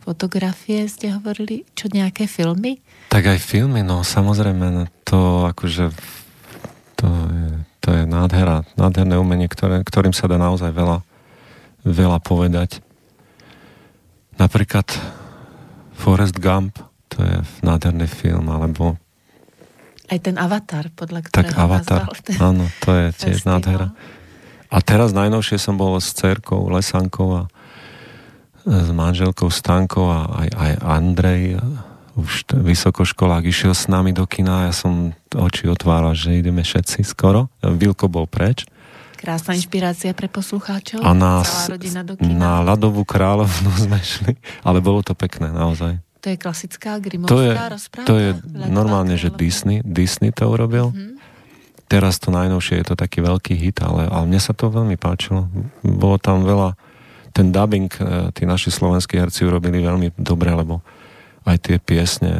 Fotografie 0.00 0.88
ste 0.88 1.12
hovorili? 1.16 1.64
Čo 1.76 1.92
nejaké 1.92 2.24
filmy? 2.24 2.80
Tak 3.12 3.36
aj 3.36 3.38
filmy, 3.40 3.84
no 3.84 4.00
samozrejme, 4.00 4.64
no, 4.68 4.82
to 5.04 5.48
akože 5.48 5.92
to 6.96 7.08
je 7.08 7.48
to 7.80 7.88
je 7.96 8.02
nádhera, 8.04 8.64
nádherné 8.76 9.16
umenie, 9.16 9.48
ktoré, 9.48 9.80
ktorým 9.84 10.12
sa 10.12 10.28
dá 10.28 10.36
naozaj 10.36 10.70
veľa, 10.72 11.00
veľa 11.84 12.18
povedať. 12.20 12.84
Napríklad 14.36 14.88
Forrest 15.96 16.36
Gump, 16.40 16.80
to 17.12 17.24
je 17.24 17.36
nádherný 17.64 18.08
film, 18.08 18.48
alebo 18.52 18.96
aj 20.10 20.18
ten 20.26 20.36
Avatar, 20.42 20.90
podľa 20.90 21.30
ktorého 21.30 21.54
Tak 21.54 21.54
Avatar, 21.54 22.02
áno, 22.50 22.66
to 22.82 22.90
je 22.90 23.06
tiež 23.14 23.46
nádhera. 23.46 23.94
A 24.70 24.82
teraz 24.82 25.14
najnovšie 25.14 25.58
som 25.58 25.78
bol 25.78 25.94
s 26.02 26.10
cerkou 26.14 26.66
Lesankou 26.66 27.46
a 27.46 27.50
s 28.66 28.90
manželkou 28.90 29.48
Stankou 29.48 30.10
a 30.10 30.46
aj, 30.46 30.48
aj 30.50 30.72
Andrej, 30.82 31.42
už 32.20 32.46
t- 32.46 32.56
vysokoškolák, 32.56 33.48
išiel 33.48 33.72
s 33.72 33.88
nami 33.88 34.12
do 34.12 34.28
kina 34.28 34.64
a 34.64 34.66
ja 34.68 34.74
som 34.76 35.16
oči 35.32 35.66
otváral, 35.66 36.12
že 36.12 36.36
ideme 36.36 36.60
všetci 36.60 37.02
skoro. 37.02 37.48
Vilko 37.64 38.06
bol 38.06 38.28
preč. 38.28 38.68
Krásna 39.20 39.52
inšpirácia 39.52 40.16
pre 40.16 40.32
poslucháčov. 40.32 41.04
A 41.04 41.12
na, 41.12 41.44
na 42.24 42.64
ľadovú 42.64 43.04
kráľovnu 43.04 43.70
sme 43.84 44.00
šli, 44.00 44.32
ale 44.64 44.80
bolo 44.80 45.04
to 45.04 45.12
pekné, 45.12 45.52
naozaj. 45.52 46.00
To 46.20 46.28
je 46.28 46.36
klasická 46.36 47.00
grimovská 47.00 47.32
to 47.32 47.40
je, 47.40 47.52
rozpráva? 47.56 48.06
To 48.08 48.14
je 48.20 48.30
normálne, 48.68 49.16
že 49.16 49.32
Disney, 49.32 49.80
Disney 49.80 50.32
to 50.32 50.48
urobil. 50.52 50.92
Mm-hmm. 50.92 51.16
Teraz 51.88 52.20
to 52.20 52.30
najnovšie 52.30 52.80
je 52.80 52.86
to 52.92 52.94
taký 52.94 53.24
veľký 53.24 53.56
hit, 53.56 53.80
ale, 53.80 54.06
ale 54.06 54.24
mne 54.28 54.40
sa 54.40 54.52
to 54.52 54.68
veľmi 54.68 55.00
páčilo. 55.00 55.48
Bolo 55.80 56.20
tam 56.20 56.44
veľa, 56.44 56.76
ten 57.32 57.50
dubbing, 57.50 57.88
e, 57.88 58.30
tí 58.36 58.44
naši 58.44 58.68
slovenskí 58.68 59.16
herci 59.16 59.48
urobili 59.48 59.82
veľmi 59.82 60.14
dobre, 60.14 60.52
lebo 60.54 60.84
aj 61.46 61.56
tie 61.60 61.76
piesne 61.80 62.32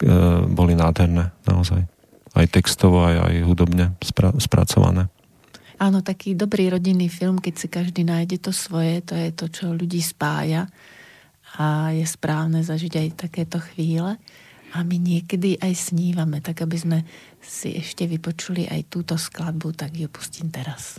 e, 0.00 0.10
boli 0.48 0.76
nádherné, 0.76 1.32
naozaj. 1.48 1.84
Aj 2.34 2.46
textovo, 2.50 3.06
aj, 3.06 3.30
aj 3.30 3.34
hudobne 3.46 3.94
spra- 4.02 4.34
spracované. 4.36 5.08
Áno, 5.78 6.02
taký 6.02 6.38
dobrý 6.38 6.70
rodinný 6.70 7.10
film, 7.10 7.42
keď 7.42 7.54
si 7.54 7.66
každý 7.66 8.06
nájde 8.06 8.38
to 8.38 8.54
svoje, 8.54 9.02
to 9.02 9.14
je 9.18 9.30
to, 9.34 9.46
čo 9.50 9.74
ľudí 9.74 9.98
spája 9.98 10.70
a 11.54 11.94
je 11.94 12.06
správne 12.06 12.62
zažiť 12.62 12.92
aj 12.98 13.08
takéto 13.28 13.62
chvíle. 13.62 14.18
A 14.74 14.82
my 14.82 14.96
niekedy 14.98 15.54
aj 15.62 15.94
snívame, 15.94 16.42
tak 16.42 16.66
aby 16.66 16.74
sme 16.74 16.98
si 17.38 17.78
ešte 17.78 18.10
vypočuli 18.10 18.66
aj 18.66 18.90
túto 18.90 19.14
skladbu, 19.14 19.70
tak 19.70 19.94
ju 19.94 20.10
pustím 20.10 20.50
teraz. 20.50 20.98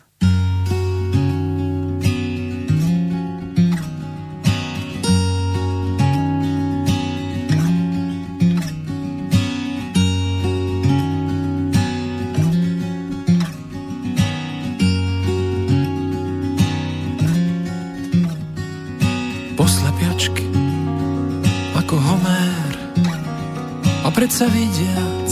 Predsa 24.15 24.47
vidiac. 24.47 25.29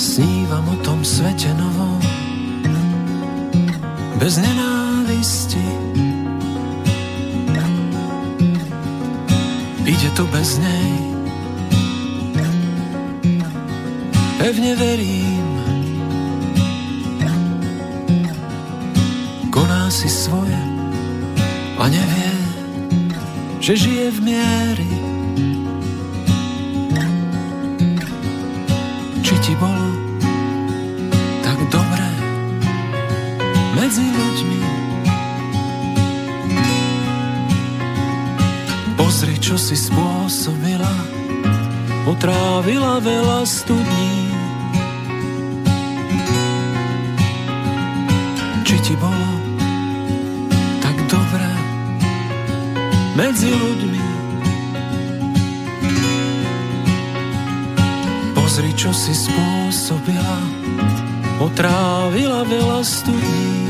Snívam 0.00 0.64
o 0.72 0.76
tom 0.80 1.04
svete 1.04 1.52
novom 1.52 2.00
Bez 4.16 4.40
nenávisti. 4.40 5.60
Ide 9.84 10.10
to 10.16 10.24
bez 10.32 10.56
nej. 10.56 10.92
Pevne 14.40 14.72
verím. 14.80 15.44
Koná 19.52 19.92
si 19.92 20.08
svoje 20.08 20.56
a 21.76 21.84
nevie 21.92 22.43
že 23.64 23.80
žije 23.80 24.12
v 24.12 24.18
miery. 24.28 24.90
Či 29.24 29.34
ti 29.40 29.56
bolo 29.56 29.88
tak 31.40 31.56
dobré 31.72 32.10
medzi 33.80 34.04
ľuďmi? 34.04 34.60
Pozri, 39.00 39.40
čo 39.40 39.56
si 39.56 39.80
spôsobila, 39.80 40.92
utrávila 42.04 43.00
veľa 43.00 43.48
studní. 43.48 44.28
Či 48.68 48.76
ti 48.84 48.94
bolo 49.00 49.23
medzi 53.14 53.50
ľuďmi. 53.50 54.02
Pozri, 58.34 58.70
čo 58.74 58.90
si 58.90 59.14
spôsobila, 59.14 60.38
otrávila 61.42 62.42
veľa 62.46 62.80
studní. 62.82 63.63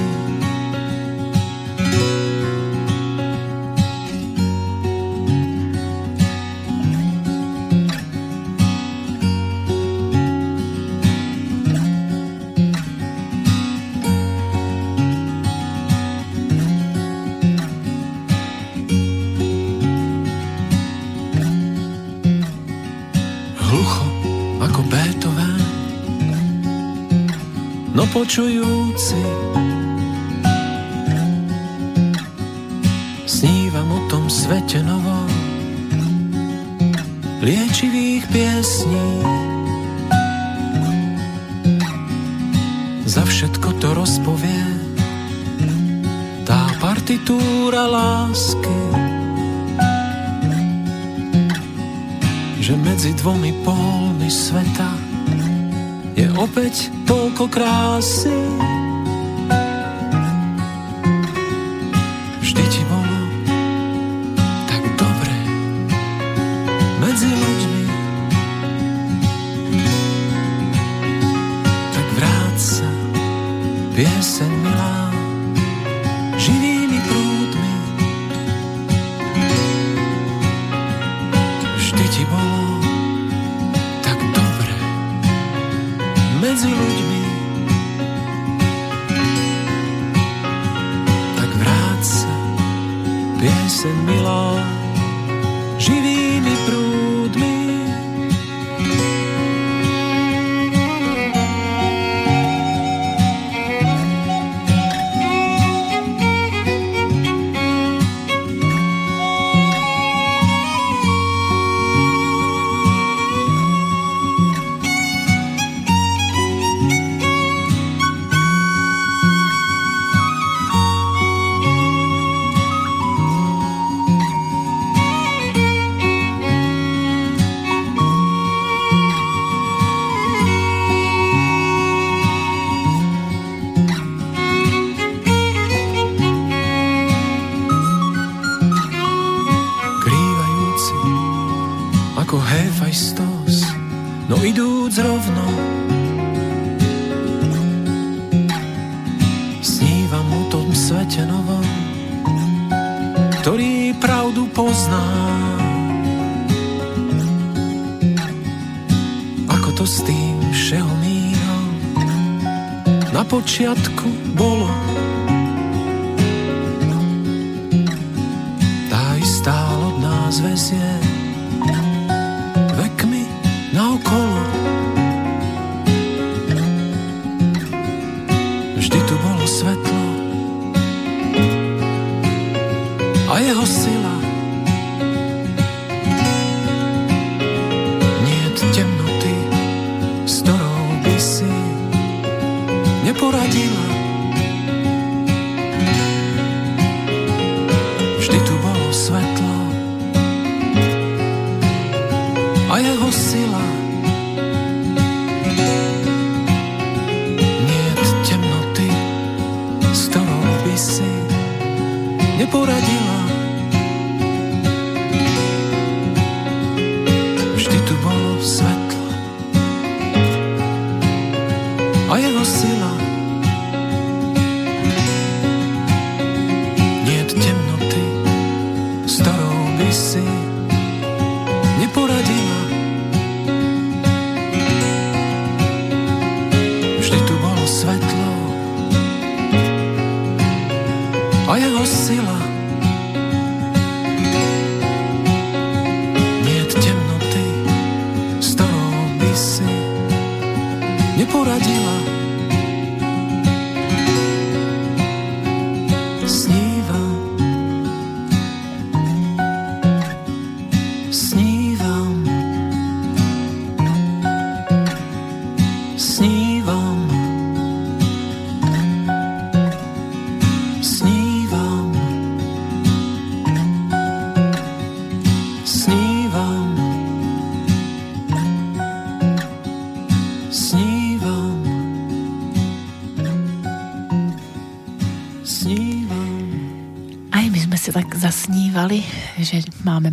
Počujúci. 28.15 29.19
Snívam 33.27 33.91
o 33.91 34.01
tom 34.07 34.31
svete 34.31 34.79
novom, 34.87 35.27
liečivých 37.43 38.23
piesní. 38.31 39.11
Za 43.03 43.27
všetko 43.27 43.83
to 43.83 43.89
rozpovie 43.99 44.63
tá 46.47 46.71
partitúra 46.79 47.91
lásky. 47.91 48.79
Že 52.63 52.79
medzi 52.79 53.11
dvomi 53.19 53.51
polmi 53.67 54.31
sveta 54.31 55.15
je 56.15 56.31
opäť 56.39 56.95
toľko 57.05 57.24
krasy 57.35 58.74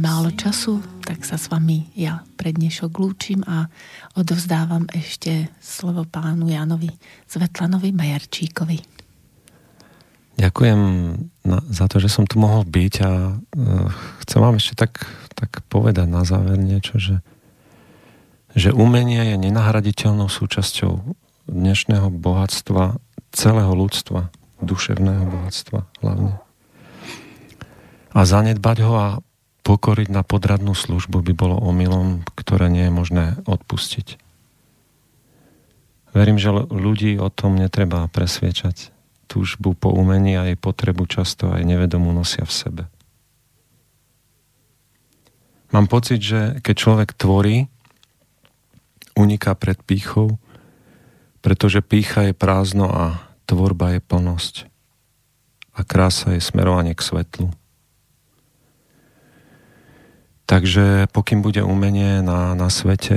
málo 0.01 0.33
času, 0.33 0.81
tak 1.05 1.21
sa 1.21 1.37
s 1.37 1.45
vami 1.53 1.93
ja 1.93 2.25
pre 2.33 2.49
dnešok 2.49 2.89
lúčim 2.97 3.45
a 3.45 3.69
odovzdávam 4.17 4.89
ešte 4.89 5.53
slovo 5.61 6.09
pánu 6.09 6.49
Janovi 6.49 6.89
Svetlanovi 7.29 7.93
Majarčíkovi. 7.93 8.81
Ďakujem 10.41 10.81
za 11.69 11.85
to, 11.85 12.01
že 12.01 12.09
som 12.09 12.25
tu 12.25 12.41
mohol 12.41 12.65
byť 12.65 12.93
a 13.05 13.11
uh, 13.37 13.89
chcem 14.25 14.39
vám 14.41 14.57
ešte 14.57 14.73
tak, 14.73 15.05
tak 15.37 15.61
povedať 15.69 16.09
na 16.09 16.25
záver 16.25 16.57
niečo, 16.57 16.97
že, 16.97 17.21
že 18.57 18.73
umenie 18.73 19.21
je 19.21 19.37
nenahraditeľnou 19.37 20.33
súčasťou 20.33 21.13
dnešného 21.45 22.09
bohatstva 22.09 22.97
celého 23.29 23.73
ľudstva, 23.77 24.33
duševného 24.65 25.29
bohatstva 25.29 25.85
hlavne. 26.01 26.41
A 28.17 28.19
zanedbať 28.25 28.77
ho 28.81 28.93
a 28.97 29.07
pokoriť 29.71 30.11
na 30.11 30.19
podradnú 30.19 30.75
službu 30.75 31.23
by 31.23 31.31
bolo 31.31 31.55
omylom, 31.55 32.27
ktoré 32.35 32.67
nie 32.67 32.91
je 32.91 32.93
možné 32.93 33.25
odpustiť. 33.47 34.19
Verím, 36.11 36.35
že 36.35 36.51
ľudí 36.51 37.15
o 37.15 37.31
tom 37.31 37.55
netreba 37.55 38.03
presviečať. 38.11 38.91
Túžbu 39.31 39.71
po 39.79 39.95
umení 39.95 40.35
a 40.35 40.43
jej 40.51 40.59
potrebu 40.59 41.07
často 41.07 41.55
aj 41.55 41.63
nevedomú 41.63 42.11
nosia 42.11 42.43
v 42.43 42.51
sebe. 42.51 42.83
Mám 45.71 45.87
pocit, 45.87 46.19
že 46.19 46.59
keď 46.59 46.75
človek 46.75 47.09
tvorí, 47.15 47.71
uniká 49.15 49.55
pred 49.55 49.79
pýchou, 49.79 50.35
pretože 51.39 51.79
pícha 51.79 52.27
je 52.27 52.35
prázdno 52.35 52.91
a 52.91 53.23
tvorba 53.47 53.95
je 53.95 54.03
plnosť. 54.03 54.67
A 55.79 55.87
krása 55.87 56.35
je 56.35 56.43
smerovanie 56.43 56.91
k 56.91 57.07
svetlu. 57.07 57.55
Takže 60.51 61.07
pokým 61.15 61.39
bude 61.39 61.63
umenie 61.63 62.19
na, 62.19 62.51
na 62.59 62.67
svete, 62.67 63.15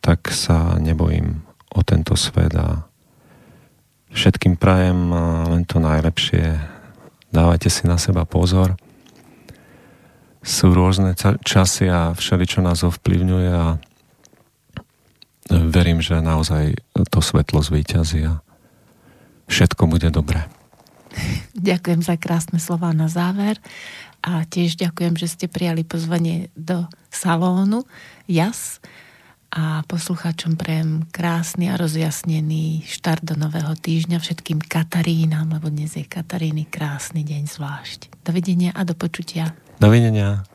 tak 0.00 0.32
sa 0.32 0.80
nebojím 0.80 1.44
o 1.68 1.84
tento 1.84 2.16
svet 2.16 2.56
a 2.56 2.88
všetkým 4.08 4.56
prajem 4.56 5.12
len 5.52 5.68
to 5.68 5.84
najlepšie. 5.84 6.56
Dávajte 7.28 7.68
si 7.68 7.84
na 7.84 8.00
seba 8.00 8.24
pozor. 8.24 8.80
Sú 10.40 10.72
rôzne 10.72 11.12
časy 11.44 11.92
a 11.92 12.16
všeličo 12.16 12.64
nás 12.64 12.80
ovplyvňuje 12.88 13.50
a 13.52 13.76
verím, 15.52 16.00
že 16.00 16.24
naozaj 16.24 16.72
to 17.12 17.20
svetlo 17.20 17.60
zvíťazí 17.60 18.32
a 18.32 18.40
všetko 19.44 19.92
bude 19.92 20.08
dobré. 20.08 20.48
Ďakujem 21.52 22.00
za 22.00 22.16
krásne 22.16 22.56
slova 22.56 22.96
na 22.96 23.12
záver 23.12 23.60
a 24.22 24.46
tiež 24.46 24.78
ďakujem, 24.78 25.18
že 25.18 25.26
ste 25.28 25.46
prijali 25.50 25.82
pozvanie 25.82 26.48
do 26.54 26.86
salónu 27.10 27.84
JAS 28.30 28.78
a 29.52 29.84
poslucháčom 29.84 30.56
prejem 30.56 31.04
krásny 31.12 31.68
a 31.68 31.76
rozjasnený 31.76 32.88
štart 32.88 33.20
do 33.20 33.36
nového 33.36 33.76
týždňa 33.76 34.16
všetkým 34.16 34.64
Katarínam, 34.64 35.52
lebo 35.52 35.68
dnes 35.68 35.92
je 35.92 36.08
Kataríny 36.08 36.64
krásny 36.64 37.20
deň 37.20 37.42
zvlášť. 37.52 38.24
Dovidenia 38.24 38.72
a 38.72 38.80
do 38.88 38.96
počutia. 38.96 39.52
Dovidenia. 39.76 40.48